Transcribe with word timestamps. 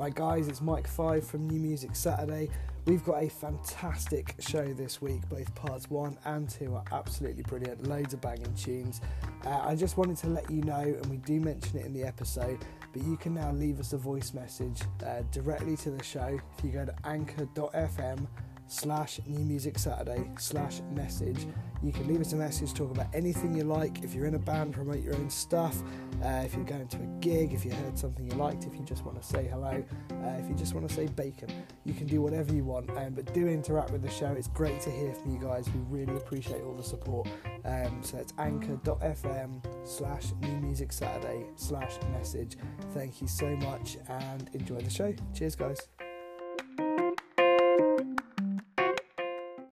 Right, 0.00 0.14
guys, 0.14 0.48
it's 0.48 0.62
Mike 0.62 0.88
Five 0.88 1.26
from 1.26 1.46
New 1.46 1.60
Music 1.60 1.94
Saturday. 1.94 2.48
We've 2.86 3.04
got 3.04 3.22
a 3.22 3.28
fantastic 3.28 4.34
show 4.38 4.64
this 4.72 5.02
week. 5.02 5.20
Both 5.28 5.54
parts 5.54 5.90
one 5.90 6.16
and 6.24 6.48
two 6.48 6.74
are 6.74 6.84
absolutely 6.90 7.42
brilliant. 7.42 7.86
Loads 7.86 8.14
of 8.14 8.22
banging 8.22 8.54
tunes. 8.54 9.02
Uh, 9.44 9.60
I 9.62 9.76
just 9.76 9.98
wanted 9.98 10.16
to 10.16 10.28
let 10.28 10.50
you 10.50 10.62
know, 10.62 10.80
and 10.80 11.04
we 11.08 11.18
do 11.18 11.38
mention 11.38 11.80
it 11.80 11.84
in 11.84 11.92
the 11.92 12.02
episode, 12.02 12.64
but 12.94 13.02
you 13.02 13.18
can 13.18 13.34
now 13.34 13.52
leave 13.52 13.78
us 13.78 13.92
a 13.92 13.98
voice 13.98 14.32
message 14.32 14.80
uh, 15.04 15.20
directly 15.32 15.76
to 15.76 15.90
the 15.90 16.02
show 16.02 16.40
if 16.56 16.64
you 16.64 16.70
go 16.70 16.86
to 16.86 16.94
anchor.fm 17.04 18.26
slash 18.70 19.18
new 19.26 19.40
music 19.40 19.78
saturday 19.78 20.30
slash 20.38 20.80
message. 20.92 21.46
You 21.82 21.92
can 21.92 22.06
leave 22.06 22.20
us 22.20 22.32
a 22.34 22.36
message 22.36 22.72
talk 22.72 22.90
about 22.90 23.08
anything 23.12 23.54
you 23.54 23.64
like. 23.64 24.04
If 24.04 24.14
you're 24.14 24.26
in 24.26 24.34
a 24.34 24.38
band 24.38 24.74
promote 24.74 25.02
your 25.02 25.14
own 25.16 25.28
stuff. 25.28 25.82
Uh, 26.22 26.42
if 26.44 26.54
you're 26.54 26.64
going 26.64 26.86
to 26.86 26.96
a 26.98 27.06
gig 27.20 27.52
if 27.52 27.64
you 27.64 27.72
heard 27.72 27.98
something 27.98 28.30
you 28.30 28.36
liked 28.36 28.64
if 28.64 28.74
you 28.74 28.82
just 28.84 29.04
want 29.04 29.20
to 29.20 29.26
say 29.26 29.48
hello 29.48 29.82
uh, 30.10 30.38
if 30.38 30.48
you 30.48 30.54
just 30.54 30.74
want 30.74 30.86
to 30.86 30.94
say 30.94 31.06
bacon 31.06 31.48
you 31.84 31.94
can 31.94 32.06
do 32.06 32.22
whatever 32.22 32.54
you 32.54 32.64
want. 32.64 32.88
Um, 32.90 33.14
but 33.14 33.32
do 33.34 33.48
interact 33.48 33.90
with 33.90 34.02
the 34.02 34.10
show. 34.10 34.32
It's 34.32 34.48
great 34.48 34.80
to 34.82 34.90
hear 34.90 35.12
from 35.14 35.32
you 35.32 35.40
guys. 35.40 35.68
We 35.70 35.80
really 35.98 36.16
appreciate 36.16 36.62
all 36.62 36.74
the 36.74 36.82
support. 36.82 37.28
Um, 37.64 38.00
so 38.02 38.18
it's 38.18 38.32
anchor.fm 38.38 39.86
slash 39.86 40.26
new 40.40 40.56
music 40.60 40.92
saturday 40.92 41.46
slash 41.56 41.94
message. 42.12 42.56
Thank 42.94 43.20
you 43.20 43.26
so 43.26 43.56
much 43.56 43.96
and 44.08 44.48
enjoy 44.52 44.80
the 44.80 44.90
show. 44.90 45.12
Cheers 45.34 45.56
guys 45.56 45.88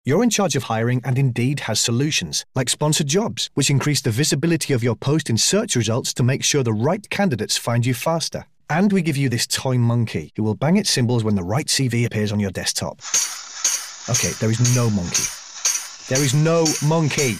You're 0.08 0.22
in 0.22 0.30
charge 0.30 0.54
of 0.54 0.62
hiring, 0.62 1.02
and 1.04 1.18
Indeed 1.18 1.60
has 1.66 1.80
solutions 1.80 2.44
like 2.54 2.68
sponsored 2.68 3.08
jobs, 3.08 3.50
which 3.54 3.70
increase 3.70 4.00
the 4.00 4.12
visibility 4.12 4.72
of 4.72 4.84
your 4.84 4.94
post 4.94 5.28
in 5.28 5.36
search 5.36 5.74
results 5.74 6.14
to 6.14 6.22
make 6.22 6.44
sure 6.44 6.62
the 6.62 6.72
right 6.72 7.08
candidates 7.10 7.58
find 7.58 7.84
you 7.84 7.92
faster. 7.92 8.44
And 8.70 8.92
we 8.92 9.02
give 9.02 9.16
you 9.16 9.28
this 9.28 9.48
toy 9.48 9.78
monkey 9.78 10.30
who 10.36 10.44
will 10.44 10.54
bang 10.54 10.76
its 10.76 10.90
cymbals 10.90 11.24
when 11.24 11.34
the 11.34 11.42
right 11.42 11.66
CV 11.66 12.06
appears 12.06 12.30
on 12.30 12.38
your 12.38 12.52
desktop. 12.52 13.00
Okay, 14.08 14.30
there 14.38 14.48
is 14.48 14.76
no 14.76 14.90
monkey. 14.90 15.24
There 16.06 16.22
is 16.22 16.34
no 16.34 16.66
monkey. 16.86 17.38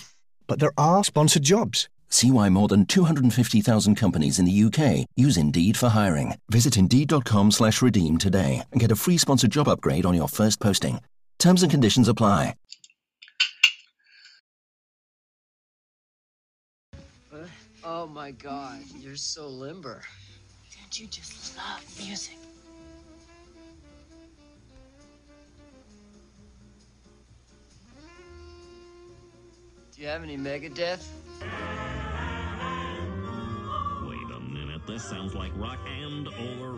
But 0.48 0.58
there 0.58 0.74
are 0.76 1.04
sponsored 1.04 1.44
jobs. 1.44 1.88
See 2.08 2.32
why 2.32 2.48
more 2.48 2.66
than 2.66 2.84
250,000 2.84 3.94
companies 3.94 4.40
in 4.40 4.44
the 4.44 4.64
UK 4.64 5.06
use 5.14 5.36
Indeed 5.36 5.76
for 5.76 5.90
hiring. 5.90 6.34
Visit 6.50 6.76
Indeed.com 6.76 7.52
slash 7.52 7.80
redeem 7.80 8.18
today 8.18 8.64
and 8.72 8.80
get 8.80 8.90
a 8.90 8.96
free 8.96 9.18
sponsored 9.18 9.52
job 9.52 9.68
upgrade 9.68 10.04
on 10.04 10.16
your 10.16 10.28
first 10.28 10.58
posting. 10.58 10.98
Terms 11.38 11.62
and 11.62 11.70
conditions 11.70 12.08
apply. 12.08 12.54
Oh 17.84 18.06
my 18.08 18.32
god, 18.32 18.80
you're 18.98 19.14
so 19.14 19.46
limber. 19.46 20.02
Don't 20.74 21.00
you 21.00 21.06
just 21.06 21.56
love 21.56 21.82
music? 21.98 22.36
Do 29.94 30.02
you 30.02 30.08
have 30.08 30.24
any 30.24 30.36
Megadeth? 30.36 31.06
Wait 34.02 34.30
a 34.34 34.40
minute, 34.40 34.84
this 34.86 35.04
sounds 35.04 35.34
like 35.34 35.52
rock 35.56 35.78
and 36.00 36.26
or 36.60 36.72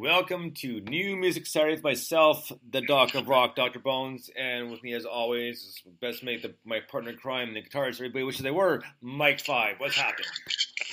welcome 0.00 0.52
to 0.52 0.80
New 0.80 1.14
Music 1.14 1.46
Saturday 1.46 1.74
with 1.74 1.84
myself, 1.84 2.50
the 2.70 2.80
Doc 2.80 3.14
of 3.14 3.28
Rock, 3.28 3.54
Dr. 3.54 3.80
Bones, 3.80 4.30
and 4.34 4.70
with 4.70 4.82
me 4.82 4.94
as 4.94 5.04
always 5.04 5.58
is 5.58 5.82
best 6.00 6.24
mate, 6.24 6.40
the, 6.40 6.54
my 6.64 6.80
partner 6.90 7.10
in 7.10 7.18
crime, 7.18 7.52
the 7.52 7.60
guitarist 7.60 7.96
everybody 7.96 8.24
wishes 8.24 8.40
they 8.40 8.50
were, 8.50 8.82
Mike 9.02 9.40
Five. 9.40 9.74
What's 9.76 9.96
happening? 9.96 10.24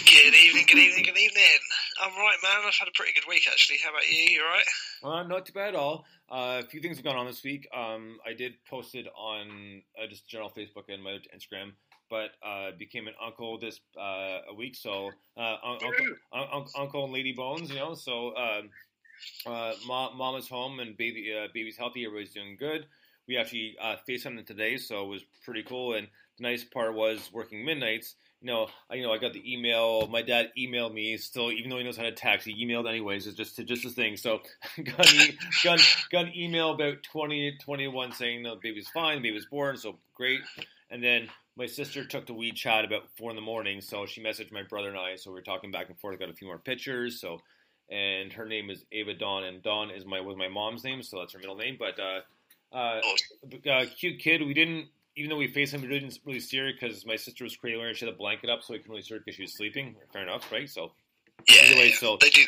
Good 0.06 0.36
evening, 0.36 0.66
good 0.68 0.78
evening, 0.78 1.06
good 1.06 1.18
evening. 1.18 1.44
I'm 2.04 2.12
right, 2.12 2.36
man. 2.44 2.68
I've 2.68 2.74
had 2.74 2.90
a 2.90 2.92
pretty 2.96 3.14
good 3.14 3.24
week 3.30 3.48
actually. 3.50 3.78
How 3.82 3.92
about 3.92 4.12
you? 4.12 4.20
You 4.30 4.42
alright? 4.42 5.26
Uh, 5.26 5.28
not 5.30 5.46
too 5.46 5.54
bad 5.54 5.70
at 5.70 5.76
all. 5.76 6.04
Uh, 6.30 6.62
a 6.66 6.68
few 6.68 6.82
things 6.82 6.98
have 6.98 7.06
gone 7.06 7.16
on 7.16 7.28
this 7.28 7.42
week. 7.46 7.66
Um, 7.74 8.18
I 8.28 8.34
did 8.34 8.56
post 8.70 8.94
it 8.94 9.08
on 9.18 9.84
uh, 9.98 10.08
just 10.10 10.28
general 10.28 10.50
Facebook 10.50 10.90
and 10.90 11.02
my 11.02 11.18
Instagram, 11.34 11.72
but 12.10 12.32
uh, 12.46 12.72
became 12.78 13.08
an 13.08 13.14
uncle 13.26 13.58
this 13.58 13.80
uh, 13.98 14.40
a 14.50 14.54
week. 14.54 14.76
So 14.76 15.12
uh, 15.38 15.56
un- 15.64 15.80
uncle, 15.82 16.06
un- 16.34 16.48
un- 16.52 16.66
uncle 16.78 17.06
and 17.06 17.14
Lady 17.14 17.32
Bones, 17.32 17.70
you 17.70 17.78
know. 17.78 17.94
So 17.94 18.36
um, 18.36 18.70
uh, 19.46 19.74
mom, 19.86 20.36
is 20.36 20.48
home 20.48 20.80
and 20.80 20.98
baby 20.98 21.34
uh, 21.34 21.48
baby's 21.54 21.78
healthy. 21.78 22.06
Everybody's 22.06 22.34
doing 22.34 22.56
good. 22.58 22.86
We 23.28 23.38
actually 23.38 23.76
uh, 23.82 23.98
faced 24.06 24.24
something 24.24 24.46
today, 24.46 24.78
so 24.78 25.04
it 25.04 25.08
was 25.08 25.24
pretty 25.44 25.64
cool. 25.64 25.96
And 25.96 26.08
the 26.38 26.44
nice 26.44 26.64
part 26.64 26.94
was 26.94 27.30
working 27.34 27.66
midnights. 27.66 28.16
You 28.42 28.48
know, 28.48 28.68
I, 28.90 28.96
you 28.96 29.04
know, 29.04 29.12
I 29.12 29.18
got 29.18 29.34
the 29.34 29.52
email. 29.52 30.08
My 30.08 30.22
dad 30.22 30.52
emailed 30.58 30.94
me 30.94 31.18
still, 31.18 31.52
even 31.52 31.70
though 31.70 31.78
he 31.78 31.84
knows 31.84 31.98
how 31.98 32.04
to 32.04 32.12
text. 32.12 32.48
He 32.48 32.66
emailed 32.66 32.88
anyways. 32.88 33.28
It's 33.28 33.36
just 33.36 33.58
just 33.66 33.86
a 33.86 33.90
thing. 33.90 34.16
So 34.16 34.42
got 34.84 35.14
e- 35.14 35.38
got, 35.64 35.80
got 36.12 36.26
an 36.26 36.34
email 36.36 36.72
about 36.72 37.04
20, 37.04 37.58
21 37.64 38.12
saying 38.14 38.44
no, 38.44 38.56
the 38.56 38.62
baby's 38.62 38.88
fine, 38.90 39.22
the 39.22 39.30
baby's 39.30 39.46
born, 39.46 39.76
so 39.78 39.98
great. 40.16 40.42
And 40.90 41.04
then 41.04 41.28
my 41.58 41.66
sister 41.66 42.06
took 42.06 42.28
to 42.28 42.34
WeChat 42.34 42.86
about 42.86 43.10
four 43.18 43.32
in 43.32 43.36
the 43.36 43.42
morning, 43.42 43.82
so 43.82 44.06
she 44.06 44.24
messaged 44.24 44.52
my 44.52 44.64
brother 44.64 44.90
and 44.90 44.98
I. 44.98 45.16
So 45.16 45.32
we 45.32 45.40
are 45.40 45.44
talking 45.44 45.72
back 45.72 45.90
and 45.90 46.00
forth. 46.00 46.20
Got 46.20 46.30
a 46.30 46.34
few 46.34 46.48
more 46.48 46.60
pictures. 46.60 47.20
So, 47.20 47.42
and 47.90 48.34
her 48.34 48.46
name 48.46 48.70
is 48.70 48.84
Ava 48.92 49.14
Dawn, 49.14 49.44
and 49.44 49.62
Dawn 49.64 49.92
is 49.92 50.06
my 50.06 50.20
was 50.22 50.38
my 50.38 50.48
mom's 50.48 50.84
name, 50.84 51.02
so 51.04 51.20
that's 51.20 51.34
her 51.34 51.40
middle 51.40 51.56
name. 51.56 51.78
But 51.80 52.00
uh, 52.00 52.22
uh, 52.72 53.02
uh, 53.70 53.86
cute 53.98 54.20
kid. 54.20 54.42
We 54.46 54.54
didn't, 54.54 54.88
even 55.16 55.30
though 55.30 55.38
we 55.38 55.48
faced 55.48 55.74
him, 55.74 55.82
we 55.82 55.88
didn't 55.88 56.20
really 56.26 56.40
see 56.40 56.58
her 56.58 56.72
because 56.72 57.06
my 57.06 57.16
sister 57.16 57.44
was 57.44 57.56
cradling 57.56 57.86
her. 57.86 57.94
She 57.94 58.06
had 58.06 58.14
a 58.14 58.18
blanket 58.18 58.50
up, 58.50 58.64
so 58.64 58.74
we 58.74 58.80
couldn't 58.80 58.92
really 58.92 59.04
see 59.04 59.14
her 59.14 59.20
because 59.20 59.36
she 59.36 59.44
was 59.44 59.56
sleeping. 59.56 59.96
Fair 60.12 60.24
enough, 60.24 60.52
right? 60.52 60.70
So, 60.70 60.92
Yeah, 61.50 61.62
anyway, 61.66 61.92
so 61.92 62.18
they 62.20 62.30
do 62.30 62.46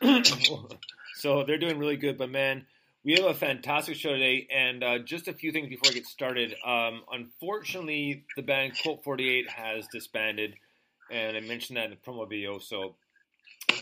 so 1.14 1.44
they're 1.44 1.58
doing 1.58 1.78
really 1.78 1.96
good. 1.96 2.18
But 2.18 2.30
man, 2.30 2.64
we 3.04 3.14
have 3.14 3.24
a 3.24 3.34
fantastic 3.34 3.96
show 3.96 4.12
today, 4.12 4.48
and 4.50 4.82
uh, 4.82 4.98
just 5.00 5.28
a 5.28 5.32
few 5.32 5.52
things 5.52 5.68
before 5.68 5.90
I 5.90 5.94
get 5.94 6.06
started. 6.06 6.54
Um, 6.64 7.02
unfortunately, 7.12 8.24
the 8.36 8.42
band 8.42 8.72
Colt 8.82 9.04
Forty 9.04 9.28
Eight 9.28 9.50
has 9.50 9.86
disbanded, 9.88 10.54
and 11.10 11.36
I 11.36 11.40
mentioned 11.40 11.76
that 11.76 11.84
in 11.84 11.90
the 11.90 11.96
promo 11.96 12.28
video. 12.28 12.58
So 12.58 12.94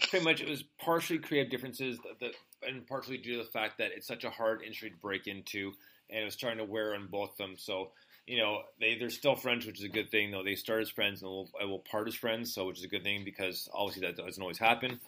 pretty 0.09 0.25
much, 0.25 0.41
it 0.41 0.49
was 0.49 0.63
partially 0.79 1.19
creative 1.19 1.51
differences, 1.51 1.99
that, 1.99 2.21
that, 2.21 2.69
and 2.69 2.87
partially 2.87 3.19
due 3.19 3.39
to 3.39 3.45
the 3.45 3.51
fact 3.51 3.79
that 3.79 3.93
it's 3.95 4.07
such 4.07 4.25
a 4.25 4.31
hard 4.31 4.63
industry 4.63 4.91
to 4.91 4.97
break 4.97 5.27
into, 5.27 5.73
and 6.11 6.21
it 6.21 6.25
was 6.25 6.37
trying 6.37 6.59
to 6.59 6.65
wear 6.65 6.95
on 6.95 7.09
both 7.09 7.33
of 7.33 7.37
them. 7.39 7.55
So. 7.57 7.91
You 8.29 8.39
know, 8.39 8.63
they 8.81 8.97
they're 8.99 9.09
still 9.09 9.37
friends, 9.37 9.67
which 9.67 9.79
is 9.79 9.85
a 9.85 9.89
good 9.89 10.11
thing. 10.11 10.33
Though 10.33 10.43
they 10.43 10.57
start 10.57 10.83
as 10.83 10.91
friends 10.91 11.23
and 11.23 11.31
will, 11.31 11.49
will 11.61 11.79
part 11.79 12.09
as 12.09 12.17
friends, 12.17 12.53
so 12.53 12.67
which 12.67 12.79
is 12.79 12.85
a 12.85 12.89
good 12.89 13.05
thing 13.05 13.23
because 13.25 13.69
obviously 13.73 14.05
that 14.05 14.17
doesn't 14.17 14.43
always 14.43 14.59
happen. 14.59 14.99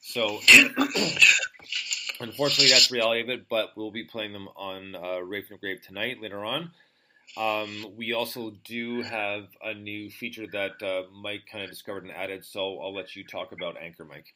So, 0.00 0.40
unfortunately, 2.20 2.70
that's 2.70 2.90
reality 2.90 3.22
of 3.22 3.28
it. 3.28 3.48
But 3.48 3.76
we'll 3.76 3.92
be 3.92 4.02
playing 4.02 4.32
them 4.32 4.48
on 4.56 4.96
uh, 4.96 5.20
Rave 5.20 5.46
from 5.46 5.58
Grave 5.58 5.82
tonight 5.82 6.20
later 6.20 6.44
on. 6.44 6.72
Um, 7.36 7.96
we 7.96 8.12
also 8.12 8.52
do 8.64 9.02
have 9.02 9.48
a 9.62 9.74
new 9.74 10.10
feature 10.10 10.46
that 10.52 10.82
uh, 10.82 11.02
Mike 11.12 11.42
kind 11.50 11.64
of 11.64 11.70
discovered 11.70 12.04
and 12.04 12.12
added. 12.12 12.44
So 12.44 12.80
I'll 12.80 12.94
let 12.94 13.16
you 13.16 13.24
talk 13.24 13.52
about 13.52 13.76
Anchor, 13.80 14.04
Mike. 14.04 14.34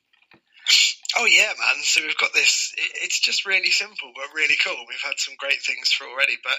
Oh 1.17 1.25
yeah, 1.25 1.50
man. 1.58 1.82
So 1.82 2.02
we've 2.02 2.17
got 2.17 2.35
this. 2.35 2.75
It's 3.02 3.20
just 3.20 3.46
really 3.46 3.70
simple, 3.70 4.12
but 4.14 4.35
really 4.35 4.56
cool. 4.62 4.76
We've 4.88 5.02
had 5.02 5.19
some 5.19 5.35
great 5.38 5.62
things 5.62 5.90
for 5.90 6.05
already. 6.05 6.37
But 6.43 6.58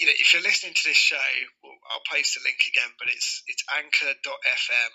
you 0.00 0.06
know, 0.06 0.16
if 0.18 0.32
you're 0.32 0.42
listening 0.42 0.74
to 0.74 0.88
this 0.88 0.96
show, 0.96 1.28
I'll 1.92 2.06
post 2.10 2.36
a 2.36 2.40
link 2.42 2.58
again. 2.66 2.90
But 2.98 3.08
it's 3.08 3.42
it's 3.46 3.64
anchor.fm 3.76 4.92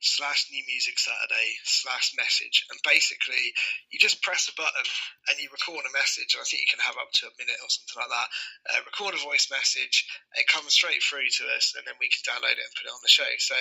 slash 0.00 0.48
new 0.52 0.62
music 0.66 0.98
Saturday 0.98 1.48
slash 1.64 2.12
message. 2.16 2.66
And 2.70 2.78
basically, 2.84 3.54
you 3.90 3.98
just 3.98 4.22
press 4.22 4.50
a 4.50 4.54
button 4.54 4.86
and 5.30 5.36
you 5.40 5.48
record 5.48 5.86
a 5.86 5.96
message. 5.96 6.34
And 6.34 6.42
I 6.42 6.46
think 6.46 6.64
you 6.64 6.72
can 6.72 6.84
have 6.84 7.00
up 7.00 7.12
to 7.20 7.30
a 7.30 7.36
minute 7.40 7.58
or 7.60 7.70
something 7.70 7.98
like 7.98 8.12
that. 8.12 8.28
Uh, 8.68 8.80
record 8.84 9.16
a 9.16 9.20
voice 9.20 9.48
message. 9.48 10.04
It 10.36 10.50
comes 10.50 10.76
straight 10.76 11.00
through 11.00 11.28
to 11.40 11.44
us, 11.56 11.76
and 11.76 11.84
then 11.88 11.96
we 12.00 12.12
can 12.12 12.24
download 12.24 12.56
it 12.56 12.64
and 12.64 12.76
put 12.76 12.88
it 12.88 12.94
on 12.94 13.04
the 13.04 13.12
show. 13.12 13.28
So 13.40 13.56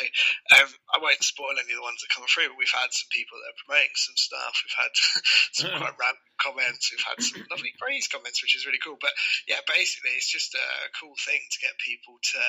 um, 0.59 0.69
I 0.91 0.97
won't 0.99 1.23
spoil 1.23 1.55
any 1.55 1.71
of 1.71 1.79
the 1.79 1.87
ones 1.87 2.03
that 2.03 2.13
come 2.13 2.27
through, 2.27 2.51
but 2.51 2.59
we've 2.59 2.71
had 2.75 2.91
some 2.91 3.11
people 3.11 3.39
that 3.39 3.51
are 3.51 3.61
promoting 3.63 3.95
some 3.95 4.19
stuff. 4.19 4.53
We've 4.63 4.79
had 4.79 4.93
some 5.57 5.71
quite 5.79 5.97
random 5.99 6.33
comments. 6.43 6.91
We've 6.91 7.07
had 7.07 7.23
some 7.23 7.43
lovely 7.47 7.71
praise 7.79 8.11
comments, 8.11 8.43
which 8.43 8.55
is 8.59 8.67
really 8.67 8.83
cool. 8.83 8.99
But 8.99 9.15
yeah, 9.47 9.63
basically, 9.67 10.15
it's 10.19 10.31
just 10.31 10.55
a 10.55 10.67
cool 10.99 11.15
thing 11.23 11.39
to 11.39 11.63
get 11.63 11.79
people 11.79 12.19
to, 12.19 12.41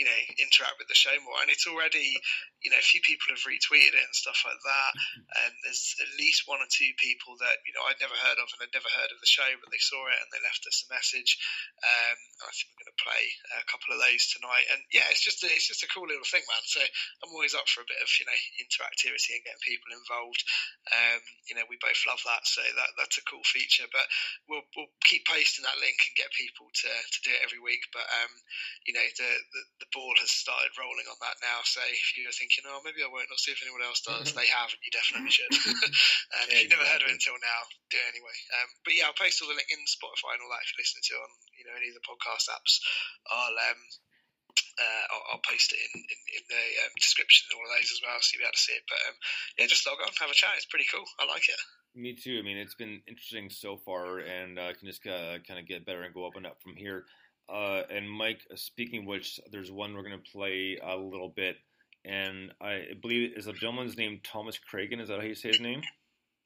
you 0.00 0.08
know, 0.08 0.20
interact 0.40 0.80
with 0.80 0.88
the 0.88 0.96
show 0.96 1.12
more. 1.24 1.40
And 1.44 1.52
it's 1.52 1.68
already, 1.68 2.16
you 2.64 2.72
know, 2.72 2.80
a 2.80 2.84
few 2.84 3.04
people 3.04 3.23
have 3.32 3.48
retweeted 3.48 3.96
it 3.96 4.04
and 4.04 4.12
stuff 4.12 4.44
like 4.44 4.60
that. 4.60 4.92
And 5.46 5.52
there's 5.64 5.96
at 6.04 6.20
least 6.20 6.44
one 6.44 6.60
or 6.60 6.68
two 6.68 6.92
people 7.00 7.40
that, 7.40 7.64
you 7.64 7.72
know, 7.72 7.86
I'd 7.88 8.02
never 8.02 8.16
heard 8.16 8.36
of 8.36 8.52
and 8.52 8.60
had 8.60 8.76
never 8.76 8.90
heard 8.92 9.08
of 9.08 9.20
the 9.22 9.30
show, 9.30 9.48
but 9.62 9.72
they 9.72 9.80
saw 9.80 10.04
it 10.12 10.20
and 10.20 10.28
they 10.34 10.42
left 10.44 10.68
us 10.68 10.84
a 10.84 10.92
message. 10.92 11.40
Um, 11.80 12.18
and 12.42 12.48
I 12.48 12.52
think 12.52 12.74
we're 12.74 12.84
going 12.84 12.92
to 12.92 13.04
play 13.06 13.24
a 13.56 13.68
couple 13.70 13.94
of 13.94 14.02
those 14.02 14.28
tonight. 14.34 14.66
And 14.74 14.80
yeah, 14.92 15.06
it's 15.08 15.24
just 15.24 15.40
a, 15.40 15.48
it's 15.48 15.70
just 15.70 15.86
a 15.86 15.92
cool 15.94 16.10
little 16.10 16.26
thing, 16.26 16.44
man. 16.44 16.64
So 16.66 16.82
I'm 17.24 17.32
always 17.32 17.56
up 17.56 17.70
for 17.70 17.86
a 17.86 17.90
bit 17.90 18.02
of, 18.02 18.10
you 18.18 18.26
know, 18.26 18.40
interactivity 18.60 19.38
and 19.38 19.46
getting 19.46 19.64
people 19.64 19.94
involved. 19.94 20.42
Um, 20.90 21.22
you 21.46 21.54
know, 21.54 21.64
we 21.70 21.78
both 21.78 22.02
love 22.10 22.20
that. 22.26 22.44
So 22.44 22.60
that 22.60 22.90
that's 22.98 23.22
a 23.22 23.28
cool 23.30 23.44
feature. 23.46 23.86
But 23.88 24.06
we'll, 24.50 24.66
we'll 24.74 24.92
keep 25.06 25.24
posting 25.24 25.62
that 25.64 25.78
link 25.78 26.02
and 26.02 26.18
get 26.18 26.34
people 26.34 26.66
to, 26.66 26.90
to 26.90 27.18
do 27.22 27.30
it 27.30 27.44
every 27.46 27.62
week. 27.62 27.86
But, 27.94 28.04
um, 28.10 28.32
you 28.82 28.92
know, 28.92 29.06
the, 29.14 29.30
the, 29.54 29.62
the 29.86 29.92
ball 29.94 30.12
has 30.18 30.34
started 30.34 30.74
rolling 30.74 31.06
on 31.06 31.18
that 31.22 31.38
now. 31.38 31.62
So 31.62 31.78
if 31.86 32.18
you're 32.18 32.34
thinking, 32.34 32.66
oh, 32.66 32.82
maybe 32.82 33.06
I 33.06 33.13
won't, 33.14 33.30
I'll 33.30 33.38
see 33.38 33.54
if 33.54 33.62
anyone 33.62 33.86
else 33.86 34.02
does, 34.02 34.34
they 34.34 34.50
have, 34.50 34.74
and 34.74 34.82
you 34.82 34.90
definitely 34.90 35.30
should. 35.30 35.54
and 35.54 36.50
if 36.50 36.66
you've 36.66 36.74
never 36.74 36.82
heard 36.82 37.06
of 37.06 37.08
it 37.08 37.14
until 37.14 37.38
now, 37.38 37.60
do 37.94 38.02
it 38.02 38.10
anyway. 38.10 38.36
Um, 38.58 38.68
but 38.82 38.98
yeah, 38.98 39.06
I'll 39.06 39.14
post 39.14 39.38
all 39.38 39.48
the 39.48 39.54
link 39.54 39.70
in 39.70 39.78
Spotify 39.86 40.34
and 40.34 40.42
all 40.42 40.50
that 40.50 40.66
if 40.66 40.74
you're 40.74 40.82
listening 40.82 41.06
to 41.06 41.14
it 41.14 41.22
on, 41.22 41.32
you 41.54 41.64
know, 41.70 41.78
any 41.78 41.94
of 41.94 41.96
the 41.96 42.02
podcast 42.02 42.50
apps. 42.50 42.82
I'll, 43.30 43.54
um, 43.54 43.80
uh, 44.74 45.04
I'll, 45.14 45.24
I'll, 45.38 45.46
post 45.46 45.70
it 45.70 45.78
in, 45.78 46.02
in, 46.02 46.20
in 46.42 46.44
the 46.50 46.64
um, 46.82 46.94
description 46.98 47.46
and 47.46 47.54
all 47.54 47.66
of 47.66 47.74
those 47.78 47.94
as 47.94 48.02
well, 48.02 48.18
so 48.18 48.34
you'll 48.34 48.42
be 48.42 48.50
able 48.50 48.58
to 48.58 48.66
see 48.66 48.74
it. 48.74 48.86
But 48.90 49.00
um, 49.06 49.16
yeah, 49.54 49.70
just 49.70 49.86
log 49.86 50.02
on, 50.02 50.10
have 50.18 50.34
a 50.34 50.34
chat. 50.34 50.58
It's 50.58 50.66
pretty 50.66 50.90
cool. 50.90 51.06
I 51.22 51.30
like 51.30 51.46
it. 51.46 51.60
Me 51.94 52.14
too. 52.14 52.38
I 52.38 52.42
mean, 52.42 52.58
it's 52.58 52.74
been 52.74 53.02
interesting 53.06 53.50
so 53.50 53.78
far, 53.78 54.18
and 54.18 54.58
uh, 54.58 54.74
can 54.74 54.90
just 54.90 55.06
uh, 55.06 55.38
kind 55.46 55.62
of 55.62 55.70
get 55.70 55.86
better 55.86 56.02
and 56.02 56.14
go 56.14 56.26
up 56.26 56.34
and 56.34 56.46
up 56.46 56.58
from 56.58 56.74
here. 56.74 57.06
Uh, 57.48 57.82
and 57.90 58.10
Mike, 58.10 58.40
uh, 58.50 58.56
speaking 58.56 59.06
which, 59.06 59.38
there's 59.50 59.70
one 59.70 59.94
we're 59.94 60.02
going 60.02 60.18
to 60.18 60.30
play 60.32 60.78
a 60.82 60.96
little 60.96 61.28
bit, 61.28 61.56
and 62.04 62.52
I 62.60 62.94
believe 63.00 63.36
is 63.36 63.46
a 63.46 63.52
gentleman's 63.52 63.96
name 63.96 64.20
Thomas 64.22 64.58
Cragen. 64.58 65.00
Is 65.00 65.08
that 65.08 65.20
how 65.20 65.26
you 65.26 65.34
say 65.34 65.48
his 65.48 65.60
name? 65.60 65.82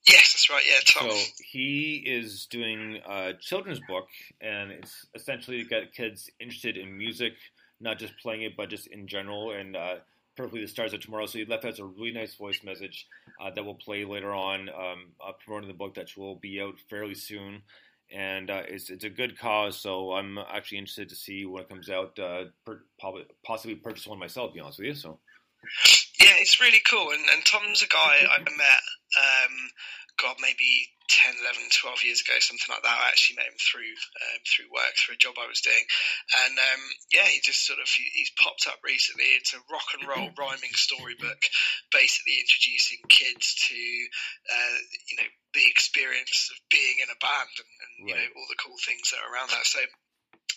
Yes, 0.06 0.32
that's 0.32 0.50
right. 0.50 0.62
Yeah, 0.66 0.80
Tom. 0.86 1.10
So 1.10 1.16
he 1.50 2.02
is 2.06 2.46
doing 2.46 3.00
a 3.08 3.34
children's 3.34 3.80
book, 3.88 4.08
and 4.40 4.70
it's 4.70 5.06
essentially 5.14 5.62
to 5.62 5.68
get 5.68 5.92
kids 5.92 6.30
interested 6.40 6.76
in 6.76 6.96
music, 6.96 7.34
not 7.80 7.98
just 7.98 8.16
playing 8.18 8.42
it, 8.42 8.56
but 8.56 8.70
just 8.70 8.86
in 8.86 9.06
general. 9.06 9.50
And 9.50 9.76
uh, 9.76 9.96
perfectly 10.38 10.62
the 10.62 10.68
stars 10.68 10.94
of 10.94 11.00
tomorrow. 11.00 11.26
So 11.26 11.38
he 11.38 11.44
left 11.44 11.64
us 11.64 11.80
a 11.80 11.84
really 11.84 12.12
nice 12.12 12.36
voice 12.36 12.60
message 12.64 13.08
uh, 13.42 13.50
that 13.50 13.64
will 13.64 13.74
play 13.74 14.04
later 14.04 14.32
on, 14.32 14.68
um, 14.68 15.12
uh, 15.20 15.32
promoting 15.44 15.68
the 15.68 15.74
book 15.74 15.94
that 15.94 16.16
will 16.16 16.36
be 16.36 16.62
out 16.62 16.78
fairly 16.88 17.14
soon. 17.14 17.62
And 18.10 18.48
uh, 18.48 18.62
it's 18.66 18.88
it's 18.88 19.04
a 19.04 19.10
good 19.10 19.38
cause, 19.38 19.76
so 19.76 20.12
I'm 20.12 20.38
actually 20.38 20.78
interested 20.78 21.10
to 21.10 21.14
see 21.14 21.44
when 21.44 21.64
it 21.64 21.68
comes 21.68 21.90
out. 21.90 22.18
Uh, 22.18 22.44
per, 22.64 22.80
possibly 23.44 23.74
purchase 23.74 24.06
one 24.06 24.18
myself. 24.18 24.50
To 24.50 24.54
be 24.54 24.60
honest 24.60 24.78
with 24.78 24.86
you, 24.86 24.94
so 24.94 25.18
yeah, 26.20 26.36
it's 26.38 26.60
really 26.60 26.82
cool. 26.88 27.10
And, 27.10 27.24
and 27.32 27.44
Tom's 27.44 27.82
a 27.82 27.88
guy 27.88 28.26
I 28.26 28.38
met. 28.38 28.84
Um, 29.16 29.54
God, 30.18 30.36
maybe 30.42 30.90
10, 31.08 31.40
11, 31.40 31.70
12 31.70 32.04
years 32.04 32.20
ago, 32.20 32.36
something 32.42 32.68
like 32.68 32.82
that. 32.82 33.00
I 33.00 33.08
actually 33.08 33.38
met 33.38 33.48
him 33.48 33.56
through 33.56 33.94
um, 33.94 34.40
through 34.44 34.68
work, 34.74 34.92
through 34.98 35.16
a 35.16 35.22
job 35.22 35.38
I 35.38 35.46
was 35.46 35.62
doing, 35.62 35.86
and 36.44 36.58
um, 36.58 36.82
yeah, 37.14 37.24
he 37.30 37.40
just 37.40 37.64
sort 37.64 37.78
of 37.78 37.88
he's 37.88 38.34
popped 38.34 38.66
up 38.66 38.82
recently. 38.82 39.24
It's 39.38 39.54
a 39.54 39.62
rock 39.70 39.88
and 39.96 40.04
roll 40.04 40.28
rhyming 40.36 40.74
storybook, 40.74 41.40
basically 41.94 42.42
introducing 42.42 43.00
kids 43.08 43.56
to 43.70 43.78
uh, 43.78 44.78
you 45.08 45.16
know 45.22 45.30
the 45.54 45.64
experience 45.64 46.50
of 46.50 46.58
being 46.68 47.00
in 47.00 47.08
a 47.08 47.18
band 47.22 47.54
and, 47.56 47.72
and 47.78 47.92
you 48.04 48.14
know 48.18 48.28
all 48.36 48.50
the 48.50 48.60
cool 48.60 48.76
things 48.82 49.14
that 49.14 49.22
are 49.22 49.32
around 49.32 49.48
that. 49.54 49.64
So 49.64 49.80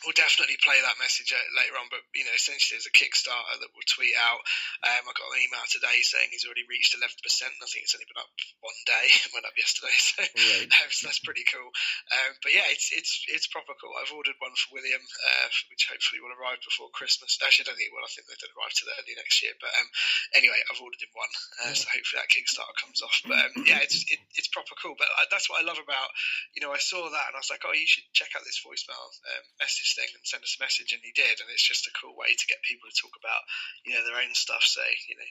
we'll 0.03 0.17
definitely 0.17 0.57
play 0.61 0.77
that 0.81 0.97
message 1.01 1.33
later 1.53 1.75
on. 1.77 1.87
But 1.93 2.01
you 2.17 2.25
know, 2.25 2.33
essentially, 2.33 2.77
there's 2.77 2.89
a 2.89 2.95
Kickstarter 2.95 3.61
that 3.61 3.71
we'll 3.73 3.87
tweet 3.89 4.17
out. 4.17 4.41
Um, 4.85 5.05
I 5.05 5.11
got 5.13 5.29
an 5.29 5.41
email 5.41 5.65
today 5.69 6.01
saying 6.01 6.33
he's 6.33 6.45
already 6.45 6.65
reached 6.65 6.97
11%. 6.97 7.05
And 7.05 7.61
I 7.61 7.69
think 7.69 7.85
it's 7.85 7.95
only 7.95 8.09
been 8.09 8.21
up 8.21 8.31
one 8.61 8.79
day. 8.87 9.05
It 9.21 9.35
went 9.37 9.45
up 9.45 9.55
yesterday, 9.55 9.93
so, 10.01 10.25
right. 10.25 10.65
um, 10.81 10.89
so 10.89 11.07
that's 11.07 11.21
pretty 11.21 11.45
cool. 11.45 11.69
Um, 12.09 12.31
but 12.41 12.51
yeah, 12.51 12.65
it's 12.73 12.89
it's 12.89 13.21
it's 13.29 13.47
proper 13.47 13.77
cool. 13.77 13.93
I've 13.93 14.11
ordered 14.11 14.35
one 14.41 14.57
for 14.57 14.73
William, 14.75 14.99
uh, 14.99 15.47
which 15.69 15.85
hopefully 15.87 16.25
will 16.25 16.33
arrive 16.33 16.57
before 16.65 16.89
Christmas. 16.89 17.37
Actually, 17.39 17.69
I 17.69 17.71
don't 17.71 17.77
think 17.77 17.93
it 17.93 17.95
will. 17.95 18.03
I 18.03 18.11
think 18.11 18.25
they 18.25 18.35
will 18.41 18.57
arrive 18.57 18.73
till 18.73 18.89
early 18.89 19.13
next 19.13 19.39
year. 19.45 19.53
But 19.61 19.71
um, 19.77 19.87
anyway, 20.33 20.57
I've 20.67 20.81
ordered 20.81 21.05
him 21.05 21.13
one, 21.13 21.31
uh, 21.63 21.75
so 21.77 21.85
hopefully 21.85 22.17
that 22.17 22.33
Kickstarter 22.33 22.75
comes 22.81 23.05
off. 23.05 23.17
But 23.29 23.39
um, 23.45 23.53
yeah, 23.69 23.85
it's 23.85 24.01
it, 24.09 24.19
it's 24.35 24.49
proper 24.49 24.73
cool. 24.81 24.97
But 24.97 25.07
I, 25.13 25.29
that's 25.29 25.47
what 25.47 25.61
I 25.61 25.67
love 25.67 25.77
about 25.77 26.09
you 26.57 26.65
know 26.65 26.73
I 26.73 26.81
saw 26.81 27.05
that 27.05 27.27
and 27.29 27.37
I 27.37 27.41
was 27.45 27.53
like, 27.53 27.61
oh, 27.63 27.77
you 27.77 27.85
should 27.85 28.09
check 28.11 28.33
out 28.33 28.41
this 28.41 28.59
voicemail 28.65 29.05
um, 29.29 29.45
message 29.91 30.07
thing 30.07 30.11
and 30.15 30.23
send 30.23 30.43
us 30.43 30.57
a 30.57 30.63
message, 30.63 30.91
and 30.93 31.03
he 31.03 31.11
did, 31.11 31.39
and 31.39 31.49
it's 31.51 31.65
just 31.65 31.87
a 31.87 31.97
cool 31.99 32.15
way 32.15 32.31
to 32.31 32.47
get 32.47 32.63
people 32.63 32.87
to 32.87 32.95
talk 32.95 33.15
about 33.19 33.43
you 33.83 33.93
know 33.93 34.03
their 34.03 34.19
own 34.19 34.33
stuff. 34.33 34.63
Say 34.63 34.87
you 35.07 35.15
know 35.15 35.27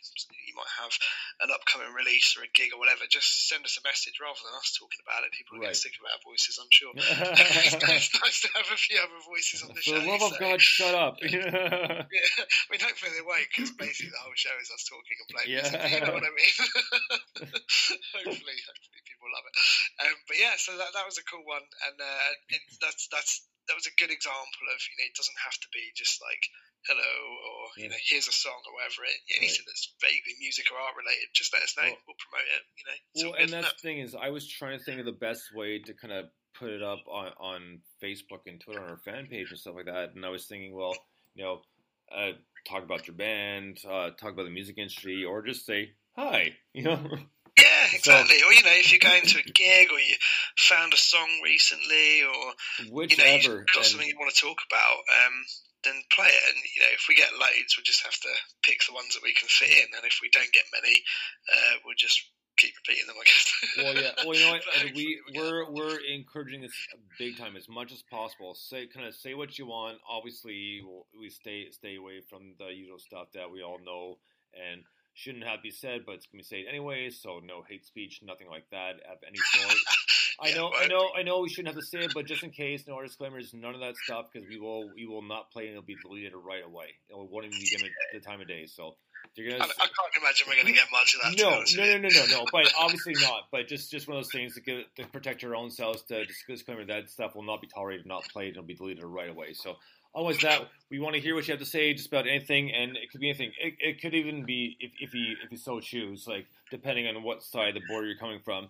you 0.47 0.55
might 0.57 0.73
have 0.81 0.93
an 1.41 1.51
upcoming 1.53 1.93
release 1.97 2.37
or 2.37 2.45
a 2.45 2.51
gig 2.53 2.73
or 2.77 2.81
whatever. 2.81 3.09
Just 3.09 3.49
send 3.49 3.65
us 3.65 3.81
a 3.81 3.85
message 3.87 4.21
rather 4.21 4.41
than 4.41 4.57
us 4.57 4.77
talking 4.77 5.01
about 5.01 5.25
it. 5.25 5.33
People 5.33 5.59
right. 5.59 5.73
get 5.73 5.81
sick 5.81 5.97
of 5.97 6.05
our 6.05 6.21
voices, 6.25 6.61
I'm 6.61 6.73
sure. 6.73 6.93
it's 6.97 8.13
nice 8.13 8.41
to 8.45 8.49
have 8.57 8.69
a 8.69 8.79
few 8.79 8.99
other 9.01 9.21
voices 9.25 9.65
on 9.65 9.73
the 9.73 9.81
For 9.81 9.97
show. 9.97 10.01
For 10.01 10.05
the 10.05 10.11
love 10.11 10.25
so. 10.25 10.31
of 10.33 10.41
God, 10.41 10.59
shut 10.61 10.95
up! 10.95 11.15
yeah. 11.25 12.05
I 12.05 12.67
mean, 12.69 12.83
hopefully 12.83 13.13
they 13.17 13.25
won't, 13.25 13.49
because 13.49 13.73
basically 13.75 14.13
the 14.13 14.23
whole 14.23 14.37
show 14.37 14.55
is 14.61 14.71
us 14.71 14.85
talking 14.85 15.17
and 15.17 15.29
playing 15.31 15.51
yeah. 15.51 15.65
music. 15.65 15.81
You 15.91 16.01
know 16.05 16.15
what 16.15 16.27
I 16.27 16.33
mean? 16.35 16.55
hopefully, 18.21 18.59
hopefully 18.61 19.01
people 19.09 19.29
love 19.33 19.47
it. 19.49 19.55
Um, 20.05 20.17
but 20.29 20.37
yeah, 20.37 20.55
so 20.57 20.77
that 20.77 20.93
that 20.93 21.07
was 21.07 21.19
a 21.19 21.25
cool 21.25 21.45
one, 21.45 21.65
and 21.89 21.97
uh, 22.01 22.31
it, 22.53 22.63
that's 22.81 23.09
that's 23.09 23.47
that 23.71 23.79
was 23.79 23.87
a 23.87 23.95
good 23.95 24.11
example 24.11 24.67
of 24.67 24.79
you 24.91 24.99
know 24.99 25.07
it 25.07 25.15
doesn't 25.15 25.47
have 25.47 25.55
to 25.63 25.71
be 25.71 25.95
just 25.95 26.19
like 26.19 26.43
hello 26.91 27.15
or 27.47 27.71
yeah. 27.79 27.87
you 27.87 27.89
know 27.95 28.03
here's 28.11 28.27
a 28.27 28.35
song 28.35 28.59
or 28.67 28.75
whatever 28.75 29.07
it 29.07 29.15
anything 29.39 29.63
right. 29.63 29.71
that's 29.71 29.95
vaguely 30.03 30.35
music 30.43 30.67
or 30.75 30.83
art 30.83 30.99
related 30.99 31.31
just 31.31 31.55
let 31.55 31.63
us 31.63 31.79
know 31.79 31.87
well, 31.87 32.03
we'll 32.11 32.19
promote 32.19 32.51
it 32.51 32.63
you 32.75 32.85
know 32.91 32.99
well 33.31 33.39
and 33.39 33.51
that's 33.55 33.79
the 33.79 33.87
thing 33.87 34.03
is 34.03 34.19
I 34.19 34.35
was 34.35 34.43
trying 34.43 34.75
to 34.75 34.83
think 34.83 34.99
of 34.99 35.07
the 35.07 35.15
best 35.15 35.55
way 35.55 35.79
to 35.79 35.95
kind 35.95 36.11
of 36.11 36.35
put 36.59 36.75
it 36.75 36.83
up 36.83 37.07
on 37.07 37.31
on 37.39 37.61
Facebook 38.03 38.51
and 38.51 38.59
Twitter 38.59 38.83
on 38.83 38.91
our 38.91 38.99
fan 39.07 39.31
page 39.31 39.55
and 39.55 39.61
stuff 39.63 39.79
like 39.79 39.87
that 39.87 40.19
and 40.19 40.27
I 40.27 40.35
was 40.35 40.51
thinking 40.51 40.75
well 40.75 40.99
you 41.39 41.47
know 41.47 41.63
uh, 42.11 42.35
talk 42.67 42.83
about 42.83 43.07
your 43.07 43.15
band 43.15 43.79
uh, 43.87 44.11
talk 44.19 44.35
about 44.35 44.51
the 44.51 44.51
music 44.51 44.79
industry 44.79 45.23
or 45.23 45.47
just 45.47 45.65
say 45.65 45.95
hi 46.17 46.59
you 46.75 46.83
know 46.83 46.99
exactly. 48.01 48.39
So, 48.39 48.49
or 48.49 48.53
you 48.53 48.65
know, 48.65 48.77
if 48.77 48.91
you're 48.93 49.05
going 49.05 49.23
to 49.23 49.39
a 49.39 49.53
gig 49.53 49.93
or 49.93 50.01
you 50.01 50.17
found 50.57 50.93
a 50.93 50.97
song 50.97 51.29
recently, 51.45 52.25
or 52.25 52.91
whichever, 52.91 53.29
you 53.29 53.49
know, 53.49 53.55
you've 53.61 53.75
got 53.75 53.85
something 53.85 54.09
you 54.09 54.19
want 54.19 54.33
to 54.33 54.41
talk 54.41 54.59
about, 54.65 55.05
um, 55.09 55.37
then 55.85 55.97
play 56.13 56.29
it. 56.29 56.45
And 56.49 56.59
you 56.61 56.81
know, 56.83 56.93
if 56.93 57.07
we 57.09 57.15
get 57.15 57.33
loads, 57.37 57.77
we'll 57.77 57.85
just 57.85 58.05
have 58.05 58.17
to 58.17 58.33
pick 58.63 58.81
the 58.87 58.95
ones 58.95 59.15
that 59.15 59.25
we 59.25 59.35
can 59.37 59.49
fit 59.49 59.71
in. 59.71 59.93
And 59.97 60.05
if 60.05 60.21
we 60.23 60.31
don't 60.33 60.53
get 60.53 60.65
many, 60.73 60.97
uh, 61.49 61.85
we'll 61.85 61.99
just 61.99 62.21
keep 62.57 62.75
repeating 62.85 63.07
them. 63.07 63.17
I 63.21 63.25
guess. 63.25 63.47
well, 63.77 63.95
yeah. 63.97 64.13
Well, 64.25 64.37
you 64.37 64.45
know 64.45 64.53
what? 64.57 64.95
we 64.97 65.21
we're 65.35 65.71
we're 65.71 65.99
encouraging 66.01 66.61
this 66.61 66.77
big 67.19 67.39
time 67.39 67.57
as 67.57 67.69
much 67.69 67.93
as 67.93 68.03
possible. 68.11 68.55
Say 68.55 68.89
kind 68.89 69.07
of 69.07 69.15
say 69.15 69.35
what 69.35 69.59
you 69.59 69.67
want. 69.67 69.99
Obviously, 70.09 70.81
we'll, 70.85 71.07
we 71.19 71.31
stay 71.31 71.71
stay 71.71 71.97
away 71.97 72.21
from 72.29 72.57
the 72.59 72.69
usual 72.73 72.99
stuff 72.99 73.29
that 73.35 73.51
we 73.51 73.63
all 73.63 73.79
know 73.85 74.19
and 74.55 74.83
shouldn't 75.21 75.45
have 75.45 75.63
be 75.63 75.71
said, 75.71 76.03
but 76.07 76.17
it's 76.17 76.27
to 76.27 76.37
be 76.37 76.43
said 76.43 76.65
anyway. 76.69 77.11
So 77.11 77.41
no 77.45 77.63
hate 77.69 77.85
speech, 77.85 78.21
nothing 78.23 78.49
like 78.49 78.65
that 78.71 78.97
of 79.11 79.19
any 79.27 79.39
sort. 79.55 79.77
I 80.43 80.55
know, 80.55 80.73
I 80.75 80.87
know, 80.87 81.11
I 81.19 81.23
know. 81.23 81.41
We 81.41 81.51
shouldn't 81.51 81.75
have 81.75 81.77
to 81.77 81.87
say 81.87 81.99
it, 81.99 82.13
but 82.15 82.25
just 82.25 82.43
in 82.43 82.51
case, 82.51 82.85
no 82.89 83.01
disclaimers, 83.03 83.53
none 83.53 83.75
of 83.75 83.81
that 83.81 83.95
stuff, 83.97 84.29
because 84.33 84.49
we 84.49 84.59
will, 84.59 84.89
we 84.95 85.05
will 85.05 85.21
not 85.21 85.51
play, 85.51 85.65
and 85.65 85.73
it'll 85.73 85.83
be 85.83 85.97
deleted 86.03 86.33
right 86.35 86.65
away. 86.65 86.97
It 87.11 87.15
won't 87.15 87.45
even 87.45 87.59
be 87.59 87.67
given 87.67 87.91
the 88.15 88.21
time 88.21 88.41
of 88.41 88.49
day. 88.49 88.65
So 88.65 88.97
you're 89.37 89.51
gonna. 89.51 89.63
I, 89.63 89.67
I 89.67 89.87
can't 89.87 90.23
imagine 90.23 90.47
we're 90.49 90.55
going 90.55 90.67
to 90.67 90.73
get 90.73 90.89
much 90.91 91.15
of 91.15 91.21
that. 91.23 91.37
No, 91.37 91.61
no, 91.77 91.93
no, 91.93 91.99
no, 91.99 92.09
no, 92.09 92.39
no. 92.39 92.47
But 92.51 92.73
obviously 92.79 93.15
not. 93.21 93.49
But 93.53 93.69
just, 93.69 93.91
just 93.91 94.09
one 94.09 94.17
of 94.17 94.25
those 94.25 94.33
things 94.33 94.55
to, 94.55 94.63
give, 94.63 94.85
to 94.97 95.07
protect 95.09 95.43
your 95.43 95.55
own 95.55 95.71
selves. 95.71 96.03
To 96.05 96.25
disclaimer 96.49 96.87
that 96.87 97.11
stuff 97.11 97.35
will 97.35 97.43
not 97.43 97.61
be 97.61 97.69
tolerated, 97.69 98.07
not 98.07 98.25
played, 98.33 98.49
and 98.49 98.57
it'll 98.57 98.67
be 98.67 98.75
deleted 98.75 99.05
right 99.05 99.29
away. 99.29 99.53
So 99.53 99.77
always 100.15 100.39
that 100.41 100.69
we 100.91 100.99
want 100.99 101.15
to 101.15 101.21
hear 101.21 101.35
what 101.35 101.47
you 101.49 101.53
have 101.53 101.61
to 101.61 101.67
say 101.67 101.93
just 101.95 102.09
about 102.09 102.27
anything, 102.27 102.73
and 102.73 102.97
it 102.97 103.11
could 103.13 103.21
be 103.21 103.29
anything. 103.31 103.53
It, 103.61 103.75
it 103.81 104.01
could 104.03 104.15
even 104.15 104.45
be 104.45 104.77
if, 104.81 104.93
if 105.01 105.15
you 105.15 105.37
if 105.45 105.53
you 105.53 105.59
so 105.59 105.81
choose, 105.81 106.27
like 106.27 106.47
depending 106.71 107.07
on 107.07 107.23
what 107.23 107.43
side 107.43 107.69
of 107.69 107.75
the 107.75 107.89
border 107.89 108.07
you're 108.09 108.19
coming 108.19 108.41
from. 108.45 108.69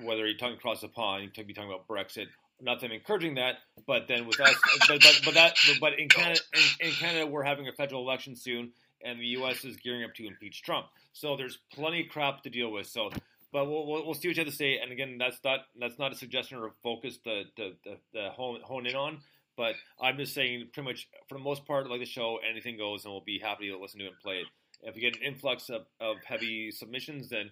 whether 0.00 0.26
you're 0.26 0.38
talking 0.38 0.56
across 0.56 0.80
the 0.80 0.88
pond, 0.88 1.24
you 1.24 1.30
could 1.30 1.46
be 1.46 1.54
talking 1.54 1.70
about 1.70 1.86
Brexit. 1.88 2.26
Not 2.60 2.80
that 2.80 2.86
I'm 2.86 2.92
encouraging 2.92 3.34
that, 3.36 3.56
but 3.86 4.06
then 4.08 4.26
with 4.26 4.40
us, 4.40 4.54
but, 4.88 5.02
but, 5.02 5.20
but 5.24 5.34
that, 5.34 5.56
but 5.80 5.98
in 5.98 6.08
Canada, 6.08 6.40
in, 6.80 6.88
in 6.88 6.92
Canada, 6.94 7.26
we're 7.26 7.42
having 7.42 7.68
a 7.68 7.72
federal 7.72 8.02
election 8.02 8.36
soon, 8.36 8.70
and 9.04 9.18
the 9.20 9.26
U.S. 9.38 9.64
is 9.64 9.76
gearing 9.76 10.04
up 10.04 10.14
to 10.14 10.26
impeach 10.26 10.62
Trump. 10.62 10.86
So 11.12 11.36
there's 11.36 11.58
plenty 11.74 12.02
of 12.02 12.08
crap 12.10 12.42
to 12.44 12.50
deal 12.50 12.70
with. 12.70 12.86
So, 12.86 13.10
but 13.52 13.66
we'll, 13.66 13.86
we'll, 13.86 14.04
we'll 14.06 14.14
see 14.14 14.28
what 14.28 14.36
you 14.36 14.44
have 14.44 14.50
to 14.50 14.56
say. 14.56 14.78
And 14.78 14.92
again, 14.92 15.18
that's 15.18 15.38
not 15.44 15.60
that's 15.78 15.98
not 15.98 16.12
a 16.12 16.14
suggestion 16.14 16.58
or 16.58 16.68
a 16.68 16.70
focus 16.84 17.18
to, 17.24 17.44
to, 17.56 17.70
to, 17.84 17.96
to 18.14 18.30
hone, 18.30 18.60
hone 18.62 18.86
in 18.86 18.94
on. 18.94 19.18
But 19.56 19.74
I'm 20.00 20.16
just 20.16 20.34
saying, 20.34 20.68
pretty 20.72 20.88
much 20.88 21.08
for 21.28 21.36
the 21.36 21.44
most 21.44 21.66
part, 21.66 21.88
like 21.90 22.00
the 22.00 22.06
show, 22.06 22.38
anything 22.48 22.78
goes, 22.78 23.04
and 23.04 23.12
we'll 23.12 23.22
be 23.22 23.38
happy 23.38 23.68
to 23.68 23.78
listen 23.78 24.00
to 24.00 24.06
it 24.06 24.08
and 24.08 24.20
play 24.20 24.36
it. 24.36 24.46
If 24.82 24.94
we 24.94 25.00
get 25.00 25.16
an 25.16 25.22
influx 25.22 25.68
of, 25.68 25.82
of 26.00 26.16
heavy 26.26 26.70
submissions, 26.70 27.28
then 27.28 27.50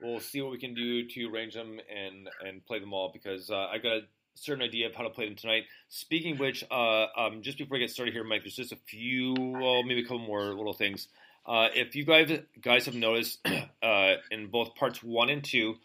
we'll 0.00 0.20
see 0.20 0.40
what 0.40 0.52
we 0.52 0.58
can 0.58 0.74
do 0.74 1.06
to 1.06 1.26
arrange 1.26 1.54
them 1.54 1.78
and 1.94 2.28
and 2.46 2.64
play 2.64 2.78
them 2.78 2.92
all 2.92 3.10
because 3.12 3.50
uh, 3.50 3.66
I 3.66 3.78
got 3.78 3.92
a 3.92 4.00
certain 4.34 4.62
idea 4.62 4.86
of 4.86 4.94
how 4.94 5.02
to 5.02 5.10
play 5.10 5.26
them 5.26 5.36
tonight. 5.36 5.64
Speaking 5.88 6.38
which, 6.38 6.64
uh, 6.70 7.06
um, 7.16 7.42
just 7.42 7.58
before 7.58 7.76
I 7.76 7.80
get 7.80 7.90
started 7.90 8.14
here, 8.14 8.24
Mike, 8.24 8.42
there's 8.42 8.56
just 8.56 8.72
a 8.72 8.78
few, 8.86 9.34
well, 9.36 9.82
maybe 9.82 10.00
a 10.00 10.04
couple 10.04 10.20
more 10.20 10.44
little 10.54 10.72
things. 10.72 11.08
Uh, 11.46 11.68
if 11.74 11.96
you 11.96 12.04
guys 12.04 12.30
guys 12.60 12.86
have 12.86 12.94
noticed, 12.94 13.46
uh, 13.82 14.14
in 14.30 14.48
both 14.48 14.74
parts 14.74 15.02
one 15.02 15.30
and 15.30 15.44
two, 15.44 15.76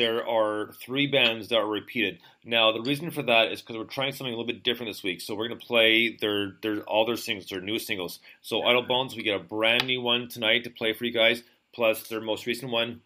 there 0.00 0.26
are 0.26 0.72
three 0.80 1.06
bands 1.06 1.48
that 1.48 1.58
are 1.58 1.66
repeated. 1.66 2.20
Now, 2.42 2.72
the 2.72 2.80
reason 2.80 3.10
for 3.10 3.22
that 3.24 3.52
is 3.52 3.60
because 3.60 3.76
we're 3.76 3.84
trying 3.84 4.12
something 4.12 4.32
a 4.32 4.36
little 4.36 4.46
bit 4.46 4.62
different 4.62 4.88
this 4.88 5.02
week. 5.02 5.20
So 5.20 5.34
we're 5.34 5.48
going 5.48 5.60
to 5.60 5.66
play 5.66 6.16
their 6.18 6.52
their 6.62 6.80
all 6.84 7.04
their 7.04 7.16
singles, 7.16 7.50
their 7.50 7.60
newest 7.60 7.86
singles. 7.86 8.18
So 8.40 8.62
Idle 8.62 8.84
Bones, 8.84 9.14
we 9.14 9.22
get 9.22 9.36
a 9.36 9.44
brand 9.44 9.86
new 9.86 10.00
one 10.00 10.28
tonight 10.28 10.64
to 10.64 10.70
play 10.70 10.94
for 10.94 11.04
you 11.04 11.12
guys, 11.12 11.42
plus 11.74 12.08
their 12.08 12.22
most 12.22 12.46
recent 12.46 12.72
one. 12.72 13.02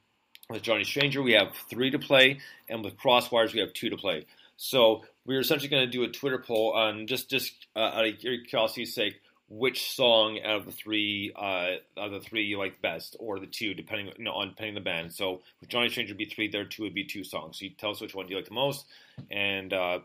With 0.49 0.63
Johnny 0.63 0.85
Stranger, 0.85 1.21
we 1.21 1.33
have 1.33 1.53
three 1.69 1.91
to 1.91 1.99
play, 1.99 2.39
and 2.69 2.85
with 2.85 2.97
Crosswires, 2.97 3.53
we 3.53 3.61
have 3.61 3.73
two 3.73 3.91
to 3.91 3.97
play. 3.97 4.27
So 4.57 5.03
we're 5.27 5.41
essentially 5.41 5.71
going 5.71 5.87
to 5.87 5.91
do 5.91 6.05
a 6.05 6.09
Twitter 6.09 6.39
poll 6.39 6.75
on 6.75 7.09
just 7.09 7.29
just 7.29 7.55
uh, 7.75 7.81
out 7.81 8.07
of 8.07 8.19
curiosity's 8.21 8.95
sake, 8.95 9.21
which 9.49 9.93
song 9.93 10.41
out 10.45 10.61
of 10.61 10.67
the 10.67 10.73
three 10.73 11.33
uh, 11.37 11.77
out 11.99 12.13
of 12.13 12.13
the 12.13 12.21
three 12.21 12.45
you 12.45 12.59
like 12.59 12.81
best, 12.81 13.17
or 13.19 13.39
the 13.39 13.47
two, 13.47 13.75
depending 13.75 14.11
you 14.17 14.25
know, 14.25 14.33
on 14.33 14.51
depending 14.51 14.75
the 14.75 14.81
band. 14.81 15.13
So 15.13 15.43
with 15.61 15.69
Johnny 15.69 15.89
Stranger 15.89 16.13
would 16.13 16.19
be 16.19 16.25
three, 16.25 16.49
there 16.49 16.65
two 16.65 16.83
would 16.85 16.95
be 16.95 17.05
two 17.05 17.25
songs. 17.25 17.59
So 17.59 17.67
you 17.67 17.71
tell 17.71 17.91
us 17.91 18.01
which 18.01 18.15
one 18.15 18.29
you 18.29 18.37
like 18.37 18.47
the 18.47 18.55
most, 18.55 18.87
and 19.31 19.73
uh, 19.73 20.01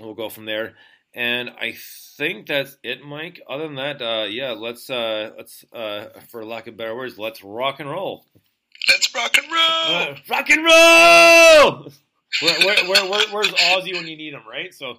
we'll 0.00 0.14
go 0.14 0.28
from 0.28 0.46
there. 0.46 0.74
And 1.14 1.50
I 1.50 1.74
think 2.16 2.46
that's 2.46 2.76
it, 2.82 3.02
Mike. 3.02 3.40
Other 3.48 3.64
than 3.64 3.76
that, 3.76 4.02
uh, 4.02 4.26
yeah, 4.28 4.50
let's 4.50 4.90
uh, 4.90 5.30
let's 5.36 5.64
uh, 5.72 6.08
for 6.28 6.44
lack 6.44 6.66
of 6.66 6.76
better 6.76 6.94
words, 6.94 7.18
let's 7.18 7.42
rock 7.42 7.80
and 7.80 7.88
roll. 7.88 8.26
Let's 8.88 9.14
rock 9.14 9.36
and 9.36 9.46
roll. 9.50 9.96
Uh, 9.96 10.16
rock 10.28 10.50
and 10.50 10.64
roll. 10.64 11.92
where, 12.42 12.60
where, 12.60 12.88
where, 12.88 13.10
where, 13.10 13.28
where's 13.30 13.48
Ozzy 13.48 13.94
when 13.94 14.06
you 14.06 14.16
need 14.16 14.34
him, 14.34 14.42
right? 14.48 14.74
So 14.74 14.98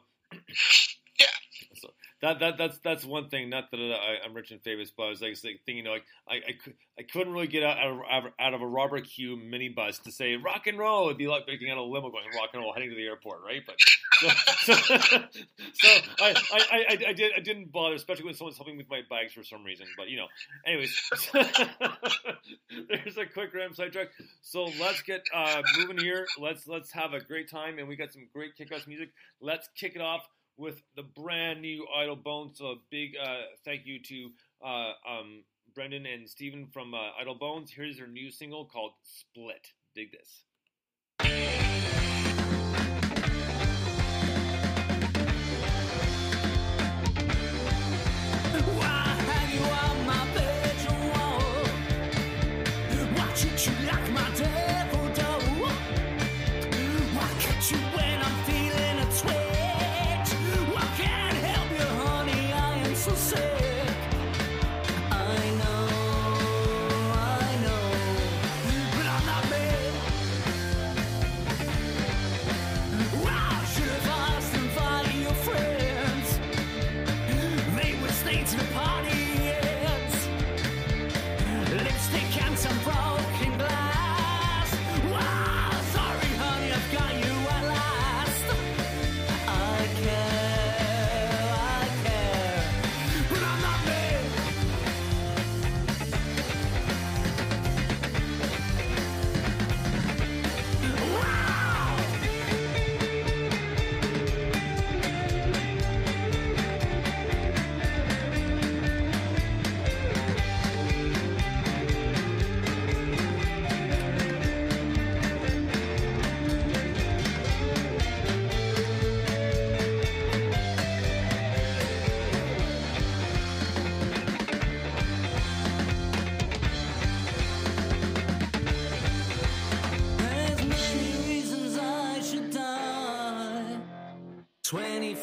that, 2.21 2.39
that 2.39 2.57
that's 2.57 2.79
that's 2.79 3.05
one 3.05 3.29
thing. 3.29 3.49
Not 3.49 3.69
that 3.71 3.77
I, 3.77 4.25
I'm 4.25 4.33
rich 4.33 4.49
and 4.51 4.61
famous, 4.61 4.91
but 4.95 5.03
I 5.03 5.09
was 5.09 5.21
like 5.21 5.37
thinking, 5.41 5.77
you 5.77 5.83
know, 5.83 5.91
like 5.91 6.05
I 6.27 6.35
I, 6.35 6.71
I 6.99 7.03
couldn't 7.03 7.31
really 7.31 7.47
get 7.47 7.63
out 7.63 7.77
of, 7.77 8.31
out 8.39 8.53
of 8.55 8.61
a 8.61 8.67
Robert 8.67 9.07
Q 9.07 9.37
minibus 9.37 10.01
to 10.03 10.11
say 10.11 10.35
rock 10.35 10.65
and 10.65 10.79
roll. 10.79 11.05
It'd 11.05 11.19
be 11.19 11.27
like 11.27 11.45
getting 11.45 11.69
out 11.69 11.77
a 11.77 11.83
limo 11.83 12.09
going 12.09 12.25
rock 12.35 12.49
and 12.53 12.63
roll 12.63 12.73
heading 12.73 12.89
to 12.89 12.95
the 12.95 13.05
airport, 13.05 13.41
right? 13.43 13.61
But 13.65 13.75
so, 14.19 14.29
so, 14.73 14.75
so 15.73 15.89
I, 16.19 16.33
I, 16.51 16.85
I, 16.89 16.97
I 17.09 17.13
did 17.13 17.33
I 17.37 17.39
didn't 17.39 17.71
bother, 17.71 17.95
especially 17.95 18.25
when 18.25 18.33
someone's 18.33 18.57
helping 18.57 18.77
with 18.77 18.89
my 18.89 19.01
bags 19.07 19.33
for 19.33 19.43
some 19.43 19.63
reason. 19.63 19.85
But 19.95 20.09
you 20.09 20.17
know, 20.17 20.27
anyways, 20.65 20.99
there's 22.89 23.17
a 23.17 23.25
quick 23.27 23.53
ram 23.53 23.75
sidetrack. 23.75 24.07
So 24.41 24.65
let's 24.79 25.03
get 25.03 25.21
uh, 25.35 25.61
moving 25.77 25.99
here. 25.99 26.25
Let's 26.39 26.67
let's 26.67 26.91
have 26.93 27.13
a 27.13 27.19
great 27.19 27.49
time, 27.49 27.77
and 27.77 27.87
we 27.87 27.95
got 27.95 28.11
some 28.11 28.27
great 28.33 28.55
kick-ass 28.57 28.87
music. 28.87 29.09
Let's 29.39 29.69
kick 29.75 29.95
it 29.95 30.01
off 30.01 30.27
with 30.57 30.81
the 30.95 31.03
brand 31.03 31.61
new 31.61 31.85
Idle 31.95 32.15
Bones. 32.15 32.57
So 32.57 32.65
a 32.67 32.75
big 32.89 33.11
uh, 33.21 33.41
thank 33.63 33.85
you 33.85 33.99
to 34.01 34.29
uh, 34.65 34.93
um, 35.09 35.43
Brendan 35.75 36.05
and 36.05 36.29
Steven 36.29 36.67
from 36.67 36.93
uh, 36.93 37.09
Idle 37.19 37.35
Bones. 37.35 37.71
Here's 37.71 37.97
their 37.97 38.07
new 38.07 38.31
single 38.31 38.65
called 38.65 38.93
Split. 39.03 39.67
Dig 39.95 40.11
this. 40.11 41.56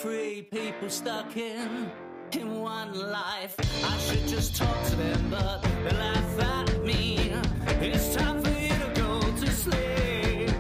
People 0.03 0.91
stuck 0.91 1.37
in 1.37 1.91
in 2.33 2.61
one 2.61 2.93
life. 2.95 3.55
I 3.85 3.97
should 3.99 4.27
just 4.27 4.57
talk 4.57 4.85
to 4.87 4.97
them, 4.97 5.31
but 5.31 5.63
they 5.63 5.97
laugh 5.97 6.41
at 6.41 6.85
me. 6.85 7.33
It's 7.81 8.15
time 8.15 8.43
for 8.43 8.51
you 8.51 8.69
to 8.69 8.91
go 8.95 9.21
to 9.21 9.47
sleep. 9.47 10.51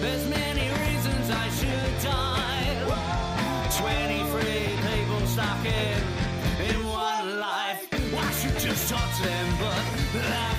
There's 0.00 0.26
many 0.28 0.66
reasons 0.84 1.30
I 1.30 1.48
should 1.58 1.94
die. 2.02 2.72
23 3.78 4.42
people 4.88 5.26
stuck 5.26 5.64
in 5.64 6.02
in 6.68 6.86
one 6.86 7.38
life. 7.38 7.88
I 7.92 8.32
should 8.32 8.58
just 8.58 8.90
talk 8.90 9.08
to 9.16 9.22
them, 9.22 9.48
but 9.60 9.84
they 10.12 10.51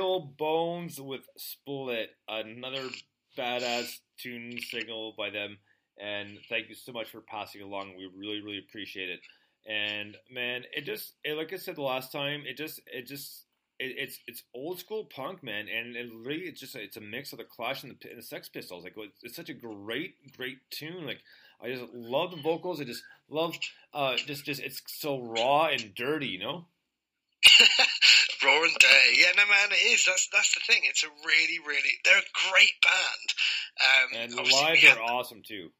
Idle 0.00 0.32
Bones 0.38 0.98
with 0.98 1.28
Split. 1.36 2.08
Another 2.26 2.88
badass 3.36 3.98
tune 4.18 4.58
signal 4.70 5.12
by 5.16 5.28
them. 5.28 5.58
And 6.00 6.38
thank 6.48 6.70
you 6.70 6.74
so 6.74 6.90
much 6.92 7.10
for 7.10 7.20
passing 7.20 7.60
along. 7.60 7.96
We 7.98 8.08
really, 8.16 8.40
really 8.40 8.58
appreciate 8.66 9.10
it. 9.10 9.20
And 9.70 10.16
man, 10.30 10.62
it 10.74 10.86
just 10.86 11.12
it, 11.22 11.36
like 11.36 11.52
I 11.52 11.56
said 11.56 11.76
the 11.76 11.82
last 11.82 12.12
time, 12.12 12.44
it 12.46 12.56
just 12.56 12.80
it 12.86 13.06
just 13.06 13.44
it, 13.78 13.94
it's 13.98 14.18
it's 14.26 14.42
old 14.54 14.80
school 14.80 15.04
punk, 15.04 15.42
man, 15.42 15.66
and 15.68 15.94
it 15.94 16.08
really 16.24 16.44
it's 16.44 16.60
just 16.60 16.76
it's 16.76 16.96
a 16.96 17.02
mix 17.02 17.32
of 17.32 17.38
the 17.38 17.44
Clash 17.44 17.82
and 17.82 17.94
the, 18.00 18.08
and 18.08 18.16
the 18.18 18.22
Sex 18.22 18.48
Pistols. 18.48 18.84
Like 18.84 18.94
it's 19.22 19.36
such 19.36 19.50
a 19.50 19.54
great 19.54 20.14
great 20.34 20.60
tune. 20.70 21.04
Like 21.04 21.20
I 21.62 21.70
just 21.70 21.92
love 21.92 22.30
the 22.30 22.40
vocals. 22.40 22.80
I 22.80 22.84
just 22.84 23.02
love 23.28 23.54
uh 23.92 24.16
just 24.16 24.46
just 24.46 24.62
it's 24.62 24.80
so 24.86 25.20
raw 25.20 25.66
and 25.66 25.94
dirty, 25.94 26.28
you 26.28 26.38
know. 26.38 26.64
Raw 28.44 28.62
day. 28.78 29.06
Yeah, 29.16 29.32
no 29.36 29.46
man, 29.46 29.70
it 29.70 29.82
is. 29.92 30.04
That's 30.06 30.28
that's 30.32 30.54
the 30.54 30.60
thing. 30.66 30.82
It's 30.84 31.04
a 31.04 31.08
really, 31.24 31.58
really. 31.66 31.94
They're 32.04 32.18
a 32.18 32.50
great 32.50 32.76
band. 32.82 33.28
Um, 33.80 34.38
And 34.38 34.52
live, 34.52 34.78
they're 34.80 35.02
awesome 35.02 35.42
too. 35.46 35.70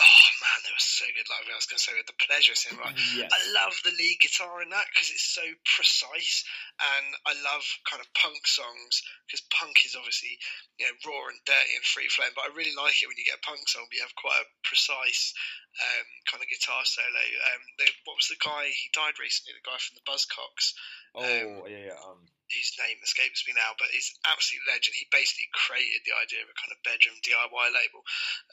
Oh 0.00 0.28
they 0.68 0.76
were 0.76 0.84
so 1.00 1.08
good 1.16 1.24
live. 1.32 1.48
I 1.48 1.56
was 1.56 1.64
going 1.64 1.80
to 1.80 1.84
say 1.84 1.96
we 1.96 2.04
had 2.04 2.12
the 2.12 2.24
pleasure 2.28 2.52
of 2.52 2.60
seeing 2.60 2.76
them. 2.76 2.92
Yes. 3.16 3.32
I 3.32 3.40
love 3.56 3.72
the 3.88 3.96
lead 3.96 4.20
guitar 4.20 4.60
in 4.60 4.68
that 4.68 4.84
because 4.92 5.08
it's 5.08 5.32
so 5.32 5.42
precise, 5.64 6.44
and 6.76 7.08
I 7.24 7.32
love 7.40 7.64
kind 7.88 8.04
of 8.04 8.12
punk 8.12 8.44
songs 8.44 9.00
because 9.24 9.48
punk 9.48 9.80
is 9.88 9.96
obviously 9.96 10.36
you 10.76 10.84
know 10.84 10.94
raw 11.08 11.32
and 11.32 11.40
dirty 11.48 11.72
and 11.72 11.88
free 11.88 12.12
flowing. 12.12 12.36
But 12.36 12.52
I 12.52 12.58
really 12.58 12.76
like 12.76 13.00
it 13.00 13.08
when 13.08 13.16
you 13.16 13.24
get 13.24 13.40
a 13.40 13.48
punk 13.48 13.64
song, 13.64 13.88
but 13.88 13.96
you 13.96 14.04
have 14.04 14.12
quite 14.20 14.44
a 14.44 14.50
precise 14.60 15.32
um, 15.80 16.08
kind 16.28 16.44
of 16.44 16.52
guitar 16.52 16.84
solo. 16.84 17.08
Um, 17.08 17.62
they, 17.80 17.88
what 18.04 18.20
was 18.20 18.28
the 18.28 18.36
guy? 18.38 18.68
He 18.68 18.92
died 18.92 19.16
recently. 19.16 19.56
The 19.56 19.64
guy 19.64 19.80
from 19.80 19.96
the 19.96 20.04
Buzzcocks. 20.04 20.76
Oh 21.16 21.64
yeah, 21.64 21.96
yeah. 21.96 21.98
Um, 21.98 22.28
His 22.48 22.72
name 22.80 22.96
escapes 23.04 23.44
me 23.44 23.52
now, 23.52 23.76
but 23.76 23.92
he's 23.92 24.12
absolute 24.24 24.64
legend. 24.64 24.96
He 24.96 25.06
basically 25.12 25.52
created 25.52 26.02
the 26.04 26.16
idea 26.16 26.40
of 26.42 26.50
a 26.50 26.56
kind 26.56 26.72
of 26.72 26.80
bedroom 26.84 27.20
DIY 27.20 27.66
label, 27.76 28.00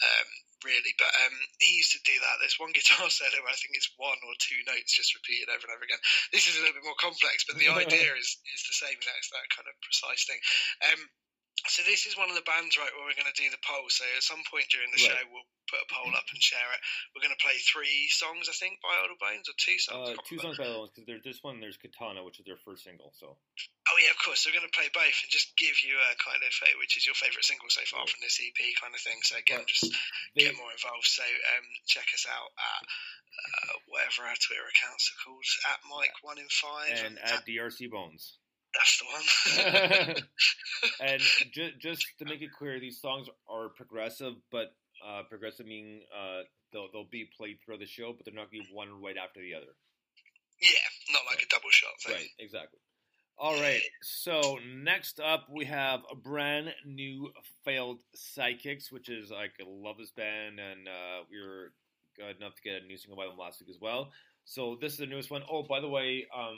um, 0.03 0.27
really. 0.67 0.93
But 0.99 1.11
um, 1.25 1.35
he 1.63 1.79
used 1.79 1.95
to 1.95 2.03
do 2.03 2.15
that. 2.15 2.37
There's 2.43 2.59
one 2.59 2.75
guitar 2.77 3.07
solo 3.07 3.39
where 3.39 3.53
I 3.53 3.57
think 3.57 3.75
it's 3.75 3.91
one 3.95 4.19
or 4.27 4.35
two 4.37 4.59
notes 4.67 4.95
just 4.95 5.15
repeated 5.15 5.47
over 5.47 5.63
and 5.63 5.73
over 5.75 5.87
again. 5.87 6.01
This 6.35 6.47
is 6.47 6.59
a 6.59 6.61
little 6.63 6.75
bit 6.75 6.87
more 6.87 6.99
complex, 6.99 7.47
but 7.47 7.55
the 7.55 7.71
idea 7.83 8.15
is 8.19 8.35
is 8.51 8.63
the 8.67 8.77
same. 8.77 8.95
You 8.99 9.07
know, 9.07 9.19
it's 9.19 9.31
that 9.31 9.47
kind 9.51 9.67
of 9.67 9.75
precise 9.79 10.23
thing. 10.27 10.41
Um, 10.91 11.01
so 11.67 11.81
this 11.83 12.05
is 12.05 12.17
one 12.17 12.29
of 12.29 12.35
the 12.37 12.45
bands, 12.45 12.77
right, 12.77 12.91
where 12.95 13.05
we're 13.07 13.17
going 13.17 13.29
to 13.31 13.35
do 13.41 13.49
the 13.49 13.61
poll. 13.65 13.85
So 13.89 14.05
at 14.15 14.23
some 14.23 14.41
point 14.49 14.69
during 14.69 14.89
the 14.93 15.01
Right. 15.01 15.17
show, 15.17 15.21
we'll 15.33 15.47
put 15.65 15.81
a 15.81 15.89
poll 15.89 16.13
up 16.13 16.29
and 16.29 16.37
share 16.37 16.69
it. 16.77 16.81
We're 17.13 17.25
going 17.25 17.33
to 17.33 17.41
play 17.41 17.57
three 17.57 18.05
songs, 18.13 18.45
I 18.45 18.53
think, 18.53 18.77
by 18.85 18.93
Idle 19.01 19.17
Bones, 19.17 19.49
or 19.49 19.57
two 19.57 19.77
songs. 19.81 20.13
Uh, 20.13 20.21
two 20.29 20.37
songs 20.37 20.61
by 20.61 20.69
the 20.69 20.77
ones 20.77 20.93
because 20.93 21.09
there's 21.09 21.25
this 21.25 21.41
one. 21.41 21.57
There's 21.57 21.77
Katana, 21.81 22.21
which 22.21 22.37
is 22.37 22.45
their 22.45 22.61
first 22.61 22.85
single. 22.85 23.09
So 23.17 23.33
Oh 23.35 23.97
yeah, 24.01 24.09
of 24.13 24.19
course. 24.21 24.41
So 24.45 24.49
we're 24.49 24.57
going 24.61 24.69
to 24.69 24.77
play 24.77 24.89
both 24.93 25.17
and 25.25 25.29
just 25.33 25.53
give 25.57 25.77
you 25.85 25.97
a 25.97 26.13
kind 26.21 26.41
of 26.41 26.53
uh, 26.65 26.73
which 26.81 26.97
is 26.97 27.05
your 27.05 27.17
favourite 27.17 27.45
single 27.45 27.69
so 27.69 27.81
far 27.89 28.05
from 28.05 28.21
this 28.21 28.37
EP 28.41 28.57
kind 28.81 28.93
of 28.93 29.01
thing. 29.01 29.17
So 29.25 29.37
again, 29.37 29.61
just 29.65 29.89
They- 30.37 30.49
get 30.49 30.57
more 30.57 30.69
involved. 30.73 31.05
So 31.09 31.25
um, 31.25 31.65
check 31.89 32.09
us 32.13 32.25
out 32.29 32.49
at 32.57 32.81
uh, 32.85 33.73
whatever 33.89 34.25
our 34.29 34.37
Twitter 34.41 34.65
accounts 34.69 35.09
are 35.13 35.19
called 35.25 35.45
at 35.69 35.79
Mike 35.89 36.17
One 36.21 36.37
in 36.41 36.49
Five 36.49 36.93
and 37.09 37.17
at 37.19 37.45
DRC 37.45 37.89
Bones. 37.89 38.37
That's 38.77 38.99
the 38.99 40.13
one. 40.13 40.15
and 41.09 41.21
ju- 41.51 41.71
just 41.79 42.05
to 42.19 42.25
make 42.25 42.41
it 42.41 42.51
clear, 42.51 42.79
these 42.79 42.99
songs 43.01 43.27
are 43.49 43.69
progressive, 43.69 44.33
but 44.51 44.73
uh, 45.05 45.23
progressive 45.29 45.65
meaning 45.65 46.01
uh, 46.13 46.41
they'll 46.71 46.87
they'll 46.91 47.09
be 47.09 47.29
played 47.37 47.57
throughout 47.63 47.79
the 47.79 47.85
show, 47.85 48.13
but 48.13 48.25
they're 48.25 48.33
not 48.33 48.51
going 48.51 48.63
to 48.63 48.69
be 48.69 48.75
one 48.75 49.01
right 49.01 49.17
after 49.17 49.41
the 49.41 49.53
other. 49.53 49.73
yeah, 50.61 51.13
not 51.13 51.23
like 51.29 51.41
a 51.43 51.47
double 51.49 51.69
shot 51.71 51.91
thing. 52.05 52.15
Right, 52.15 52.29
exactly. 52.39 52.79
All 53.37 53.59
right. 53.59 53.81
So 54.01 54.59
next 54.65 55.19
up, 55.19 55.47
we 55.51 55.65
have 55.65 56.01
a 56.09 56.15
brand 56.15 56.73
new 56.85 57.31
failed 57.65 57.99
psychics, 58.15 58.91
which 58.91 59.09
is 59.09 59.29
like 59.29 59.51
I 59.59 59.65
love 59.67 59.97
this 59.97 60.11
band, 60.11 60.59
and 60.59 60.87
uh, 60.87 61.23
we 61.29 61.45
were 61.45 61.73
good 62.17 62.37
enough 62.37 62.55
to 62.55 62.61
get 62.61 62.81
a 62.81 62.85
new 62.85 62.97
single 62.97 63.17
by 63.17 63.27
them 63.27 63.37
last 63.37 63.59
week 63.59 63.69
as 63.69 63.79
well. 63.81 64.11
So 64.45 64.77
this 64.79 64.93
is 64.93 64.99
the 64.99 65.05
newest 65.05 65.31
one. 65.31 65.43
Oh, 65.51 65.63
by 65.63 65.81
the 65.81 65.89
way, 65.89 66.27
um, 66.33 66.57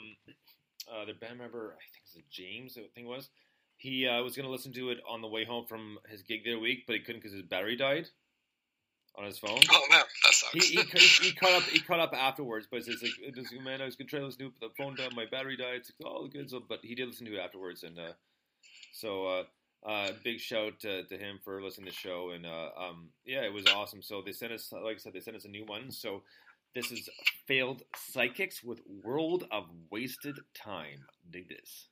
uh, 0.92 1.04
the 1.04 1.14
band 1.14 1.38
member, 1.38 1.74
I 1.74 1.84
think 1.92 2.04
it's 2.04 2.16
James, 2.30 2.76
I 2.76 2.82
think 2.94 3.06
it 3.06 3.10
was. 3.10 3.28
He 3.76 4.06
uh, 4.06 4.22
was 4.22 4.34
going 4.34 4.46
to 4.46 4.50
listen 4.52 4.72
to 4.72 4.90
it 4.90 4.98
on 5.08 5.22
the 5.22 5.28
way 5.28 5.44
home 5.44 5.66
from 5.66 5.98
his 6.08 6.22
gig 6.22 6.44
the 6.44 6.52
other 6.52 6.60
week, 6.60 6.84
but 6.86 6.94
he 6.94 7.00
couldn't 7.00 7.20
because 7.22 7.32
his 7.32 7.42
battery 7.42 7.76
died 7.76 8.06
on 9.16 9.24
his 9.24 9.38
phone. 9.38 9.58
Oh 9.70 9.86
man, 9.90 10.02
that 10.24 10.34
sucks. 10.34 10.52
He, 10.52 10.76
he, 10.76 10.82
he, 10.82 11.26
he 11.28 11.32
caught 11.32 11.52
up. 11.52 11.62
He 11.64 11.80
caught 11.80 12.00
up 12.00 12.12
afterwards, 12.14 12.66
but 12.70 12.78
it's 12.78 12.88
like, 12.88 13.12
it 13.20 13.36
was, 13.36 13.52
man, 13.64 13.82
I 13.82 13.84
was 13.84 13.96
gonna 13.96 14.08
try 14.08 14.20
to 14.20 14.26
listen 14.26 14.40
to 14.40 14.46
it, 14.46 14.52
but 14.60 14.68
the 14.68 14.74
phone 14.82 14.96
died, 14.96 15.14
my 15.14 15.26
battery 15.26 15.56
died. 15.56 15.76
It's 15.76 15.92
like, 16.00 16.10
oh, 16.10 16.28
good. 16.28 16.50
So, 16.50 16.62
but 16.66 16.80
he 16.82 16.94
did 16.94 17.08
listen 17.08 17.26
to 17.26 17.34
it 17.34 17.40
afterwards, 17.40 17.82
and 17.82 17.98
uh, 17.98 18.12
so 18.92 19.26
uh, 19.26 19.88
uh, 19.88 20.10
big 20.24 20.40
shout 20.40 20.80
to, 20.80 21.04
to 21.04 21.16
him 21.16 21.38
for 21.44 21.62
listening 21.62 21.86
to 21.86 21.92
the 21.92 21.96
show, 21.96 22.30
and 22.30 22.46
uh, 22.46 22.70
um, 22.78 23.08
yeah, 23.24 23.42
it 23.42 23.52
was 23.52 23.66
awesome. 23.66 24.02
So 24.02 24.22
they 24.24 24.32
sent 24.32 24.52
us, 24.52 24.72
like 24.72 24.96
I 24.96 24.98
said, 24.98 25.12
they 25.12 25.20
sent 25.20 25.36
us 25.36 25.44
a 25.44 25.48
new 25.48 25.64
one. 25.64 25.90
So 25.90 26.22
this 26.78 26.92
is 26.92 27.08
failed 27.48 27.82
psychics 27.96 28.62
with 28.62 28.80
World 29.02 29.42
of 29.50 29.64
Wasted 29.90 30.38
Time. 30.54 31.06
Dig 31.28 31.48
this. 31.48 31.88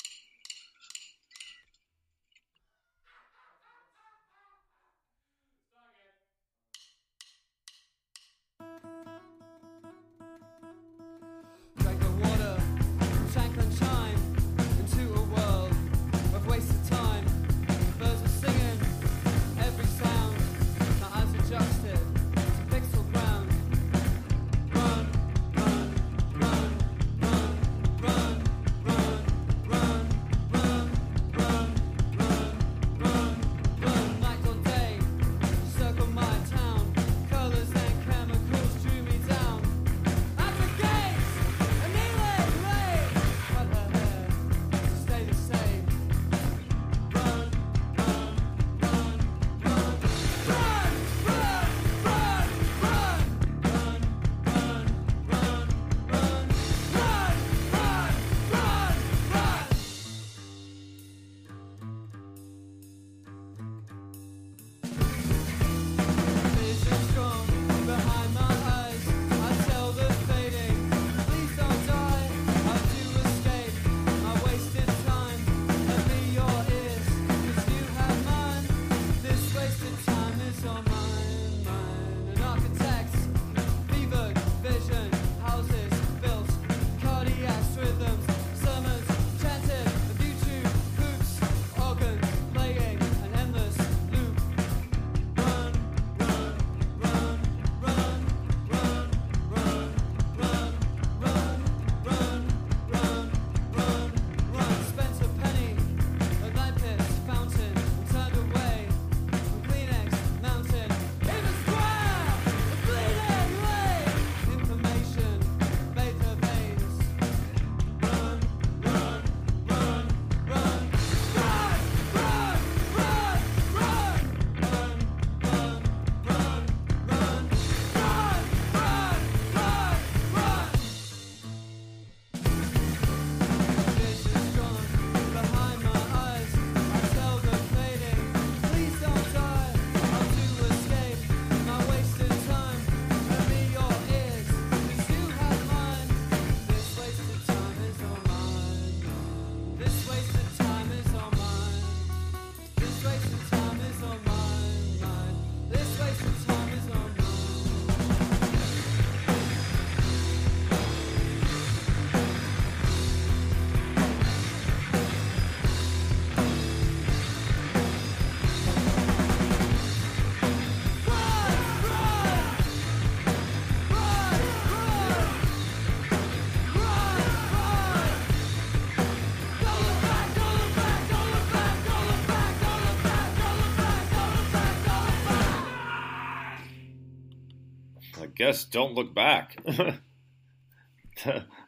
Just 188.47 188.71
don't 188.71 188.95
look 188.95 189.13
back. 189.13 189.57